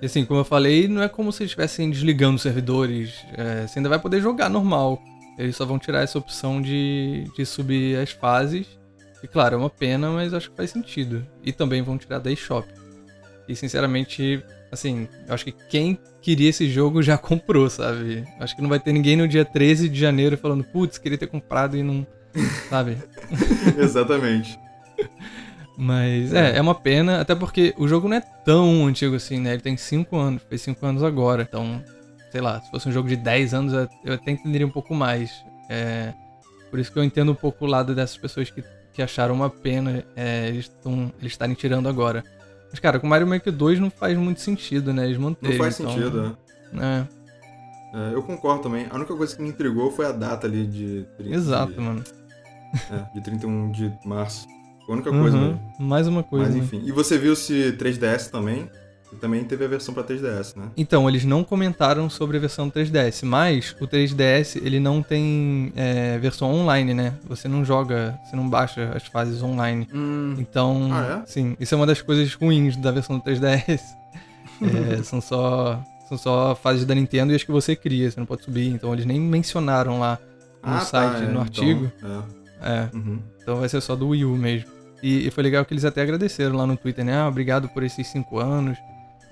E 0.02 0.06
assim, 0.06 0.26
como 0.26 0.40
eu 0.40 0.46
falei, 0.46 0.88
não 0.88 1.04
é 1.04 1.10
como 1.10 1.32
se 1.32 1.44
estivessem 1.44 1.90
desligando 1.90 2.36
os 2.36 2.42
servidores. 2.42 3.24
É, 3.38 3.68
você 3.68 3.80
ainda 3.80 3.90
vai 3.90 4.00
poder 4.00 4.22
jogar 4.22 4.50
normal. 4.50 5.00
Eles 5.38 5.56
só 5.56 5.66
vão 5.66 5.78
tirar 5.78 6.02
essa 6.02 6.18
opção 6.18 6.62
de, 6.62 7.26
de 7.36 7.46
subir 7.46 7.98
as 7.98 8.12
fases. 8.12 8.66
E 9.22 9.28
claro, 9.28 9.56
é 9.56 9.58
uma 9.58 9.70
pena, 9.70 10.10
mas 10.10 10.34
acho 10.34 10.50
que 10.50 10.58
faz 10.58 10.72
sentido. 10.72 11.26
E 11.44 11.52
também 11.52 11.82
vão 11.82 11.98
tirar 11.98 12.20
da 12.20 12.32
eShop. 12.32 12.68
E 13.48 13.56
sinceramente, 13.56 14.44
assim, 14.72 15.08
eu 15.28 15.34
acho 15.34 15.46
que 15.46 15.52
quem 15.52 15.98
queria 16.22 16.50
esse 16.50 16.70
jogo 16.70 17.02
já 17.02 17.18
comprou, 17.20 17.70
sabe? 17.70 18.26
Acho 18.40 18.56
que 18.56 18.62
não 18.62 18.70
vai 18.70 18.80
ter 18.80 18.94
ninguém 18.94 19.16
no 19.16 19.28
dia 19.28 19.46
13 19.46 19.90
de 19.90 20.00
janeiro 20.00 20.38
falando, 20.38 20.64
putz, 20.64 20.98
queria 20.98 21.18
ter 21.18 21.28
comprado 21.28 21.78
e 21.78 21.84
não. 21.84 22.06
sabe? 22.70 22.98
Exatamente. 23.78 24.60
Mas 25.82 26.34
é. 26.34 26.58
é, 26.58 26.62
uma 26.62 26.76
pena, 26.76 27.22
até 27.22 27.34
porque 27.34 27.74
o 27.78 27.88
jogo 27.88 28.10
não 28.10 28.18
é 28.18 28.22
tão 28.44 28.86
antigo 28.86 29.16
assim, 29.16 29.40
né? 29.40 29.54
Ele 29.54 29.62
tem 29.62 29.78
5 29.78 30.16
anos, 30.18 30.44
fez 30.50 30.62
5 30.62 30.86
anos 30.86 31.04
agora. 31.04 31.48
Então, 31.48 31.82
sei 32.30 32.42
lá, 32.42 32.60
se 32.60 32.70
fosse 32.70 32.90
um 32.90 32.92
jogo 32.92 33.08
de 33.08 33.16
10 33.16 33.54
anos, 33.54 33.74
eu 34.04 34.14
até 34.14 34.32
entenderia 34.32 34.68
um 34.68 34.72
pouco 34.72 34.94
mais. 34.94 35.32
É, 35.70 36.14
por 36.70 36.80
isso 36.80 36.92
que 36.92 37.00
eu 37.00 37.04
entendo 37.04 37.32
um 37.32 37.36
pouco 37.36 37.64
o 37.64 37.68
lado 37.68 37.96
dessas 37.96 38.18
pessoas 38.18 38.50
que, 38.50 38.62
que 38.92 39.02
acharam 39.02 39.34
uma 39.34 39.50
pena 39.50 40.04
é, 40.18 40.50
eles, 40.50 40.68
tão, 40.68 41.14
eles 41.18 41.32
estarem 41.32 41.56
tirando 41.56 41.88
agora. 41.88 42.26
Mas, 42.70 42.80
cara, 42.80 43.00
com 43.00 43.08
Mario 43.08 43.28
Maker 43.28 43.52
2 43.52 43.80
não 43.80 43.90
faz 43.90 44.18
muito 44.18 44.42
sentido, 44.42 44.94
né? 44.94 45.06
Eles 45.06 45.18
manterem. 45.18 45.58
Não 45.58 45.64
faz 45.64 45.80
então, 45.80 45.92
sentido, 45.92 46.38
é. 46.76 47.06
é. 47.94 48.14
eu 48.14 48.22
concordo 48.22 48.64
também. 48.64 48.88
A 48.90 48.96
única 48.96 49.16
coisa 49.16 49.36
que 49.36 49.42
me 49.42 49.50
intrigou 49.50 49.92
foi 49.92 50.06
a 50.06 50.12
data 50.12 50.48
ali 50.48 50.66
de. 50.66 51.06
30, 51.18 51.36
Exato, 51.36 51.74
de, 51.74 51.80
mano. 51.80 52.04
É, 52.92 53.14
de 53.16 53.22
31 53.22 53.72
de 53.72 53.92
março. 54.06 54.48
A 54.88 54.92
única 54.92 55.10
coisa 55.12 55.38
uhum, 55.38 55.48
mesmo. 55.48 55.74
Mais 55.80 56.08
uma 56.08 56.24
coisa. 56.24 56.48
Mas 56.48 56.56
enfim. 56.56 56.82
E 56.86 56.92
você 56.92 57.18
viu 57.18 57.36
se 57.36 57.76
3DS 57.78 58.30
também? 58.30 58.70
E 59.12 59.15
também 59.15 59.43
teve 59.43 59.65
a 59.65 59.67
versão 59.67 59.93
para 59.93 60.04
3DS, 60.04 60.56
né? 60.56 60.69
Então, 60.78 61.10
eles 61.10 61.26
não 61.26 61.43
comentaram 61.43 62.10
sobre 62.10 62.38
a 62.38 62.39
versão 62.39 62.69
3DS, 62.69 63.26
mas 63.26 63.76
o 63.80 63.88
3DS 63.88 64.62
ele 64.63 64.80
não 64.80 65.02
tem 65.02 65.74
é, 65.76 66.17
versão 66.19 66.54
online, 66.54 66.93
né? 66.93 67.15
Você 67.28 67.48
não 67.48 67.65
joga, 67.65 68.19
você 68.24 68.36
não 68.36 68.48
baixa 68.48 68.91
as 68.95 69.06
fases 69.08 69.41
online. 69.41 69.88
Hum. 69.91 70.36
Então, 70.38 70.89
ah, 70.91 71.24
é? 71.24 71.26
sim, 71.26 71.58
isso 71.60 71.74
é 71.74 71.78
uma 71.78 71.88
das 71.88 72.02
coisas 72.02 72.34
ruins 72.36 72.76
da 72.76 72.91
versão 72.91 73.17
do 73.17 73.24
3DS. 73.24 73.82
é, 75.00 75.04
são 75.04 75.19
só 75.19 75.82
são 76.08 76.17
só 76.17 76.56
fases 76.56 76.86
da 76.86 76.95
Nintendo 76.95 77.32
e 77.32 77.36
as 77.36 77.43
que 77.43 77.52
você 77.52 77.76
cria, 77.76 78.10
você 78.10 78.19
não 78.19 78.26
pode 78.26 78.43
subir. 78.43 78.67
Então 78.67 78.91
eles 78.93 79.06
nem 79.06 79.19
mencionaram 79.19 80.00
lá 80.00 80.17
no 80.63 80.74
ah, 80.74 80.80
site, 80.80 81.13
tá, 81.13 81.19
no 81.19 81.30
então, 81.30 81.41
artigo. 81.41 81.91
É. 82.62 82.72
é. 82.72 82.89
Uhum. 82.93 83.19
Então 83.41 83.58
vai 83.58 83.69
ser 83.69 83.80
só 83.82 83.95
do 83.95 84.10
Wii 84.10 84.26
U 84.26 84.36
mesmo. 84.36 84.69
E, 85.02 85.28
e, 85.28 85.32
foi 85.32 85.43
legal 85.43 85.63
que 85.63 85.74
eles 85.74 85.86
até 85.86 86.02
agradeceram 86.02 86.58
lá 86.58 86.67
no 86.67 86.76
Twitter, 86.76 87.06
né? 87.06 87.15
Ah, 87.15 87.28
obrigado 87.28 87.69
por 87.69 87.84
esses 87.84 88.06
cinco 88.08 88.38
anos 88.39 88.78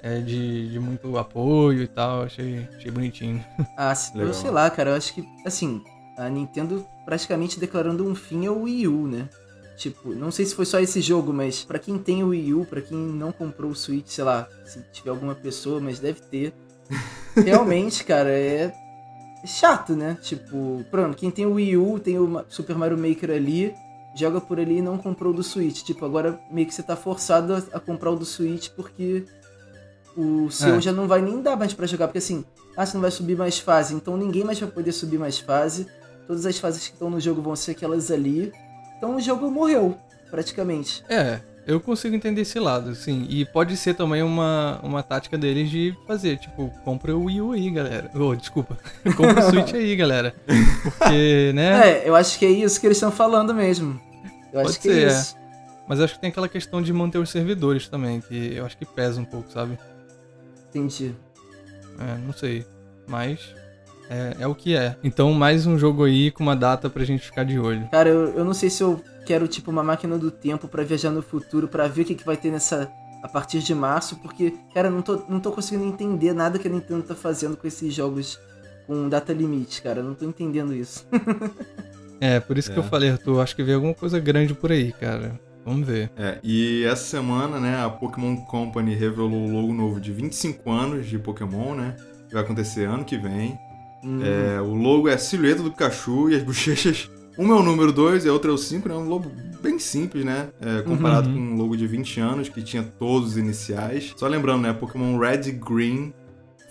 é, 0.02 0.20
de, 0.20 0.70
de 0.70 0.80
muito 0.80 1.18
apoio 1.18 1.84
e 1.84 1.88
tal. 1.88 2.24
Achei, 2.24 2.68
achei 2.76 2.92
bonitinho. 2.92 3.44
Ah, 3.78 3.94
eu 4.16 4.34
sei 4.34 4.50
lá, 4.50 4.70
cara. 4.70 4.92
Eu 4.92 4.96
acho 4.96 5.14
que, 5.14 5.28
assim, 5.46 5.84
a 6.18 6.30
Nintendo 6.30 6.86
praticamente 7.06 7.60
declarando 7.60 8.06
um 8.06 8.16
fim 8.16 8.48
ao 8.48 8.62
Wii 8.62 8.88
U, 8.88 9.08
né? 9.08 9.30
Tipo, 9.78 10.10
não 10.14 10.32
sei 10.32 10.46
se 10.46 10.56
foi 10.56 10.66
só 10.66 10.80
esse 10.80 11.02
jogo, 11.02 11.32
mas 11.32 11.64
para 11.64 11.78
quem 11.78 12.00
tem 12.00 12.24
o 12.24 12.30
Wii 12.30 12.54
U, 12.56 12.66
pra 12.66 12.82
quem 12.82 12.98
não 12.98 13.32
comprou 13.32 13.70
o 13.70 13.76
Switch, 13.76 14.08
sei 14.08 14.24
lá, 14.24 14.48
se 14.66 14.82
tiver 14.92 15.12
alguma 15.12 15.36
pessoa, 15.36 15.80
mas 15.80 16.00
deve 16.00 16.22
ter. 16.22 16.54
Realmente, 17.36 18.04
cara, 18.04 18.32
é 18.32 18.74
chato, 19.46 19.96
né? 19.96 20.18
Tipo, 20.22 20.84
pronto, 20.90 21.16
quem 21.16 21.30
tem 21.30 21.46
o 21.46 21.54
Wii 21.54 21.78
U, 21.78 22.00
tem 22.00 22.18
o 22.18 22.44
Super 22.50 22.76
Mario 22.76 22.98
Maker 22.98 23.30
ali, 23.30 23.76
joga 24.16 24.42
por 24.42 24.60
ali 24.60 24.78
e 24.78 24.82
não 24.82 24.98
comprou 24.98 25.32
o 25.32 25.36
do 25.36 25.44
Switch. 25.44 25.84
Tipo, 25.84 26.06
agora 26.06 26.40
meio 26.50 26.68
que 26.68 26.74
você 26.74 26.82
tá 26.82 26.96
forçado 26.96 27.54
a, 27.72 27.80
comprar 27.80 28.12
o 28.12 28.16
do 28.16 28.26
Switch 28.26 28.70
porque 28.70 29.26
o 30.18 30.50
seu 30.50 30.76
é. 30.76 30.82
já 30.82 30.92
não 30.92 31.08
vai 31.08 31.22
nem 31.22 31.42
dar 31.42 31.56
mais 31.56 31.74
para 31.74 31.86
jogar, 31.86 32.08
porque 32.08 32.18
assim, 32.18 32.44
ah, 32.76 32.86
você 32.86 32.96
não 32.96 33.02
vai 33.02 33.12
subir 33.12 33.38
mais 33.38 33.60
fase, 33.60 33.94
então 33.94 34.18
ninguém 34.18 34.44
mais 34.44 34.60
vai 34.60 34.70
poder 34.70 34.92
subir 34.92 35.20
mais 35.20 35.38
fase. 35.38 35.88
Todas 36.26 36.46
as 36.46 36.58
fases 36.58 36.88
que 36.88 36.94
estão 36.94 37.10
no 37.10 37.20
jogo 37.20 37.42
vão 37.42 37.56
ser 37.56 37.72
aquelas 37.72 38.12
ali. 38.12 38.52
Então 38.98 39.16
o 39.16 39.22
jogo 39.22 39.50
morreu, 39.50 39.96
praticamente. 40.30 41.04
É, 41.08 41.40
eu 41.68 41.80
consigo 41.80 42.16
entender 42.16 42.42
esse 42.42 42.60
lado, 42.60 42.96
sim. 42.96 43.28
E 43.30 43.46
pode 43.46 43.78
ser 43.78 43.94
também 43.94 44.24
uma, 44.24 44.80
uma 44.82 45.04
tática 45.04 45.38
deles 45.38 45.70
de 45.70 45.96
fazer, 46.08 46.38
tipo, 46.38 46.72
compra 46.84 47.16
o 47.16 47.26
Wii 47.26 47.42
U 47.42 47.52
aí, 47.52 47.70
galera. 47.70 48.10
Oh, 48.16 48.36
desculpa. 48.36 48.78
compra 49.16 49.46
o 49.46 49.50
Switch 49.50 49.74
aí, 49.74 49.96
galera. 49.96 50.34
Porque, 50.82 51.52
né? 51.54 51.78
É, 52.04 52.10
eu 52.10 52.16
acho 52.16 52.40
que 52.40 52.46
é 52.46 52.50
isso 52.50 52.80
que 52.80 52.88
eles 52.88 52.98
estão 52.98 53.12
falando 53.12 53.54
mesmo. 53.54 54.00
Eu 54.52 54.62
Pode 54.62 54.70
acho 54.70 54.80
que 54.80 54.90
é 54.90 54.94
ser, 54.94 55.04
é 55.04 55.08
isso. 55.08 55.36
É. 55.36 55.48
Mas 55.88 56.02
acho 56.02 56.16
que 56.16 56.22
tem 56.22 56.30
aquela 56.30 56.50
questão 56.50 56.82
de 56.82 56.92
manter 56.92 57.18
os 57.18 57.30
servidores 57.30 57.88
também, 57.88 58.20
que 58.20 58.56
eu 58.56 58.66
acho 58.66 58.78
que 58.78 58.86
pesa 58.86 59.22
um 59.22 59.26
pouco, 59.26 59.52
sabe? 59.52 59.78
Entendi. 60.78 61.16
É, 62.00 62.18
não 62.26 62.34
sei. 62.34 62.66
Mas 63.08 63.56
é, 64.10 64.38
é, 64.40 64.48
o 64.48 64.54
que 64.54 64.76
é. 64.76 64.96
Então, 65.04 65.34
mais 65.34 65.66
um 65.66 65.78
jogo 65.78 66.04
aí 66.04 66.32
com 66.32 66.44
uma 66.44 66.56
data 66.56 66.90
pra 66.90 67.04
gente 67.04 67.26
ficar 67.26 67.44
de 67.44 67.60
olho. 67.60 67.88
Cara, 67.90 68.10
eu, 68.10 68.34
eu 68.36 68.46
não 68.46 68.54
sei 68.54 68.70
se 68.70 68.84
eu 68.84 69.02
quero, 69.26 69.48
tipo, 69.48 69.72
uma 69.72 69.84
máquina 69.84 70.18
do 70.18 70.32
tempo 70.32 70.68
para 70.68 70.84
viajar 70.84 71.12
no 71.12 71.22
futuro, 71.22 71.68
para 71.68 71.88
ver 71.88 72.04
o 72.04 72.06
que, 72.06 72.16
que 72.16 72.26
vai 72.26 72.38
ter 72.38 72.52
nessa. 72.52 72.90
a 73.24 73.28
partir 73.28 73.60
de 73.60 73.74
março, 73.74 74.18
porque, 74.18 74.54
cara, 74.74 74.90
não 74.90 75.02
tô, 75.02 75.24
não 75.28 75.40
tô 75.40 75.52
conseguindo 75.52 75.86
entender 75.86 76.34
nada 76.34 76.60
que 76.60 76.68
a 76.68 76.72
Nintendo 76.72 77.04
tá 77.04 77.16
fazendo 77.16 77.58
com 77.58 77.68
esses 77.68 77.94
jogos 77.94 78.40
com 78.86 79.10
data 79.10 79.34
limite, 79.34 79.82
cara. 79.82 80.02
não 80.02 80.14
tô 80.14 80.26
entendendo 80.26 80.74
isso. 80.74 81.06
É, 82.20 82.40
por 82.40 82.58
isso 82.58 82.72
é. 82.72 82.74
que 82.74 82.80
eu 82.80 82.84
é. 82.84 82.88
falei, 82.88 83.12
Arthur, 83.12 83.40
acho 83.42 83.56
que 83.56 83.62
veio 83.62 83.78
alguma 83.78 83.94
coisa 83.94 84.20
grande 84.20 84.52
por 84.52 84.72
aí, 84.72 84.92
cara. 84.92 85.40
Vamos 85.68 85.86
ver. 85.86 86.10
É, 86.16 86.40
e 86.42 86.86
essa 86.86 87.04
semana, 87.04 87.60
né, 87.60 87.84
a 87.84 87.90
Pokémon 87.90 88.38
Company 88.38 88.96
revelou 88.96 89.46
o 89.46 89.52
logo 89.52 89.74
novo 89.74 90.00
de 90.00 90.14
25 90.14 90.72
anos 90.72 91.08
de 91.08 91.20
Pokémon, 91.20 91.76
né? 91.76 91.98
Que 92.30 92.36
vai 92.36 92.42
acontecer 92.42 92.86
ano 92.86 93.04
que 93.04 93.18
vem. 93.18 93.60
Hum. 94.02 94.22
É, 94.24 94.62
o 94.62 94.74
logo 94.74 95.10
é 95.10 95.16
a 95.16 95.18
silhueta 95.18 95.62
do 95.62 95.70
Pikachu 95.70 96.30
e 96.30 96.36
as 96.36 96.44
bochechas. 96.44 97.10
Uma 97.38 97.54
é 97.54 97.60
o 97.60 97.64
número 97.64 97.92
2 97.92 98.24
e 98.24 98.30
a 98.30 98.34
outra 98.34 98.50
é 98.50 98.54
o 98.54 98.58
5, 98.58 98.88
né? 98.88 98.96
Um 98.96 99.10
logo 99.10 99.30
bem 99.62 99.78
simples, 99.78 100.24
né? 100.24 100.48
É, 100.62 100.84
comparado 100.84 101.28
uhum. 101.28 101.36
com 101.36 101.42
um 101.42 101.58
logo 101.58 101.76
de 101.76 101.86
20 101.86 102.20
anos, 102.22 102.48
que 102.48 102.62
tinha 102.62 102.82
todos 102.82 103.32
os 103.32 103.38
iniciais. 103.38 104.14
Só 104.16 104.26
lembrando, 104.26 104.62
né? 104.62 104.72
Pokémon 104.72 105.18
Red 105.20 105.50
e 105.50 105.52
Green 105.52 106.14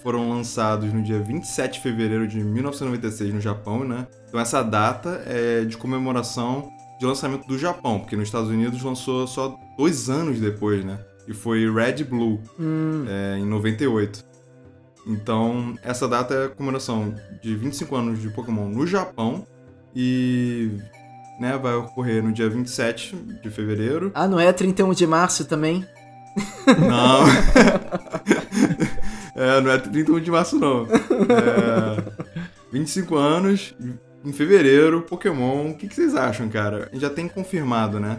foram 0.03 0.31
lançados 0.31 0.91
no 0.91 1.03
dia 1.03 1.21
27 1.21 1.75
de 1.75 1.81
fevereiro 1.81 2.27
de 2.27 2.43
1996 2.43 3.35
no 3.35 3.41
Japão, 3.43 3.85
né? 3.85 4.07
Então 4.27 4.41
essa 4.41 4.63
data 4.63 5.23
é 5.27 5.67
de 5.67 5.77
comemoração 5.77 6.71
de 6.99 7.07
lançamento 7.07 7.47
do 7.47 7.59
Japão, 7.59 8.01
porque 8.01 8.17
nos 8.17 8.29
Estados 8.29 8.49
Unidos 8.49 8.83
lançou 8.83 9.27
só 9.27 9.59
dois 9.77 10.09
anos 10.09 10.41
depois, 10.41 10.85
né? 10.85 10.99
E 11.29 11.35
foi 11.35 11.71
Red 11.71 12.05
Blue, 12.05 12.41
hum. 12.59 13.05
é, 13.09 13.39
em 13.39 13.45
98. 13.45 14.25
Então, 15.07 15.75
essa 15.83 16.09
data 16.09 16.35
é 16.35 16.47
a 16.47 16.49
comemoração 16.49 17.15
de 17.43 17.55
25 17.55 17.95
anos 17.95 18.21
de 18.21 18.29
Pokémon 18.31 18.69
no 18.69 18.87
Japão 18.87 19.47
e 19.95 20.71
né, 21.41 21.57
vai 21.57 21.75
ocorrer 21.75 22.23
no 22.23 22.33
dia 22.33 22.49
27 22.49 23.15
de 23.43 23.51
fevereiro. 23.51 24.11
Ah, 24.15 24.27
não 24.27 24.41
é 24.41 24.53
31 24.53 24.93
de 24.93 25.07
março 25.07 25.45
também? 25.45 25.87
Não. 26.67 27.25
É, 29.37 29.61
não 29.61 29.71
é 29.71 29.79
31 29.79 30.19
de 30.19 30.31
março, 30.31 30.59
não. 30.59 30.87
É, 30.87 32.41
25 32.73 33.17
anos, 33.17 33.75
em 34.27 34.33
fevereiro, 34.33 35.03
Pokémon. 35.03 35.71
O 35.71 35.75
que, 35.77 35.87
que 35.87 35.95
vocês 35.95 36.15
acham, 36.17 36.49
cara? 36.49 36.91
Já 36.95 37.09
tem 37.09 37.29
confirmado, 37.29 38.01
né? 38.01 38.19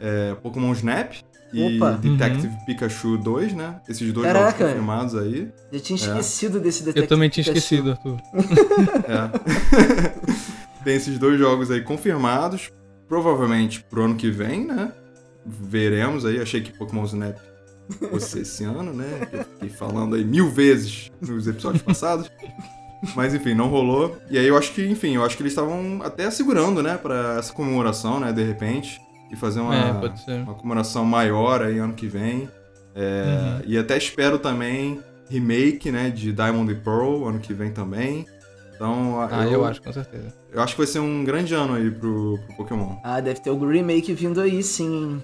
É, 0.00 0.34
Pokémon 0.36 0.72
Snap 0.72 1.12
e 1.52 1.76
Opa. 1.76 1.90
Detective 1.92 2.46
uhum. 2.46 2.64
Pikachu 2.64 3.18
2, 3.18 3.54
né? 3.54 3.80
Esses 3.88 4.12
dois 4.12 4.28
Caraca. 4.28 4.50
jogos 4.50 4.66
confirmados 4.68 5.16
aí. 5.16 5.50
Já 5.72 5.80
tinha 5.80 5.98
é. 5.98 6.00
esquecido 6.00 6.58
é. 6.58 6.60
desse 6.60 6.84
Detective 6.84 7.04
Eu 7.04 7.08
também 7.08 7.28
tinha 7.28 7.42
Pikachu. 7.42 7.58
esquecido, 7.58 7.90
Arthur. 7.90 8.16
é. 9.10 10.84
tem 10.84 10.94
esses 10.94 11.18
dois 11.18 11.36
jogos 11.36 11.70
aí 11.70 11.82
confirmados. 11.82 12.70
Provavelmente 13.08 13.82
pro 13.82 14.04
ano 14.04 14.14
que 14.14 14.30
vem, 14.30 14.64
né? 14.64 14.92
Veremos 15.44 16.24
aí. 16.24 16.40
Achei 16.40 16.60
que 16.60 16.72
Pokémon 16.72 17.04
Snap 17.04 17.36
você 18.08 18.42
esse 18.42 18.62
ano, 18.62 18.92
né? 18.92 19.28
Eu 19.32 19.44
fiquei 19.44 19.68
falando 19.68 20.14
aí 20.14 20.24
mil 20.24 20.48
vezes 20.48 21.10
nos 21.20 21.48
episódios 21.48 21.82
passados. 21.82 22.30
Mas 23.14 23.34
enfim, 23.34 23.54
não 23.54 23.68
rolou. 23.68 24.16
E 24.30 24.38
aí 24.38 24.46
eu 24.46 24.56
acho 24.56 24.72
que, 24.72 24.86
enfim, 24.86 25.16
eu 25.16 25.24
acho 25.24 25.36
que 25.36 25.42
eles 25.42 25.52
estavam 25.52 26.00
até 26.02 26.30
segurando, 26.30 26.82
né, 26.82 26.98
para 26.98 27.38
essa 27.38 27.52
comemoração, 27.52 28.20
né, 28.20 28.32
de 28.32 28.44
repente. 28.44 29.00
E 29.30 29.36
fazer 29.36 29.60
uma, 29.60 29.76
é, 29.76 29.92
uma 30.42 30.54
comemoração 30.54 31.04
maior 31.04 31.62
aí 31.62 31.78
ano 31.78 31.94
que 31.94 32.08
vem. 32.08 32.48
É, 32.94 33.24
uhum. 33.24 33.62
E 33.64 33.78
até 33.78 33.96
espero 33.96 34.38
também 34.38 35.00
remake, 35.30 35.92
né, 35.92 36.10
de 36.10 36.32
Diamond 36.32 36.72
and 36.72 36.80
Pearl 36.80 37.28
ano 37.28 37.38
que 37.38 37.54
vem 37.54 37.70
também. 37.70 38.26
Então, 38.74 39.20
ah, 39.20 39.44
eu, 39.44 39.52
eu, 39.52 39.64
acho, 39.64 39.80
com 39.82 39.92
certeza. 39.92 40.34
Eu 40.50 40.62
acho 40.62 40.74
que 40.74 40.78
vai 40.78 40.86
ser 40.86 40.98
um 40.98 41.22
grande 41.22 41.54
ano 41.54 41.74
aí 41.74 41.90
pro, 41.90 42.38
pro 42.46 42.56
Pokémon. 42.56 42.96
Ah, 43.04 43.20
deve 43.20 43.40
ter 43.40 43.50
algum 43.50 43.68
remake 43.68 44.12
vindo 44.14 44.40
aí, 44.40 44.62
sim. 44.62 45.22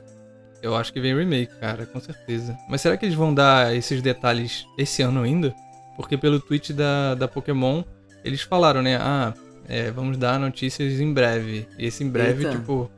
Eu 0.63 0.77
acho 0.77 0.93
que 0.93 1.01
vem 1.01 1.17
remake, 1.17 1.55
cara, 1.59 1.87
com 1.87 1.99
certeza. 1.99 2.57
Mas 2.69 2.81
será 2.81 2.97
que 2.97 3.07
eles 3.07 3.17
vão 3.17 3.33
dar 3.35 3.75
esses 3.75 4.01
detalhes 4.03 4.67
esse 4.79 5.03
ano 5.03 5.23
ainda? 5.23 5.55
Porque 5.97 6.17
pelo 6.17 6.39
tweet 6.39 6.73
da, 6.73 7.15
da 7.15 7.27
Pokémon, 7.27 7.83
eles 8.25 8.43
falaram, 8.43 8.83
né? 8.83 8.97
Ah, 8.97 9.33
é, 9.69 9.91
vamos 9.91 10.17
dar 10.17 10.39
notícias 10.39 11.01
em 11.01 11.13
breve. 11.13 11.67
E 11.79 11.87
esse 11.87 12.05
em 12.05 12.09
breve, 12.09 12.45
Eita. 12.45 12.57
tipo. 12.57 12.91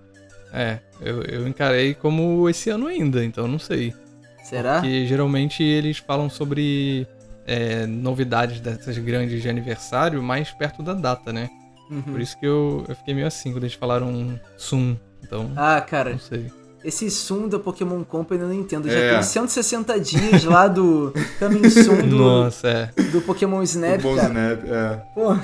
É, 0.53 0.78
eu, 1.01 1.22
eu 1.22 1.46
encarei 1.46 1.94
como 1.94 2.49
esse 2.49 2.70
ano 2.70 2.86
ainda, 2.86 3.24
então 3.24 3.46
não 3.46 3.59
sei. 3.59 3.94
Será? 4.42 4.80
Porque 4.80 5.07
geralmente 5.07 5.62
eles 5.62 5.99
falam 5.99 6.30
sobre 6.30 7.07
é, 7.46 7.86
novidades 7.86 8.61
dessas 8.61 8.96
grandes 8.99 9.42
de 9.42 9.49
aniversário 9.49 10.22
mais 10.22 10.51
perto 10.51 10.82
da 10.82 10.94
data, 10.94 11.32
né? 11.32 11.51
Uhum. 11.90 12.03
Por 12.03 12.20
isso 12.20 12.38
que 12.38 12.46
eu, 12.46 12.84
eu 12.88 12.94
fiquei 12.96 13.14
meio 13.14 13.26
assim 13.26 13.53
quando 13.53 13.64
eles 13.64 13.74
falaram 13.74 14.38
Zoom. 14.59 14.96
Então. 15.22 15.53
Ah, 15.57 15.80
cara. 15.80 16.12
Não 16.12 16.18
sei. 16.18 16.51
Esse 16.85 17.11
Sun 17.11 17.49
da 17.49 17.59
Pokémon 17.59 18.03
Company 18.05 18.41
eu 18.41 18.47
não 18.49 18.55
entendo. 18.55 18.89
Já 18.89 18.99
é. 18.99 19.12
tem 19.14 19.22
160 19.22 19.99
dias 20.01 20.45
lá 20.45 20.68
do 20.68 21.12
Coming 21.39 21.68
Soon 21.70 22.07
do, 22.09 22.16
Nossa, 22.16 22.68
é. 22.68 23.03
do 23.11 23.20
Pokémon 23.20 23.62
Snap, 23.62 24.01
Pokémon. 24.01 24.26
Snap, 24.26 24.64
é. 24.64 25.03
Pô. 25.14 25.35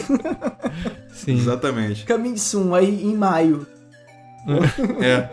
Sim. 1.12 1.36
Exatamente. 1.36 2.06
Coming 2.06 2.36
Soon, 2.36 2.74
aí 2.74 3.04
em 3.04 3.16
maio. 3.16 3.66
é. 5.00 5.28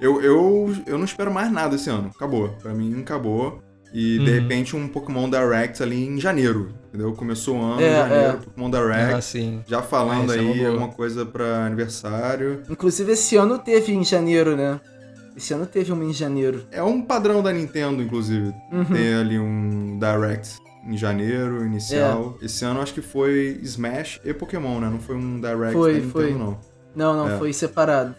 Eu, 0.00 0.20
eu, 0.22 0.74
eu 0.86 0.96
não 0.98 1.04
espero 1.04 1.32
mais 1.32 1.52
nada 1.52 1.76
esse 1.76 1.90
ano. 1.90 2.10
Acabou. 2.14 2.48
Pra 2.62 2.72
mim, 2.72 2.98
acabou. 3.00 3.62
E 3.92 4.18
de 4.18 4.30
Uhum. 4.30 4.34
repente 4.40 4.76
um 4.76 4.86
Pokémon 4.88 5.28
Direct 5.28 5.82
ali 5.82 6.06
em 6.06 6.18
janeiro. 6.20 6.72
Entendeu? 6.88 7.12
Começou 7.12 7.56
o 7.56 7.62
ano, 7.62 7.80
É, 7.82 7.96
janeiro, 7.96 8.24
é. 8.24 8.32
Pokémon 8.36 8.70
Direct. 8.70 9.14
Ah, 9.14 9.20
sim. 9.20 9.60
Já 9.66 9.82
falando 9.82 10.30
Ah, 10.32 10.36
é 10.36 10.38
aí 10.40 10.56
boa. 10.58 10.68
alguma 10.70 10.88
coisa 10.88 11.26
pra 11.26 11.66
aniversário. 11.66 12.62
Inclusive 12.70 13.12
esse 13.12 13.36
ano 13.36 13.58
teve 13.58 13.92
em 13.92 14.02
janeiro, 14.04 14.56
né? 14.56 14.80
Esse 15.36 15.54
ano 15.54 15.66
teve 15.66 15.92
uma 15.92 16.04
em 16.04 16.12
janeiro. 16.12 16.66
É 16.70 16.82
um 16.82 17.00
padrão 17.02 17.42
da 17.42 17.52
Nintendo, 17.52 18.02
inclusive. 18.02 18.52
Uhum. 18.72 18.84
Ter 18.84 19.14
ali 19.16 19.38
um 19.38 19.98
Direct 19.98 20.58
em 20.86 20.96
janeiro, 20.96 21.64
inicial. 21.64 22.36
É. 22.40 22.46
Esse 22.46 22.64
ano 22.64 22.80
acho 22.80 22.92
que 22.94 23.02
foi 23.02 23.58
Smash 23.62 24.20
e 24.24 24.32
Pokémon, 24.34 24.80
né? 24.80 24.88
Não 24.90 24.98
foi 24.98 25.14
um 25.16 25.40
Direct 25.40 25.72
Foi, 25.72 25.92
da 25.92 25.98
Nintendo, 25.98 26.12
foi. 26.12 26.34
não. 26.34 26.58
Não, 26.94 27.16
não, 27.16 27.34
É. 27.34 27.38
foi 27.38 27.52
separado. 27.52 28.14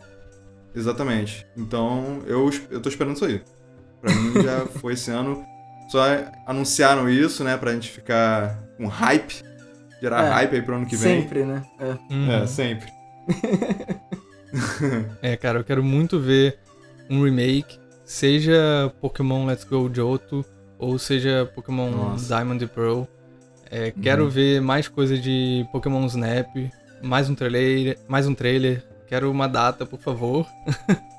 Exatamente. 0.73 1.45
Então, 1.57 2.19
eu, 2.25 2.49
eu 2.69 2.79
tô 2.81 2.87
esperando 2.87 3.15
isso 3.15 3.25
aí. 3.25 3.41
Pra 4.01 4.13
mim 4.13 4.41
já 4.41 4.65
foi 4.79 4.93
esse 4.93 5.11
ano. 5.11 5.43
Só 5.89 5.99
anunciaram 6.47 7.09
isso, 7.09 7.43
né? 7.43 7.57
Pra 7.57 7.73
gente 7.73 7.89
ficar 7.91 8.57
com 8.77 8.87
hype. 8.87 9.43
Gerar 10.01 10.23
É. 10.25 10.29
hype 10.29 10.55
aí 10.55 10.61
pro 10.61 10.75
ano 10.75 10.85
que 10.85 10.95
vem. 10.95 11.21
Sempre, 11.21 11.43
né? 11.43 11.61
É. 11.77 12.13
Uhum. 12.13 12.31
É, 12.31 12.47
sempre. 12.47 12.87
É, 15.21 15.37
cara, 15.37 15.59
eu 15.59 15.63
quero 15.63 15.81
muito 15.81 16.19
ver 16.19 16.59
um 17.11 17.23
remake, 17.23 17.77
seja 18.05 18.91
Pokémon 19.01 19.45
Let's 19.45 19.65
Go 19.65 19.89
Johto, 19.89 20.45
ou 20.79 20.97
seja 20.97 21.51
Pokémon 21.53 21.91
Nossa. 21.91 22.25
Diamond 22.33 22.63
and 22.63 22.67
Pearl. 22.69 23.03
É, 23.69 23.91
Quero 23.91 24.29
ver 24.29 24.61
mais 24.61 24.87
coisa 24.87 25.17
de 25.17 25.65
Pokémon 25.71 26.05
Snap, 26.05 26.47
mais 27.03 27.29
um 27.29 27.35
trailer, 27.35 27.99
mais 28.07 28.25
um 28.27 28.33
trailer. 28.33 28.83
Quero 29.07 29.29
uma 29.29 29.47
data, 29.47 29.85
por 29.85 29.99
favor. 29.99 30.47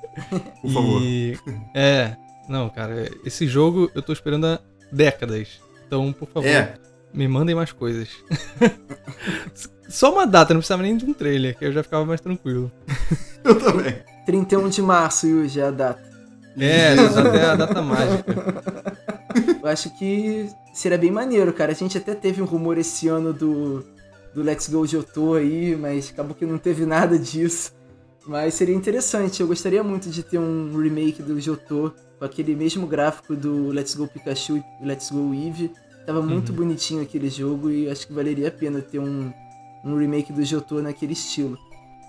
Por 0.61 0.71
favor. 0.71 1.01
E, 1.01 1.35
é, 1.73 2.15
não, 2.47 2.69
cara, 2.69 3.09
esse 3.25 3.47
jogo 3.47 3.89
eu 3.95 4.01
tô 4.03 4.13
esperando 4.13 4.45
há 4.45 4.59
décadas. 4.91 5.59
Então, 5.87 6.13
por 6.13 6.27
favor, 6.27 6.47
É, 6.47 6.75
me 7.11 7.27
mandem 7.27 7.55
mais 7.55 7.71
coisas. 7.71 8.09
Só 9.89 10.13
uma 10.13 10.27
data, 10.27 10.53
não 10.53 10.61
precisava 10.61 10.83
nem 10.83 10.95
de 10.95 11.03
um 11.03 11.15
trailer, 11.15 11.57
que 11.57 11.65
eu 11.65 11.71
já 11.71 11.81
ficava 11.81 12.05
mais 12.05 12.21
tranquilo. 12.21 12.71
eu 13.43 13.59
também. 13.59 13.95
31 14.25 14.69
de 14.69 14.81
março, 14.81 15.27
Yuji, 15.27 15.59
é 15.59 15.63
a 15.67 15.71
data. 15.71 16.03
É, 16.57 16.93
até 17.19 17.45
a 17.45 17.55
data 17.55 17.81
mágica. 17.81 18.93
Eu 19.61 19.67
acho 19.69 19.89
que 19.97 20.49
seria 20.73 20.97
bem 20.97 21.11
maneiro, 21.11 21.51
cara. 21.53 21.71
A 21.71 21.75
gente 21.75 21.97
até 21.97 22.13
teve 22.13 22.41
um 22.41 22.45
rumor 22.45 22.77
esse 22.77 23.07
ano 23.07 23.33
do, 23.33 23.83
do 24.33 24.41
Let's 24.43 24.67
Go 24.69 24.85
Johto 24.85 25.33
aí, 25.33 25.75
mas 25.75 26.09
acabou 26.11 26.35
que 26.35 26.45
não 26.45 26.57
teve 26.57 26.85
nada 26.85 27.17
disso. 27.17 27.71
Mas 28.25 28.53
seria 28.53 28.75
interessante, 28.75 29.41
eu 29.41 29.47
gostaria 29.47 29.83
muito 29.83 30.09
de 30.09 30.23
ter 30.23 30.37
um 30.37 30.71
remake 30.81 31.21
do 31.21 31.41
Johto 31.41 31.93
com 32.17 32.23
aquele 32.23 32.55
mesmo 32.55 32.87
gráfico 32.87 33.35
do 33.35 33.67
Let's 33.69 33.95
Go 33.95 34.07
Pikachu 34.07 34.63
e 34.81 34.85
Let's 34.85 35.09
Go 35.11 35.33
Eevee. 35.33 35.71
Tava 36.05 36.21
muito 36.21 36.49
Uhum. 36.49 36.55
bonitinho 36.57 37.01
aquele 37.01 37.29
jogo 37.29 37.69
e 37.69 37.89
acho 37.89 38.07
que 38.07 38.13
valeria 38.13 38.47
a 38.47 38.51
pena 38.51 38.81
ter 38.81 38.99
um, 38.99 39.31
um 39.83 39.97
remake 39.97 40.31
do 40.31 40.43
Johto 40.43 40.81
naquele 40.81 41.13
estilo. 41.13 41.57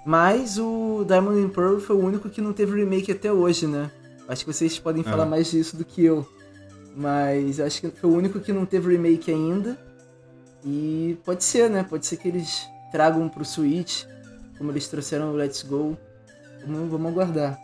Mas 0.04 0.58
o 0.58 1.04
Diamond 1.06 1.40
and 1.42 1.48
Pearl 1.48 1.78
foi 1.78 1.96
o 1.96 2.00
único 2.00 2.28
que 2.28 2.40
não 2.40 2.52
teve 2.52 2.76
remake 2.76 3.10
até 3.10 3.32
hoje, 3.32 3.66
né? 3.66 3.90
Acho 4.28 4.44
que 4.44 4.52
vocês 4.52 4.78
podem 4.78 5.02
É. 5.02 5.04
falar 5.04 5.24
mais 5.26 5.50
disso 5.50 5.76
do 5.76 5.84
que 5.84 6.04
eu. 6.04 6.26
Mas 6.96 7.58
acho 7.58 7.80
que 7.80 7.90
foi 7.90 8.10
o 8.10 8.14
único 8.14 8.38
que 8.40 8.52
não 8.52 8.64
teve 8.66 8.92
remake 8.92 9.30
ainda. 9.30 9.78
E 10.64 11.18
pode 11.24 11.42
ser, 11.44 11.68
né? 11.70 11.84
Pode 11.88 12.06
ser 12.06 12.16
que 12.16 12.28
eles 12.28 12.66
tragam 12.92 13.28
pro 13.28 13.44
Switch, 13.44 14.04
como 14.58 14.70
eles 14.70 14.88
trouxeram 14.88 15.32
o 15.32 15.36
Let's 15.36 15.62
Go. 15.62 15.96
Vamos, 16.66 16.90
vamos 16.90 17.12
aguardar. 17.12 17.58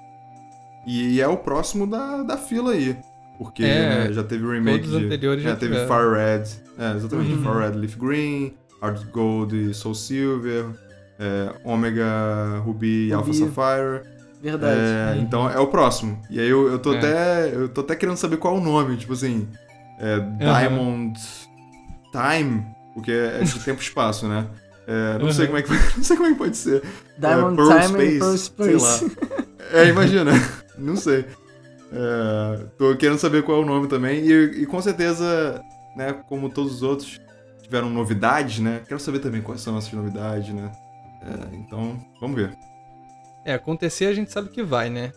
E 0.87 1.21
é 1.21 1.29
o 1.29 1.37
próximo 1.37 1.87
da, 1.87 2.23
da 2.23 2.37
fila 2.37 2.73
aí. 2.73 2.97
Porque 3.39 3.63
É, 3.65 4.09
né, 4.09 4.13
já 4.13 4.23
teve 4.23 4.45
o 4.45 4.51
remake 4.51 4.81
todos 4.81 4.95
os 4.95 5.01
de... 5.01 5.07
anteriores 5.07 5.45
é, 5.45 5.49
já 5.49 5.57
teve 5.57 5.73
tiveram. 5.73 5.89
Far 5.89 6.13
Red. 6.13 6.45
É, 6.79 6.97
exatamente. 6.97 7.33
Uhum. 7.35 7.43
Far 7.43 7.59
Red 7.59 7.79
Leaf 7.79 7.97
Green, 7.97 8.55
Hard 8.83 9.11
Gold 9.11 9.57
e 9.71 9.73
Soul 9.73 9.95
Silver, 9.95 10.67
é, 11.21 11.53
Omega 11.65 12.59
Ruby 12.65 13.09
e 13.09 13.13
Alpha 13.13 13.27
Ruby. 13.31 13.39
Sapphire. 13.39 14.03
Verdade. 14.43 14.81
É, 14.81 15.17
então 15.21 15.49
é 15.51 15.59
o 15.61 15.67
próximo. 15.67 16.19
E 16.31 16.41
aí 16.41 16.49
eu, 16.49 16.67
eu 16.73 16.79
tô 16.79 16.95
É. 16.95 16.99
até. 16.99 17.55
Eu 17.55 17.69
tô 17.69 17.83
até 17.83 17.95
querendo 17.95 18.17
saber 18.17 18.39
qual 18.39 18.57
é 18.57 18.59
o 18.59 18.63
nome, 18.63 18.97
tipo 18.97 19.13
assim. 19.13 19.47
É, 19.99 20.19
Diamond 20.19 21.21
Time, 22.11 22.65
porque 22.95 23.13
é 23.13 23.43
de 23.43 23.59
tempo 23.65 23.81
e 23.81 23.85
espaço, 23.85 24.27
né? 24.27 24.47
É, 24.87 25.19
não 25.19 25.31
sei 25.31 25.45
Uhum. 25.45 25.53
como 25.53 25.59
é 25.59 25.63
que 25.63 25.71
não 25.99 26.03
sei 26.05 26.17
como 26.17 26.29
é 26.29 26.33
que 26.33 26.39
pode 26.39 26.57
ser. 26.57 26.83
Diamond 27.19 27.55
Pearl 27.57 27.71
Time 27.71 27.87
Space, 27.87 28.17
and 28.17 28.19
Pearl 28.19 28.37
sei 28.37 28.79
Space. 28.79 29.17
É, 29.73 29.87
imagina. 29.89 30.33
não 30.77 30.97
sei. 30.97 31.25
É, 31.93 32.65
tô 32.79 32.97
querendo 32.97 33.19
saber 33.19 33.43
qual 33.45 33.59
é 33.61 33.63
o 33.63 33.67
nome 33.67 33.87
também. 33.89 34.21
E, 34.27 34.63
e 34.63 34.67
com 34.67 34.81
certeza, 34.83 35.63
né, 35.97 36.13
como 36.29 36.49
todos 36.49 36.77
os 36.77 36.83
outros 36.83 37.21
tiveram 37.63 37.89
novidades, 37.91 38.59
né? 38.59 38.81
Quero 38.89 38.99
saber 38.99 39.19
também 39.21 39.43
quais 39.43 39.61
são 39.61 39.77
essas 39.79 39.93
novidades, 39.93 40.53
né? 40.53 40.73
É, 41.23 41.57
então, 41.57 41.99
vamos 42.21 42.37
ver. 42.37 42.57
É, 43.45 43.55
acontecer 43.55 44.07
a 44.07 44.13
gente 44.15 44.31
sabe 44.31 44.49
que 44.51 44.63
vai, 44.63 44.89
né? 44.91 45.13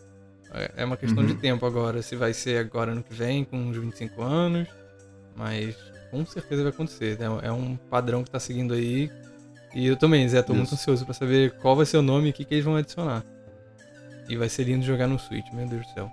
É 0.52 0.72
é 0.78 0.86
uma 0.86 0.98
questão 0.98 1.22
Uhum. 1.24 1.28
de 1.28 1.36
tempo 1.36 1.66
agora. 1.66 2.02
Se 2.02 2.16
vai 2.16 2.34
ser 2.34 2.58
agora 2.58 2.92
ano 2.92 3.04
que 3.04 3.14
vem, 3.14 3.44
com 3.44 3.58
uns 3.58 3.76
25 3.78 4.22
anos. 4.22 4.68
Mas 5.36 5.76
com 6.12 6.26
certeza 6.26 6.62
vai 6.64 6.72
acontecer. 6.72 7.18
É 7.20 7.48
é 7.48 7.52
um 7.52 7.76
padrão 7.76 8.24
que 8.24 8.30
tá 8.32 8.40
seguindo 8.40 8.74
aí. 8.74 9.10
E 9.74 9.88
eu 9.88 9.98
também, 9.98 10.28
Zé, 10.30 10.42
tô 10.44 10.54
muito 10.54 10.68
Isso. 10.68 10.76
ansioso 10.76 11.04
pra 11.06 11.14
saber 11.16 11.54
qual 11.58 11.76
vai 11.76 11.86
ser 11.86 11.98
o 11.98 12.02
nome 12.04 12.28
e 12.28 12.30
o 12.30 12.34
que, 12.34 12.46
que 12.46 12.54
eles 12.54 12.64
vão 12.66 12.76
adicionar. 12.76 13.24
E 14.30 14.36
vai 14.38 14.48
ser 14.48 14.66
lindo 14.66 14.86
jogar 14.86 15.08
no 15.08 15.18
Switch, 15.18 15.52
meu 15.52 15.68
Deus 15.68 15.86
do 15.88 15.94
céu. 15.94 16.12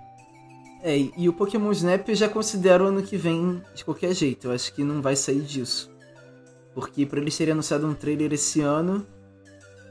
É, 0.83 0.97
e 1.15 1.29
o 1.29 1.33
Pokémon 1.33 1.71
Snap 1.71 2.09
eu 2.09 2.15
já 2.15 2.27
considero 2.27 2.87
ano 2.87 3.03
que 3.03 3.15
vem 3.15 3.61
de 3.75 3.85
qualquer 3.85 4.15
jeito. 4.15 4.47
Eu 4.47 4.51
acho 4.51 4.73
que 4.73 4.83
não 4.83 4.99
vai 5.01 5.15
sair 5.15 5.41
disso. 5.41 5.91
Porque 6.73 7.05
pra 7.05 7.19
eles 7.19 7.37
terem 7.37 7.51
anunciado 7.51 7.85
um 7.87 7.93
trailer 7.93 8.33
esse 8.33 8.61
ano, 8.61 9.05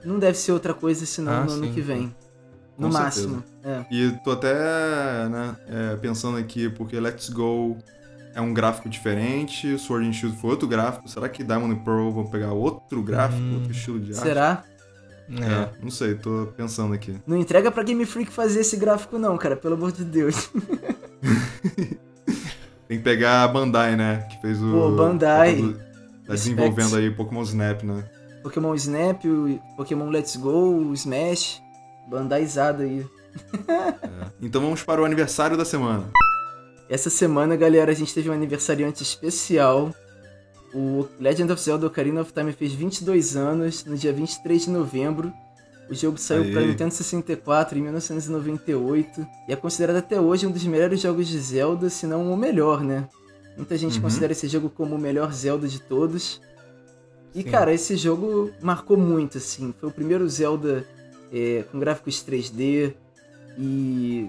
não 0.05 0.19
deve 0.19 0.37
ser 0.39 0.53
outra 0.53 0.73
coisa 0.75 1.05
senão 1.07 1.33
Ah, 1.33 1.45
no 1.45 1.53
ano 1.53 1.65
sim, 1.67 1.73
que 1.73 1.81
vem. 1.81 2.15
No 2.79 2.89
Com 2.89 2.95
máximo. 2.95 3.45
É. 3.63 3.85
E 3.91 4.11
tô 4.25 4.33
até 4.33 4.55
né, 5.29 5.57
é, 5.69 5.97
pensando 5.97 6.39
aqui, 6.39 6.69
porque 6.71 6.99
Let's 6.99 7.29
Go 7.29 7.77
é 8.35 8.41
um 8.41 8.55
gráfico 8.55 8.89
diferente, 8.89 9.77
Sword 9.79 10.09
and 10.09 10.13
Shield 10.13 10.37
foi 10.39 10.51
outro 10.51 10.67
gráfico. 10.67 11.09
Será 11.09 11.29
que 11.29 11.45
Diamond 11.45 11.75
and 11.75 11.85
Pearl 11.85 12.11
vão 12.11 12.27
pegar 12.27 12.53
outro 12.53 13.03
gráfico, 13.03 13.43
Hum. 13.43 13.55
outro 13.57 13.73
estilo 13.73 14.01
de 14.01 14.13
arte? 14.13 14.23
Será? 14.23 14.65
É. 15.31 15.45
É, 15.45 15.71
não 15.83 15.91
sei, 15.91 16.15
tô 16.15 16.49
pensando 16.57 16.93
aqui. 16.95 17.15
Não 17.27 17.37
entrega 17.37 17.71
pra 17.71 17.83
Game 17.85 18.05
Freak 18.05 18.33
fazer 18.33 18.61
esse 18.61 18.77
gráfico 18.77 19.17
não, 19.19 19.37
cara, 19.37 19.57
pelo 19.57 19.75
amor 19.75 19.93
de 19.93 20.05
Deus. 20.05 20.51
Tem 22.89 22.99
que 22.99 23.05
pegar 23.05 23.45
a 23.45 23.49
Bandai, 23.49 23.95
né? 23.95 24.27
Que 24.29 24.41
fez 24.41 24.61
o. 24.61 24.71
Pô, 24.73 24.91
Bandai. 24.97 25.77
Tá 26.27 26.33
desenvolvendo 26.35 26.97
aí 26.97 27.11
Pokémon 27.11 27.43
Snap, 27.43 27.83
né? 27.85 28.05
Pokémon 28.43 28.75
Snap, 28.75 29.23
Pokémon 29.77 30.09
Let's 30.11 30.37
Go, 30.37 30.93
Smash, 30.95 31.63
bandaizado 32.09 32.83
aí. 32.83 33.07
Então 34.41 34.61
vamos 34.61 34.83
para 34.83 35.01
o 35.01 35.05
aniversário 35.05 35.57
da 35.57 35.65
semana. 35.65 36.05
Essa 36.89 37.11
semana, 37.11 37.55
galera, 37.57 37.93
a 37.93 37.95
gente 37.95 38.13
teve 38.13 38.29
um 38.29 38.33
aniversariante 38.33 39.03
especial. 39.03 39.95
O 40.75 41.07
Legend 41.21 41.53
of 41.53 41.63
Zelda 41.63 41.87
Ocarina 41.87 42.21
of 42.21 42.33
Time 42.33 42.53
fez 42.53 42.73
22 42.73 43.37
anos, 43.37 43.85
no 43.85 43.97
dia 43.97 44.13
23 44.13 44.65
de 44.65 44.71
novembro. 44.71 45.33
O 45.89 45.95
jogo 45.95 46.19
saiu 46.19 46.53
para 46.53 46.63
Nintendo 46.63 46.95
64 46.95 47.77
em 47.77 47.83
1998 47.83 49.27
e 49.49 49.53
é 49.53 49.57
considerado 49.57 49.97
até 49.97 50.21
hoje 50.21 50.47
um 50.47 50.51
dos 50.53 50.65
melhores 50.65 51.01
jogos 51.01 51.27
de 51.27 51.39
Zelda, 51.41 51.91
se 51.91 52.07
não 52.07 52.33
o 52.33 52.37
melhor, 52.37 52.83
né? 52.85 53.09
Muita 53.57 53.77
gente 53.77 53.97
Uhum. 53.97 54.03
considera 54.03 54.31
esse 54.33 54.47
jogo 54.47 54.71
como 54.71 54.95
o 54.95 54.99
melhor 54.99 55.33
Zelda 55.33 55.67
de 55.67 55.81
todos. 55.81 56.41
E, 57.35 57.43
Sim. 57.43 57.51
cara, 57.51 57.73
esse 57.73 57.97
jogo 57.97 58.51
marcou 58.61 58.97
muito, 58.97 59.39
assim. 59.39 59.73
Foi 59.79 59.89
o 59.89 59.93
primeiro 59.93 60.29
Zelda 60.29 60.85
é, 61.33 61.65
com 61.71 61.79
gráficos 61.79 62.25
3D 62.25 62.95
e 63.59 64.29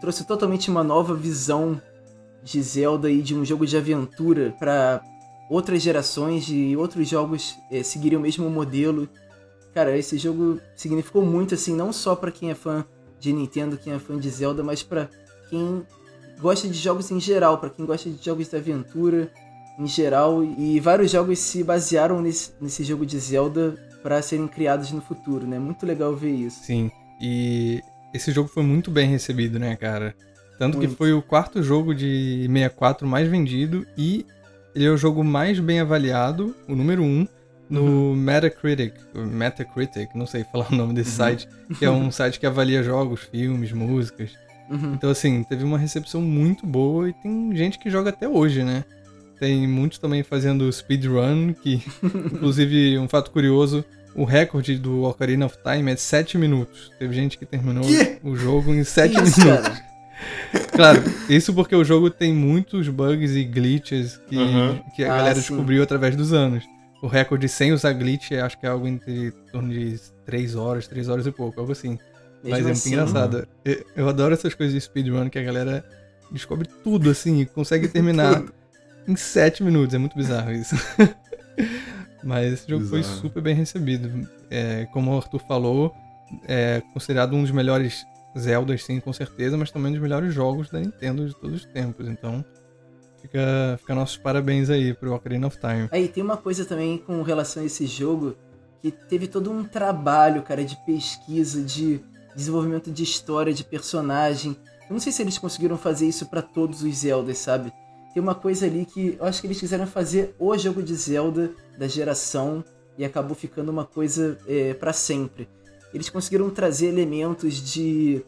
trouxe 0.00 0.26
totalmente 0.26 0.70
uma 0.70 0.84
nova 0.84 1.14
visão 1.14 1.80
de 2.42 2.62
Zelda 2.62 3.10
e 3.10 3.22
de 3.22 3.34
um 3.34 3.44
jogo 3.44 3.66
de 3.66 3.76
aventura 3.76 4.54
para 4.58 5.02
outras 5.48 5.82
gerações 5.82 6.46
e 6.48 6.76
outros 6.76 7.08
jogos 7.08 7.56
é, 7.70 7.82
seguirem 7.82 8.18
o 8.18 8.20
mesmo 8.20 8.48
modelo. 8.50 9.08
Cara, 9.72 9.96
esse 9.96 10.18
jogo 10.18 10.60
significou 10.76 11.24
muito, 11.24 11.54
assim, 11.54 11.74
não 11.74 11.92
só 11.92 12.14
para 12.14 12.30
quem 12.30 12.50
é 12.50 12.54
fã 12.54 12.84
de 13.18 13.32
Nintendo, 13.32 13.78
quem 13.78 13.92
é 13.92 13.98
fã 13.98 14.18
de 14.18 14.28
Zelda, 14.28 14.62
mas 14.62 14.82
para 14.82 15.08
quem 15.48 15.86
gosta 16.38 16.68
de 16.68 16.78
jogos 16.78 17.10
em 17.10 17.18
geral, 17.18 17.58
para 17.58 17.70
quem 17.70 17.86
gosta 17.86 18.10
de 18.10 18.22
jogos 18.22 18.48
de 18.48 18.56
aventura 18.56 19.32
em 19.78 19.86
geral. 19.86 20.44
E 20.44 20.78
vários 20.80 21.10
jogos 21.10 21.38
se 21.38 21.62
basearam 21.64 22.20
nesse, 22.22 22.52
nesse 22.60 22.84
jogo 22.84 23.04
de 23.04 23.18
Zelda 23.18 23.76
para 24.02 24.20
serem 24.22 24.46
criados 24.46 24.92
no 24.92 25.00
futuro, 25.00 25.46
né? 25.46 25.58
Muito 25.58 25.86
legal 25.86 26.14
ver 26.14 26.32
isso. 26.32 26.62
Sim. 26.64 26.90
E 27.20 27.82
esse 28.12 28.30
jogo 28.32 28.48
foi 28.48 28.62
muito 28.62 28.90
bem 28.90 29.08
recebido, 29.08 29.58
né, 29.58 29.76
cara? 29.76 30.14
Tanto 30.58 30.78
que 30.78 30.86
Muito. 30.86 30.96
foi 30.96 31.12
o 31.12 31.20
quarto 31.20 31.62
jogo 31.62 31.92
de 31.94 32.46
64 32.48 33.06
mais 33.08 33.28
vendido 33.28 33.84
e 33.98 34.24
ele 34.74 34.84
é 34.84 34.90
o 34.90 34.96
jogo 34.96 35.24
mais 35.24 35.58
bem 35.58 35.80
avaliado, 35.80 36.54
o 36.68 36.76
número 36.76 37.02
um, 37.02 37.26
no 37.68 38.14
Metacritic. 38.14 38.94
Metacritic, 39.14 40.14
não 40.14 40.26
sei 40.26 40.44
falar 40.44 40.68
o 40.72 40.76
nome 40.76 40.94
desse 40.94 41.10
Uhum. 41.10 41.16
site, 41.16 41.48
que 41.78 41.84
é 41.84 41.90
um 41.90 42.10
site 42.10 42.38
que 42.38 42.46
avalia 42.46 42.82
jogos, 42.82 43.22
filmes, 43.22 43.72
músicas. 43.72 44.30
Uhum. 44.70 44.94
Então, 44.94 45.10
assim, 45.10 45.42
teve 45.42 45.64
uma 45.64 45.76
recepção 45.78 46.20
muito 46.20 46.66
boa 46.66 47.08
e 47.08 47.12
tem 47.14 47.54
gente 47.56 47.78
que 47.78 47.90
joga 47.90 48.10
até 48.10 48.28
hoje, 48.28 48.62
né? 48.62 48.84
Tem 49.38 49.66
muitos 49.66 49.98
também 49.98 50.22
fazendo 50.22 50.72
speedrun, 50.72 51.52
que, 51.54 51.82
inclusive, 52.02 52.98
um 52.98 53.08
fato 53.08 53.30
curioso, 53.30 53.84
o 54.14 54.24
recorde 54.24 54.78
do 54.78 55.02
Ocarina 55.02 55.46
of 55.46 55.56
Time 55.62 55.92
é 55.92 55.96
7 55.96 56.38
minutos. 56.38 56.92
Teve 56.98 57.14
gente 57.14 57.36
que 57.36 57.44
terminou 57.44 57.84
que? 57.84 58.18
o 58.22 58.36
jogo 58.36 58.72
em 58.72 58.84
7 58.84 59.14
minutos. 59.14 59.42
Cara? 59.42 59.94
Claro, 60.72 61.02
isso 61.28 61.52
porque 61.52 61.74
o 61.74 61.84
jogo 61.84 62.10
tem 62.10 62.32
muitos 62.32 62.88
bugs 62.88 63.34
e 63.34 63.44
glitches 63.44 64.16
que, 64.28 64.36
uhum. 64.36 64.80
que 64.94 65.04
a 65.04 65.12
ah, 65.12 65.16
galera 65.16 65.34
sim. 65.34 65.40
descobriu 65.40 65.82
através 65.82 66.16
dos 66.16 66.32
anos. 66.32 66.64
O 67.02 67.06
recorde 67.06 67.48
sem 67.48 67.72
usar 67.72 67.92
glitch 67.92 68.32
acho 68.32 68.58
que 68.58 68.66
é 68.66 68.68
algo 68.68 68.86
entre 68.86 69.32
torno 69.52 69.72
de 69.72 70.00
3 70.24 70.56
horas, 70.56 70.86
3 70.86 71.08
horas 71.08 71.26
e 71.26 71.30
pouco, 71.30 71.60
algo 71.60 71.72
assim. 71.72 71.98
Mesmo 72.42 72.50
Mas 72.50 72.60
é 72.60 72.62
muito 72.62 72.72
assim, 72.72 72.92
engraçado. 72.92 73.48
Eu, 73.64 73.84
eu, 73.96 74.08
adoro 74.08 74.34
essas 74.34 74.54
coisas 74.54 74.74
de 74.74 74.80
speedrun 74.80 75.28
que 75.28 75.38
a 75.38 75.42
galera 75.42 75.84
descobre 76.30 76.68
tudo 76.82 77.10
assim 77.10 77.40
e 77.40 77.46
consegue 77.46 77.88
terminar 77.88 78.42
em 79.06 79.16
7 79.16 79.62
minutos. 79.62 79.94
É 79.94 79.98
muito 79.98 80.16
bizarro 80.16 80.52
isso. 80.52 80.74
Mas 82.22 82.52
esse 82.52 82.68
jogo 82.68 82.84
bizarro. 82.84 83.02
foi 83.02 83.20
super 83.20 83.42
bem 83.42 83.54
recebido. 83.54 84.28
É, 84.50 84.86
como 84.86 85.12
o 85.12 85.16
Arthur 85.16 85.40
falou, 85.40 85.94
é 86.48 86.82
considerado 86.92 87.34
um 87.34 87.42
dos 87.42 87.50
melhores 87.50 88.06
Zeldas, 88.36 88.82
sim, 88.82 88.98
com 88.98 89.12
certeza, 89.12 89.56
mas 89.56 89.70
também 89.70 89.90
um 89.90 89.92
dos 89.92 90.02
melhores 90.02 90.34
jogos 90.34 90.68
da 90.68 90.80
Nintendo 90.80 91.26
de 91.28 91.34
todos 91.36 91.60
os 91.60 91.64
tempos. 91.66 92.08
Então, 92.08 92.44
fica, 93.22 93.76
fica 93.78 93.94
nossos 93.94 94.16
parabéns 94.16 94.70
aí 94.70 94.92
pro 94.92 95.14
Ocarina 95.14 95.46
of 95.46 95.56
Time. 95.58 95.88
Aí, 95.92 96.08
tem 96.08 96.22
uma 96.22 96.36
coisa 96.36 96.64
também 96.64 96.98
com 96.98 97.22
relação 97.22 97.62
a 97.62 97.66
esse 97.66 97.86
jogo, 97.86 98.36
que 98.82 98.90
teve 98.90 99.28
todo 99.28 99.52
um 99.52 99.62
trabalho, 99.62 100.42
cara, 100.42 100.64
de 100.64 100.76
pesquisa, 100.84 101.62
de 101.62 102.00
desenvolvimento 102.34 102.90
de 102.90 103.04
história, 103.04 103.54
de 103.54 103.62
personagem. 103.62 104.56
Eu 104.88 104.92
não 104.92 104.98
sei 104.98 105.12
se 105.12 105.22
eles 105.22 105.38
conseguiram 105.38 105.78
fazer 105.78 106.08
isso 106.08 106.26
para 106.26 106.42
todos 106.42 106.82
os 106.82 106.96
Zeldas, 106.96 107.38
sabe? 107.38 107.72
Tem 108.14 108.22
uma 108.22 108.34
coisa 108.34 108.64
ali 108.64 108.86
que 108.86 109.16
eu 109.18 109.26
acho 109.26 109.40
que 109.40 109.48
eles 109.48 109.58
quiseram 109.58 109.86
fazer 109.86 110.34
o 110.38 110.56
jogo 110.56 110.82
de 110.82 110.94
Zelda 110.94 111.50
da 111.76 111.88
geração 111.88 112.64
e 112.96 113.04
acabou 113.04 113.34
ficando 113.34 113.70
uma 113.70 113.84
coisa 113.84 114.38
é, 114.46 114.72
para 114.72 114.92
sempre 114.92 115.48
eles 115.94 116.10
conseguiram 116.10 116.50
trazer 116.50 116.88
elementos 116.88 117.54
de 117.54 118.22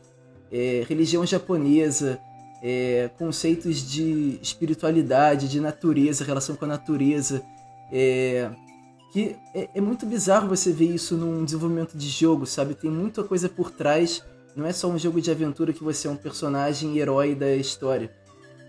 é, 0.53 0.84
religião 0.89 1.26
japonesa, 1.26 2.18
é, 2.62 3.11
conceitos 3.18 3.78
de 3.78 4.39
espiritualidade, 4.41 5.49
de 5.49 5.61
natureza, 5.61 6.24
relação 6.24 6.55
com 6.55 6.64
a 6.64 6.68
natureza. 6.68 7.43
É, 7.93 8.49
que 9.12 9.37
é, 9.53 9.68
é, 9.74 9.80
muito 9.80 10.07
bizarro 10.07 10.49
você 10.49 10.72
ver 10.72 10.95
isso 10.95 11.16
num 11.16 11.45
desenvolvimento 11.45 11.99
de 11.99 12.09
jogo, 12.09 12.47
sabe? 12.47 12.74
Tem 12.74 12.91
muita 12.91 13.24
coisa 13.24 13.49
por 13.49 13.72
trás. 13.72 14.22
Não 14.55 14.64
é 14.64 14.72
só 14.72 14.89
um 14.89 14.99
jogo 14.99 15.20
de 15.20 15.30
aventura 15.30 15.72
que 15.72 15.82
você 15.82 16.07
é 16.07 16.11
um 16.11 16.16
personagem 16.16 16.97
herói 16.97 17.34
da 17.34 17.55
história. 17.57 18.12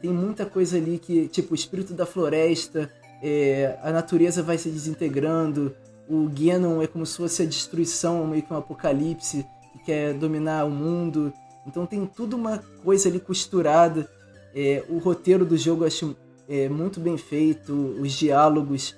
Tem 0.01 0.11
muita 0.11 0.45
coisa 0.45 0.77
ali 0.77 0.99
que, 0.99 1.27
tipo, 1.27 1.53
o 1.53 1.55
espírito 1.55 1.93
da 1.93 2.05
floresta, 2.05 2.91
é, 3.21 3.77
a 3.81 3.91
natureza 3.91 4.43
vai 4.43 4.57
se 4.57 4.69
desintegrando, 4.69 5.75
o 6.07 6.29
Ganon 6.29 6.81
é 6.81 6.87
como 6.87 7.05
se 7.05 7.17
fosse 7.17 7.43
a 7.43 7.45
destruição, 7.45 8.25
meio 8.25 8.43
que 8.43 8.53
um 8.53 8.57
apocalipse 8.57 9.45
que 9.73 9.79
quer 9.85 10.13
dominar 10.13 10.65
o 10.65 10.69
mundo. 10.69 11.33
Então 11.65 11.85
tem 11.85 12.05
tudo 12.05 12.35
uma 12.35 12.59
coisa 12.83 13.09
ali 13.09 13.19
costurada. 13.19 14.09
É, 14.55 14.83
o 14.87 14.97
roteiro 14.97 15.45
do 15.45 15.57
jogo 15.57 15.83
eu 15.83 15.87
acho 15.87 16.15
é, 16.47 16.69
muito 16.69 16.99
bem 16.99 17.17
feito, 17.17 17.73
os 17.99 18.13
diálogos. 18.13 18.95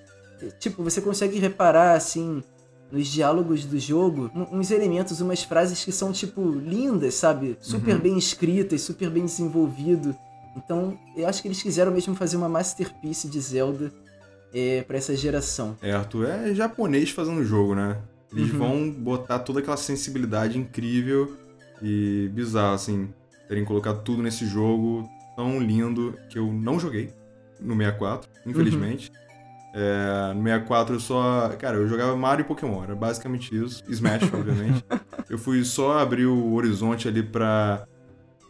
Tipo, 0.60 0.84
você 0.84 1.02
consegue 1.02 1.39
reparar 1.39 1.93
assim 1.93 2.43
nos 2.91 3.08
diálogos 3.08 3.66
do 3.66 3.78
jogo 3.80 4.32
uns 4.52 4.72
elementos, 4.72 5.22
umas 5.22 5.43
frases 5.43 5.84
que 5.84 5.91
são 5.91 6.12
tipo 6.12 6.50
lindas, 6.50 7.16
sabe? 7.16 7.58
Super 7.60 7.95
uhum. 7.95 8.02
bem 8.02 8.18
escritas, 8.18 8.82
super 8.82 9.10
bem 9.10 9.26
desenvolvido. 9.26 10.16
Então, 10.56 10.97
eu 11.16 11.28
acho 11.28 11.41
que 11.41 11.47
eles 11.47 11.62
quiseram 11.62 11.91
mesmo 11.91 12.16
fazer 12.16 12.38
uma 12.38 12.50
masterpiece 12.50 13.28
de 13.28 13.39
Zelda 13.39 13.91
é, 14.54 14.82
para 14.84 14.97
essa 14.97 15.16
geração. 15.16 15.78
É, 15.82 15.91
Arthur, 15.91 16.28
é 16.28 16.54
japonês 16.54 17.12
fazendo 17.12 17.43
jogo, 17.43 17.76
né? 17.76 17.97
Eles 18.32 18.52
uhum. 18.52 18.58
vão 18.58 18.91
botar 18.91 19.39
toda 19.39 19.60
aquela 19.60 19.78
sensibilidade 19.78 20.58
incrível 20.58 21.36
e 21.82 22.30
bizarra, 22.34 22.76
assim, 22.76 23.10
terem 23.47 23.66
colocado 23.66 24.04
tudo 24.04 24.22
nesse 24.22 24.45
jogo 24.45 25.10
tão 25.36 25.60
lindo 25.60 26.18
que 26.30 26.38
eu 26.38 26.52
não 26.52 26.80
joguei 26.80 27.14
no 27.60 27.76
64, 27.76 28.30
infelizmente. 28.45 29.10
Uhum. 29.10 29.20
É, 29.74 30.34
no 30.34 30.43
64 30.43 30.95
eu 30.95 31.00
só. 31.00 31.50
Cara, 31.58 31.78
eu 31.78 31.88
jogava 31.88 32.16
Mario 32.16 32.43
e 32.43 32.47
Pokémon, 32.47 32.84
era 32.84 32.95
basicamente 32.95 33.56
isso. 33.56 33.84
Smash, 33.88 34.24
obviamente. 34.34 34.84
Eu 35.30 35.38
fui 35.38 35.64
só 35.64 36.00
abrir 36.00 36.26
o 36.26 36.54
horizonte 36.56 37.08
ali 37.08 37.22
pra 37.22 37.86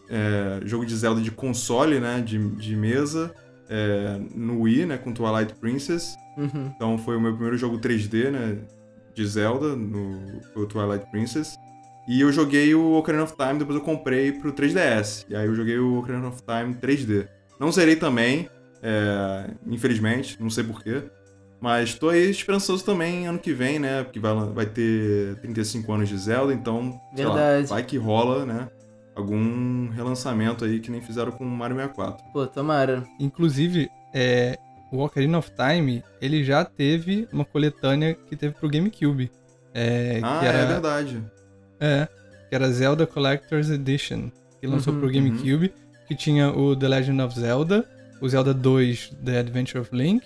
é, 0.10 0.62
jogo 0.66 0.86
de 0.86 0.96
Zelda 0.96 1.22
de 1.22 1.32
console, 1.32 2.00
né? 2.00 2.22
De, 2.22 2.38
de 2.56 2.76
mesa 2.76 3.34
é, 3.70 4.20
no 4.34 4.62
Wii, 4.62 4.88
né, 4.88 4.98
com 4.98 5.14
Twilight 5.14 5.54
Princess. 5.56 6.18
Uhum. 6.36 6.72
Então 6.76 6.98
foi 6.98 7.16
o 7.16 7.22
meu 7.22 7.34
primeiro 7.34 7.58
jogo 7.58 7.78
3D, 7.78 8.32
né, 8.32 8.58
de 9.14 9.26
Zelda, 9.26 9.76
no 9.76 10.42
foi 10.54 10.64
o 10.64 10.66
Twilight 10.66 11.06
Princess. 11.12 11.56
E 12.08 12.22
eu 12.22 12.32
joguei 12.32 12.74
o 12.74 12.94
Ocarina 12.94 13.24
of 13.24 13.36
Time, 13.38 13.60
depois 13.60 13.78
eu 13.78 13.84
comprei 13.84 14.32
pro 14.32 14.52
3DS. 14.52 15.26
E 15.30 15.36
aí 15.36 15.46
eu 15.46 15.54
joguei 15.54 15.78
o 15.78 16.00
Ocarina 16.00 16.28
of 16.28 16.42
Time 16.42 16.74
3D. 16.74 17.28
Não 17.60 17.72
zerei 17.72 17.96
também, 17.96 18.50
é, 18.82 19.52
infelizmente, 19.68 20.42
não 20.42 20.50
sei 20.50 20.64
porquê. 20.64 21.04
Mas 21.62 21.94
tô 21.94 22.10
aí 22.10 22.32
esperançoso 22.32 22.84
também 22.86 23.28
ano 23.28 23.38
que 23.38 23.54
vem, 23.54 23.78
né? 23.78 24.02
Porque 24.04 24.18
vai, 24.18 24.34
vai 24.34 24.66
ter 24.66 25.36
35 25.42 25.92
anos 25.92 26.10
de 26.10 26.18
Zelda, 26.18 26.54
então. 26.54 27.00
Verdade. 27.14 27.64
Lá, 27.64 27.76
vai 27.76 27.84
que 27.84 27.98
rola, 27.98 28.46
né? 28.46 28.70
Algum 29.20 29.90
relançamento 29.90 30.66
aí 30.66 30.80
que 30.80 30.90
nem 30.90 31.02
fizeram 31.02 31.32
com 31.32 31.44
o 31.44 31.50
Mario 31.50 31.76
64. 31.76 32.26
Pô, 32.32 32.48
tomara. 32.48 33.04
Inclusive, 33.20 33.90
é, 34.14 34.58
o 34.92 35.04
Ocarina 35.04 35.38
of 35.38 35.52
Time, 35.52 36.04
ele 36.22 36.44
já 36.44 36.66
teve 36.66 37.28
uma 37.32 37.46
coletânea 37.46 38.14
que 38.14 38.36
teve 38.36 38.56
pro 38.56 38.70
GameCube. 38.70 39.32
É, 39.74 40.20
ah, 40.24 40.42
era, 40.44 40.58
é 40.58 40.66
verdade. 40.66 41.24
É, 41.80 42.08
que 42.50 42.56
era 42.56 42.72
Zelda 42.72 43.06
Collector's 43.06 43.70
Edition, 43.70 44.32
que 44.60 44.68
lançou 44.68 44.94
uhum, 44.94 45.00
pro 45.00 45.12
GameCube, 45.12 45.68
uhum. 45.68 46.06
que 46.08 46.16
tinha 46.16 46.50
o 46.50 46.76
The 46.76 46.88
Legend 46.88 47.22
of 47.22 47.40
Zelda, 47.40 47.86
o 48.20 48.28
Zelda 48.28 48.54
2 48.54 49.18
The 49.24 49.40
Adventure 49.40 49.80
of 49.80 49.96
Link, 49.96 50.26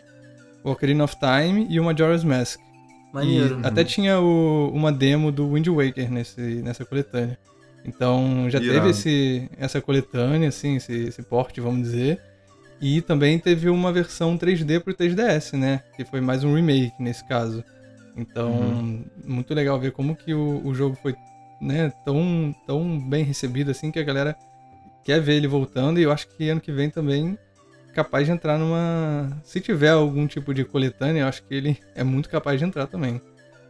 o 0.64 0.72
Ocarina 0.72 1.04
of 1.04 1.16
Time 1.20 1.68
e 1.70 1.80
o 1.80 1.84
Majora's 1.84 2.24
Mask. 2.24 2.60
Maneiro. 3.14 3.60
E 3.62 3.68
até 3.68 3.84
tinha 3.84 4.20
o, 4.20 4.72
uma 4.74 4.92
demo 4.92 5.32
do 5.32 5.52
Wind 5.52 5.68
Waker 5.68 6.10
nesse, 6.10 6.42
nessa 6.42 6.84
coletânea. 6.84 7.38
Então 7.86 8.50
já 8.50 8.60
Irado. 8.60 8.74
teve 8.74 8.90
esse, 8.92 9.50
essa 9.58 9.82
coletânea, 9.82 10.50
assim, 10.50 10.78
esse, 10.78 10.94
esse 10.94 11.22
porte, 11.22 11.60
vamos 11.60 11.84
dizer. 11.84 12.20
E 12.82 13.02
também 13.02 13.40
teve 13.40 13.70
uma 13.70 13.92
versão 13.92 14.38
3D 14.38 14.82
pro 14.82 14.94
3DS, 14.94 15.58
né? 15.58 15.82
Que 15.96 16.04
foi 16.04 16.20
mais 16.20 16.44
um 16.44 16.56
remake 16.56 16.94
nesse 17.00 17.26
caso. 17.26 17.64
Então, 18.16 18.52
uhum. 18.52 19.06
muito 19.24 19.54
legal 19.54 19.80
ver 19.80 19.92
como 19.92 20.16
que 20.16 20.34
o, 20.34 20.66
o 20.66 20.74
jogo 20.74 20.98
foi 21.02 21.16
né, 21.62 21.92
tão, 22.06 22.54
tão 22.68 23.00
bem 23.00 23.24
recebido 23.24 23.72
assim 23.72 23.90
que 23.90 24.00
a 24.00 24.04
galera 24.04 24.36
quer 25.04 25.22
ver 25.22 25.36
ele 25.36 25.48
voltando. 25.48 26.00
E 26.00 26.04
eu 26.04 26.12
acho 26.12 26.28
que 26.28 26.50
ano 26.50 26.62
que 26.62 26.72
vem 26.72 26.90
também 26.90 27.38
capaz 27.94 28.26
de 28.26 28.34
entrar 28.34 28.58
numa. 28.58 29.42
Se 29.44 29.62
tiver 29.62 29.90
algum 29.90 30.28
tipo 30.28 30.54
de 30.54 30.66
coletânea, 30.66 31.22
eu 31.22 31.28
acho 31.28 31.44
que 31.44 31.54
ele 31.54 31.78
é 31.96 32.04
muito 32.04 32.30
capaz 32.30 32.60
de 32.60 32.66
entrar 32.66 32.88
também. 32.88 33.22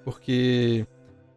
Porque 0.03 0.85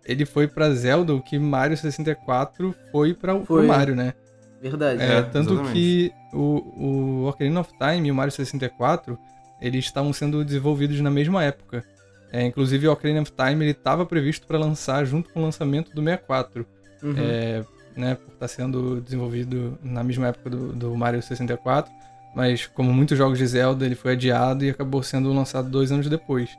ele 0.06 0.24
foi 0.24 0.46
pra 0.46 0.70
Zelda 0.72 1.14
o 1.14 1.20
que 1.20 1.38
Mario 1.38 1.76
64 1.76 2.74
foi 2.92 3.12
para 3.12 3.34
o 3.34 3.66
Mario, 3.66 3.96
né? 3.96 4.14
Verdade. 4.60 5.02
É, 5.02 5.18
é 5.18 5.22
tanto 5.22 5.52
exatamente. 5.52 5.72
que 5.74 6.12
o, 6.32 7.24
o 7.24 7.28
Ocarina 7.28 7.60
of 7.60 7.70
Time 7.78 8.08
e 8.08 8.10
o 8.10 8.14
Mario 8.14 8.32
64, 8.32 9.18
eles 9.60 9.84
estavam 9.84 10.12
sendo 10.12 10.44
desenvolvidos 10.44 11.00
na 11.00 11.10
mesma 11.10 11.42
época. 11.42 11.84
É, 12.32 12.44
inclusive 12.44 12.88
o 12.88 12.92
Ocarina 12.92 13.22
of 13.22 13.32
Time 13.32 13.64
ele 13.64 13.72
estava 13.72 14.04
previsto 14.04 14.46
para 14.46 14.58
lançar 14.58 15.04
junto 15.04 15.30
com 15.30 15.40
o 15.40 15.42
lançamento 15.42 15.94
do 15.94 16.02
64. 16.02 16.66
Uhum. 17.02 17.14
É, 17.16 17.64
né, 17.96 18.14
por 18.14 18.32
estar 18.32 18.38
tá 18.40 18.48
sendo 18.48 19.00
desenvolvido 19.00 19.78
na 19.82 20.02
mesma 20.04 20.28
época 20.28 20.50
do, 20.50 20.72
do 20.72 20.94
Mario 20.94 21.22
64. 21.22 21.92
Mas 22.34 22.66
como 22.66 22.92
muitos 22.92 23.16
jogos 23.16 23.38
de 23.38 23.46
Zelda, 23.46 23.86
ele 23.86 23.94
foi 23.94 24.12
adiado 24.12 24.64
e 24.64 24.70
acabou 24.70 25.02
sendo 25.02 25.32
lançado 25.32 25.70
dois 25.70 25.90
anos 25.90 26.08
depois. 26.08 26.50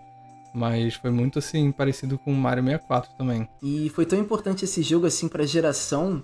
Mas 0.58 0.96
foi 0.96 1.12
muito 1.12 1.38
assim, 1.38 1.72
parecido 1.72 2.18
com 2.18 2.34
o 2.34 2.36
Mario 2.36 2.64
64 2.64 3.12
também. 3.16 3.48
E 3.62 3.90
foi 3.90 4.08
tão 4.08 4.18
importante 4.18 4.66
esse 4.66 4.82
jogo 4.82 5.06
assim 5.06 5.28
pra 5.28 5.46
geração 5.46 6.24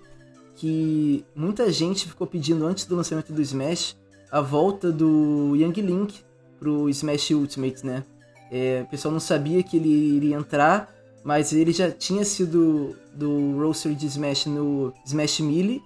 que 0.56 1.24
muita 1.36 1.72
gente 1.72 2.08
ficou 2.08 2.26
pedindo 2.26 2.66
antes 2.66 2.86
do 2.86 2.96
lançamento 2.96 3.32
do 3.32 3.40
Smash 3.40 3.96
a 4.32 4.42
volta 4.42 4.92
do 4.92 5.56
Young 5.56 5.80
Link 5.80 6.22
pro 6.60 6.90
Smash 6.90 7.30
Ultimate, 7.30 7.86
né? 7.86 8.04
É, 8.52 8.82
o 8.88 8.90
pessoal 8.90 9.12
não 9.12 9.20
sabia 9.20 9.62
que 9.62 9.78
ele 9.78 9.90
iria 9.90 10.36
entrar, 10.36 10.92
mas 11.24 11.54
ele 11.54 11.72
já 11.72 11.92
tinha 11.92 12.26
sido 12.26 12.96
do 13.14 13.60
roster 13.60 13.94
de 13.94 14.08
Smash 14.08 14.48
no 14.48 14.92
Smash 15.06 15.42
Melee 15.42 15.80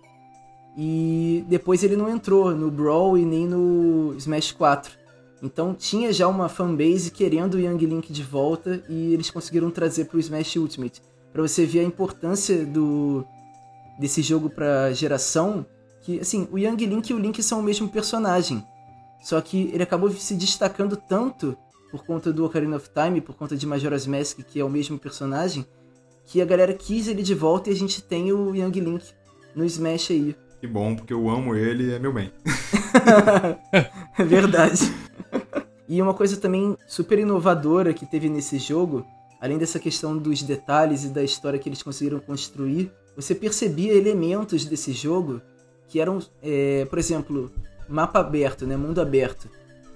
e 0.78 1.43
depois 1.50 1.84
ele 1.84 1.98
não 1.98 2.10
entrou 2.10 2.56
no 2.56 2.72
Brawl 2.72 3.18
e 3.18 3.26
nem 3.26 3.45
no 3.45 4.14
Smash 4.16 4.54
4. 4.54 4.98
Então 5.41 5.73
tinha 5.73 6.11
já 6.11 6.27
uma 6.27 6.49
fanbase 6.49 7.11
querendo 7.11 7.55
o 7.55 7.59
Young 7.59 7.85
Link 7.85 8.11
de 8.11 8.23
volta 8.23 8.83
e 8.89 9.13
eles 9.13 9.29
conseguiram 9.29 9.69
trazer 9.69 10.05
para 10.05 10.17
o 10.17 10.19
Smash 10.19 10.55
Ultimate. 10.55 11.01
Para 11.31 11.41
você 11.41 11.65
ver 11.65 11.81
a 11.81 11.83
importância 11.83 12.65
do 12.65 13.25
desse 13.99 14.21
jogo 14.21 14.49
para 14.49 14.93
geração, 14.93 15.65
Que, 16.01 16.19
assim, 16.19 16.47
o 16.51 16.57
Young 16.57 16.85
Link 16.85 17.09
e 17.09 17.13
o 17.13 17.19
Link 17.19 17.41
são 17.43 17.59
o 17.59 17.63
mesmo 17.63 17.89
personagem. 17.89 18.63
Só 19.21 19.41
que 19.41 19.69
ele 19.73 19.83
acabou 19.83 20.09
se 20.11 20.35
destacando 20.35 20.95
tanto 20.95 21.57
por 21.91 22.05
conta 22.05 22.31
do 22.31 22.45
Ocarina 22.45 22.77
of 22.77 22.89
Time, 22.89 23.19
por 23.19 23.35
conta 23.35 23.57
de 23.57 23.65
Majora's 23.65 24.05
Mask, 24.05 24.39
que 24.39 24.59
é 24.59 24.63
o 24.63 24.69
mesmo 24.69 24.97
personagem, 24.97 25.65
que 26.25 26.41
a 26.41 26.45
galera 26.45 26.73
quis 26.73 27.07
ele 27.07 27.23
de 27.23 27.33
volta 27.33 27.69
e 27.69 27.73
a 27.73 27.75
gente 27.75 28.01
tem 28.01 28.31
o 28.31 28.55
Young 28.55 28.79
Link 28.79 29.03
no 29.55 29.65
Smash 29.65 30.11
aí. 30.11 30.35
Que 30.59 30.67
bom, 30.67 30.95
porque 30.95 31.13
eu 31.13 31.29
amo 31.29 31.55
ele 31.55 31.85
e 31.85 31.93
é 31.93 31.99
meu 31.99 32.13
bem. 32.13 32.31
é 34.17 34.23
verdade. 34.23 34.91
E 35.88 36.01
uma 36.01 36.13
coisa 36.13 36.38
também 36.38 36.77
super 36.88 37.17
inovadora 37.17 37.93
que 37.93 38.05
teve 38.05 38.29
nesse 38.29 38.57
jogo, 38.57 39.05
além 39.39 39.57
dessa 39.57 39.79
questão 39.79 40.17
dos 40.17 40.43
detalhes 40.43 41.03
e 41.03 41.09
da 41.09 41.23
história 41.23 41.57
que 41.57 41.69
eles 41.69 41.81
conseguiram 41.81 42.19
construir, 42.19 42.91
você 43.15 43.33
percebia 43.33 43.93
elementos 43.93 44.65
desse 44.65 44.91
jogo 44.91 45.41
que 45.88 45.99
eram, 45.99 46.19
é, 46.43 46.85
por 46.85 46.99
exemplo, 46.99 47.51
mapa 47.88 48.19
aberto, 48.19 48.67
né, 48.67 48.75
mundo 48.75 48.99
aberto. 48.99 49.49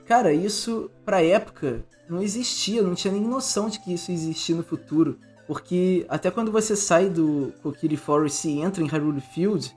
Cara, 0.05 0.33
isso 0.33 0.89
pra 1.05 1.23
época 1.23 1.83
não 2.09 2.21
existia, 2.21 2.81
não 2.81 2.95
tinha 2.95 3.13
nem 3.13 3.21
noção 3.21 3.69
de 3.69 3.79
que 3.79 3.93
isso 3.93 4.11
existia 4.11 4.55
no 4.55 4.63
futuro. 4.63 5.17
Porque 5.47 6.05
até 6.07 6.31
quando 6.31 6.51
você 6.51 6.75
sai 6.75 7.09
do 7.09 7.53
Kokiri 7.61 7.97
Forest 7.97 8.47
e 8.47 8.61
entra 8.61 8.83
em 8.83 8.87
Hyrule 8.87 9.21
Field, 9.21 9.73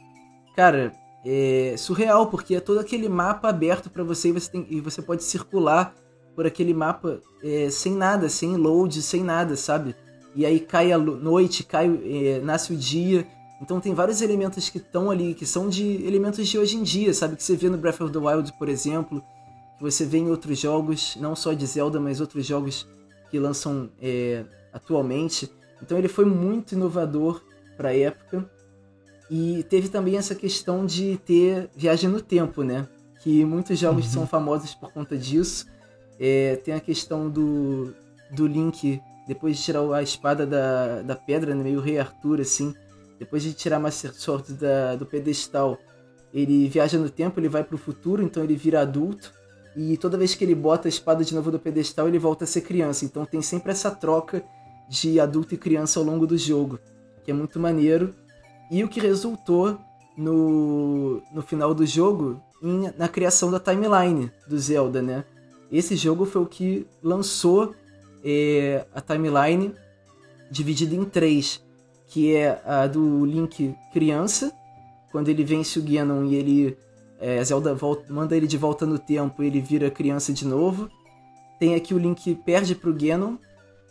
cara, 0.55 0.93
é 1.25 1.75
surreal, 1.77 2.29
porque 2.29 2.55
é 2.55 2.61
todo 2.61 2.79
aquele 2.79 3.09
mapa 3.09 3.49
aberto 3.49 3.91
para 3.91 4.05
você 4.05 4.29
e 4.29 4.33
você, 4.33 4.51
tem, 4.51 4.67
e 4.71 4.81
você 4.81 5.03
pode 5.03 5.25
circular 5.25 5.95
por 6.35 6.47
aquele 6.47 6.75
mapa 6.75 7.21
é, 7.43 7.69
sem 7.71 7.95
nada, 7.95 8.29
sem 8.29 8.57
load, 8.57 9.03
sem 9.03 9.23
nada, 9.23 9.57
sabe? 9.57 9.95
E 10.35 10.45
aí 10.45 10.59
cai 10.59 10.93
a 10.93 10.99
noite, 10.99 11.63
cai, 11.63 11.87
é, 12.05 12.41
nasce 12.41 12.73
o 12.73 12.77
dia. 12.77 13.27
Então 13.63 13.81
tem 13.81 13.95
vários 13.95 14.21
elementos 14.21 14.69
que 14.69 14.79
estão 14.79 15.11
ali, 15.11 15.35
que 15.35 15.47
são 15.47 15.69
de 15.69 16.05
elementos 16.05 16.47
de 16.49 16.59
hoje 16.59 16.77
em 16.77 16.83
dia, 16.83 17.15
sabe? 17.15 17.37
Que 17.37 17.43
você 17.43 17.55
vê 17.55 17.69
no 17.69 17.79
Breath 17.79 18.01
of 18.01 18.13
the 18.13 18.19
Wild, 18.19 18.53
por 18.59 18.69
exemplo, 18.69 19.23
que 19.79 19.83
você 19.83 20.05
vê 20.05 20.19
em 20.19 20.29
outros 20.29 20.59
jogos, 20.59 21.17
não 21.21 21.37
só 21.37 21.53
de 21.53 21.67
Zelda, 21.67 22.01
mas 22.01 22.21
outros 22.21 22.45
jogos 22.45 22.87
que 23.31 23.39
lançam 23.39 23.91
é, 24.03 24.45
atualmente. 24.73 25.51
Então 25.81 25.97
ele 25.97 26.09
foi 26.09 26.25
muito 26.25 26.73
inovador 26.73 27.43
para 27.77 27.91
a 27.91 27.97
época. 27.97 28.49
E 29.31 29.65
teve 29.65 29.89
também 29.89 30.17
essa 30.17 30.35
questão 30.35 30.85
de 30.85 31.17
ter 31.25 31.71
viagem 31.75 32.11
no 32.11 32.21
tempo, 32.21 32.63
né? 32.63 32.87
Que 33.23 33.45
muitos 33.45 33.79
jogos 33.79 34.07
uhum. 34.07 34.13
são 34.13 34.27
famosos 34.27 34.75
por 34.75 34.93
conta 34.93 35.17
disso. 35.17 35.67
É, 36.19 36.57
tem 36.57 36.75
a 36.75 36.81
questão 36.81 37.29
do, 37.29 37.95
do 38.31 38.47
Link, 38.47 39.01
depois 39.27 39.57
de 39.57 39.63
tirar 39.63 39.93
a 39.93 40.03
espada 40.03 40.47
da, 40.47 41.03
da 41.03 41.17
pedra, 41.17 41.55
né? 41.55 41.63
meio 41.63 41.81
Rei 41.81 41.99
Arthur, 41.99 42.41
assim. 42.41 42.75
Depois 43.19 43.43
de 43.43 43.53
tirar 43.53 43.77
a 43.77 43.81
Master 43.81 44.13
Sword 44.13 44.55
da, 44.55 44.97
do 44.97 45.07
pedestal, 45.07 45.79
ele 46.33 46.69
viaja 46.69 46.99
no 46.99 47.09
tempo, 47.09 47.39
ele 47.39 47.49
vai 47.49 47.63
para 47.63 47.77
o 47.77 47.79
futuro, 47.79 48.23
então 48.23 48.43
ele 48.43 48.57
vira 48.57 48.81
adulto. 48.81 49.33
E 49.77 49.97
toda 49.97 50.19
vez 50.19 50.35
que 50.35 50.45
ele 50.45 50.55
bota 50.55 50.89
a 50.89 50.91
espada 50.91 51.25
de 51.25 51.35
novo 51.35 51.51
do 51.51 51.59
pedestal, 51.59 52.09
ele 52.09 52.19
volta 52.19 52.45
a 52.45 52.47
ser 52.47 52.61
criança. 52.61 53.05
Então 53.05 53.25
tem 53.25 53.43
sempre 53.43 53.73
essa 53.73 53.91
troca 53.91 54.45
de 54.89 55.19
adulto 55.19 55.55
e 55.55 55.59
criança 55.59 55.99
ao 55.99 56.05
longo 56.05 56.27
do 56.27 56.37
jogo, 56.37 56.79
que 57.25 57.31
é 57.31 57.35
muito 57.35 57.59
maneiro. 57.59 58.15
E 58.71 58.83
o 58.83 58.89
que 58.89 59.01
resultou 59.01 59.79
no, 60.17 61.23
no 61.33 61.43
final 61.43 61.75
do 61.75 61.85
jogo 61.87 62.41
em, 62.63 62.93
na 62.97 63.09
criação 63.09 63.51
da 63.51 63.61
timeline 63.61 64.31
do 64.49 64.59
Zelda, 64.59 65.03
né? 65.03 65.25
Esse 65.71 65.97
jogo 65.97 66.25
foi 66.25 66.43
o 66.43 66.47
que 66.47 66.87
lançou 67.03 67.75
é, 68.25 68.87
a 68.95 69.01
timeline 69.01 69.75
dividida 70.51 70.95
em 70.95 71.05
três, 71.05 71.63
que 72.07 72.35
é 72.35 72.63
a 72.65 72.87
do 72.87 73.25
Link 73.25 73.75
criança, 73.93 74.53
quando 75.11 75.29
ele 75.29 75.45
vence 75.45 75.79
o 75.79 75.83
Ganon 75.83 76.25
e 76.25 76.35
ele 76.35 76.79
é, 77.21 77.43
Zelda 77.45 77.75
volta, 77.75 78.13
manda 78.13 78.37
ele 78.37 78.47
de 78.47 78.59
volta 78.59 78.85
no 78.85 78.99
tempo 78.99 79.43
ele 79.43 79.61
vira 79.61 79.91
criança 79.91 80.33
de 80.33 80.47
novo. 80.47 80.91
Tem 81.59 81.75
aqui 81.75 81.95
o 81.95 81.99
Link 81.99 82.35
perde 82.45 82.75
pro 82.75 82.93
Ganon 82.93 83.37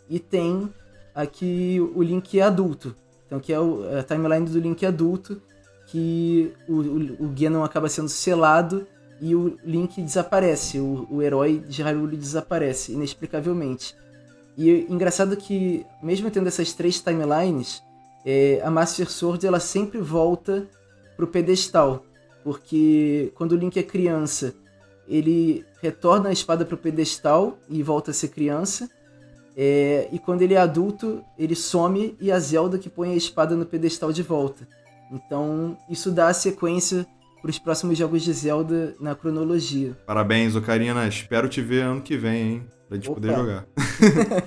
e 0.08 0.18
tem 0.18 0.70
aqui 1.14 1.80
o 1.94 2.02
Link 2.02 2.40
adulto. 2.40 2.94
Então 3.26 3.40
que 3.40 3.52
é 3.52 3.56
a 3.56 4.02
timeline 4.02 4.46
do 4.46 4.60
Link 4.60 4.84
adulto, 4.84 5.40
que 5.86 6.52
o, 6.68 6.74
o, 6.74 7.24
o 7.24 7.34
Ganon 7.34 7.64
acaba 7.64 7.88
sendo 7.88 8.08
selado 8.08 8.86
e 9.20 9.34
o 9.34 9.58
Link 9.64 10.00
desaparece, 10.02 10.78
o, 10.78 11.06
o 11.10 11.22
herói 11.22 11.58
de 11.66 11.82
Hyrule 11.82 12.16
desaparece 12.16 12.92
inexplicavelmente. 12.92 13.94
E 14.56 14.86
engraçado 14.88 15.36
que, 15.36 15.84
mesmo 16.02 16.30
tendo 16.30 16.46
essas 16.46 16.72
três 16.72 17.00
timelines, 17.00 17.82
é, 18.24 18.60
a 18.64 18.70
Master 18.70 19.10
Sword 19.10 19.46
ela 19.46 19.60
sempre 19.60 20.00
volta 20.00 20.66
pro 21.16 21.26
pedestal 21.26 22.04
porque 22.44 23.32
quando 23.34 23.52
o 23.52 23.56
Link 23.56 23.78
é 23.78 23.82
criança, 23.82 24.54
ele 25.08 25.64
retorna 25.80 26.28
a 26.28 26.32
espada 26.32 26.64
pro 26.64 26.76
pedestal 26.76 27.58
e 27.70 27.82
volta 27.82 28.10
a 28.10 28.14
ser 28.14 28.28
criança. 28.28 28.88
É, 29.56 30.08
e 30.12 30.18
quando 30.18 30.42
ele 30.42 30.52
é 30.52 30.58
adulto, 30.58 31.24
ele 31.38 31.56
some 31.56 32.14
e 32.20 32.30
a 32.30 32.38
Zelda 32.38 32.78
que 32.78 32.90
põe 32.90 33.12
a 33.12 33.16
espada 33.16 33.56
no 33.56 33.64
pedestal 33.64 34.12
de 34.12 34.22
volta. 34.22 34.68
Então, 35.10 35.78
isso 35.88 36.10
dá 36.10 36.28
a 36.28 36.34
sequência 36.34 37.06
para 37.44 37.50
os 37.50 37.58
próximos 37.58 37.98
jogos 37.98 38.22
de 38.22 38.32
Zelda 38.32 38.96
na 38.98 39.14
cronologia. 39.14 39.94
Parabéns, 40.06 40.56
Ocarina. 40.56 41.06
Espero 41.06 41.46
te 41.46 41.60
ver 41.60 41.82
ano 41.82 42.00
que 42.00 42.16
vem, 42.16 42.42
hein? 42.42 42.66
Pra 42.88 42.96
gente 42.96 43.10
Opa. 43.10 43.20
poder 43.20 43.36
jogar. 43.36 43.66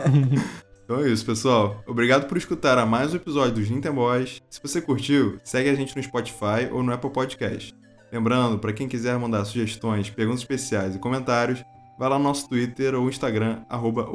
então 0.83 1.01
é 1.01 1.09
isso, 1.09 1.23
pessoal. 1.23 1.83
Obrigado 1.85 2.25
por 2.25 2.39
escutar 2.39 2.75
a 2.79 2.87
mais 2.87 3.13
um 3.13 3.17
episódio 3.17 3.53
dos 3.53 3.69
Nintendo 3.69 3.93
Boys. 3.93 4.41
Se 4.49 4.59
você 4.59 4.81
curtiu, 4.81 5.39
segue 5.43 5.69
a 5.69 5.75
gente 5.75 5.95
no 5.95 6.01
Spotify 6.01 6.71
ou 6.71 6.81
no 6.81 6.91
Apple 6.91 7.11
Podcast. 7.11 7.71
Lembrando, 8.11 8.57
para 8.57 8.73
quem 8.73 8.87
quiser 8.87 9.15
mandar 9.19 9.45
sugestões, 9.45 10.09
perguntas 10.09 10.41
especiais 10.41 10.95
e 10.95 10.99
comentários, 10.99 11.63
vai 11.99 12.09
lá 12.09 12.17
no 12.17 12.23
nosso 12.23 12.49
Twitter 12.49 12.95
ou 12.95 13.07
Instagram, 13.07 13.59
arroba 13.69 14.09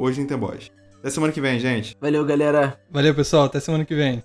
Até 0.99 1.09
semana 1.09 1.31
que 1.31 1.39
vem, 1.39 1.57
gente. 1.57 1.95
Valeu, 2.01 2.25
galera. 2.25 2.77
Valeu, 2.91 3.15
pessoal. 3.15 3.45
Até 3.45 3.61
semana 3.61 3.85
que 3.85 3.95
vem. 3.95 4.21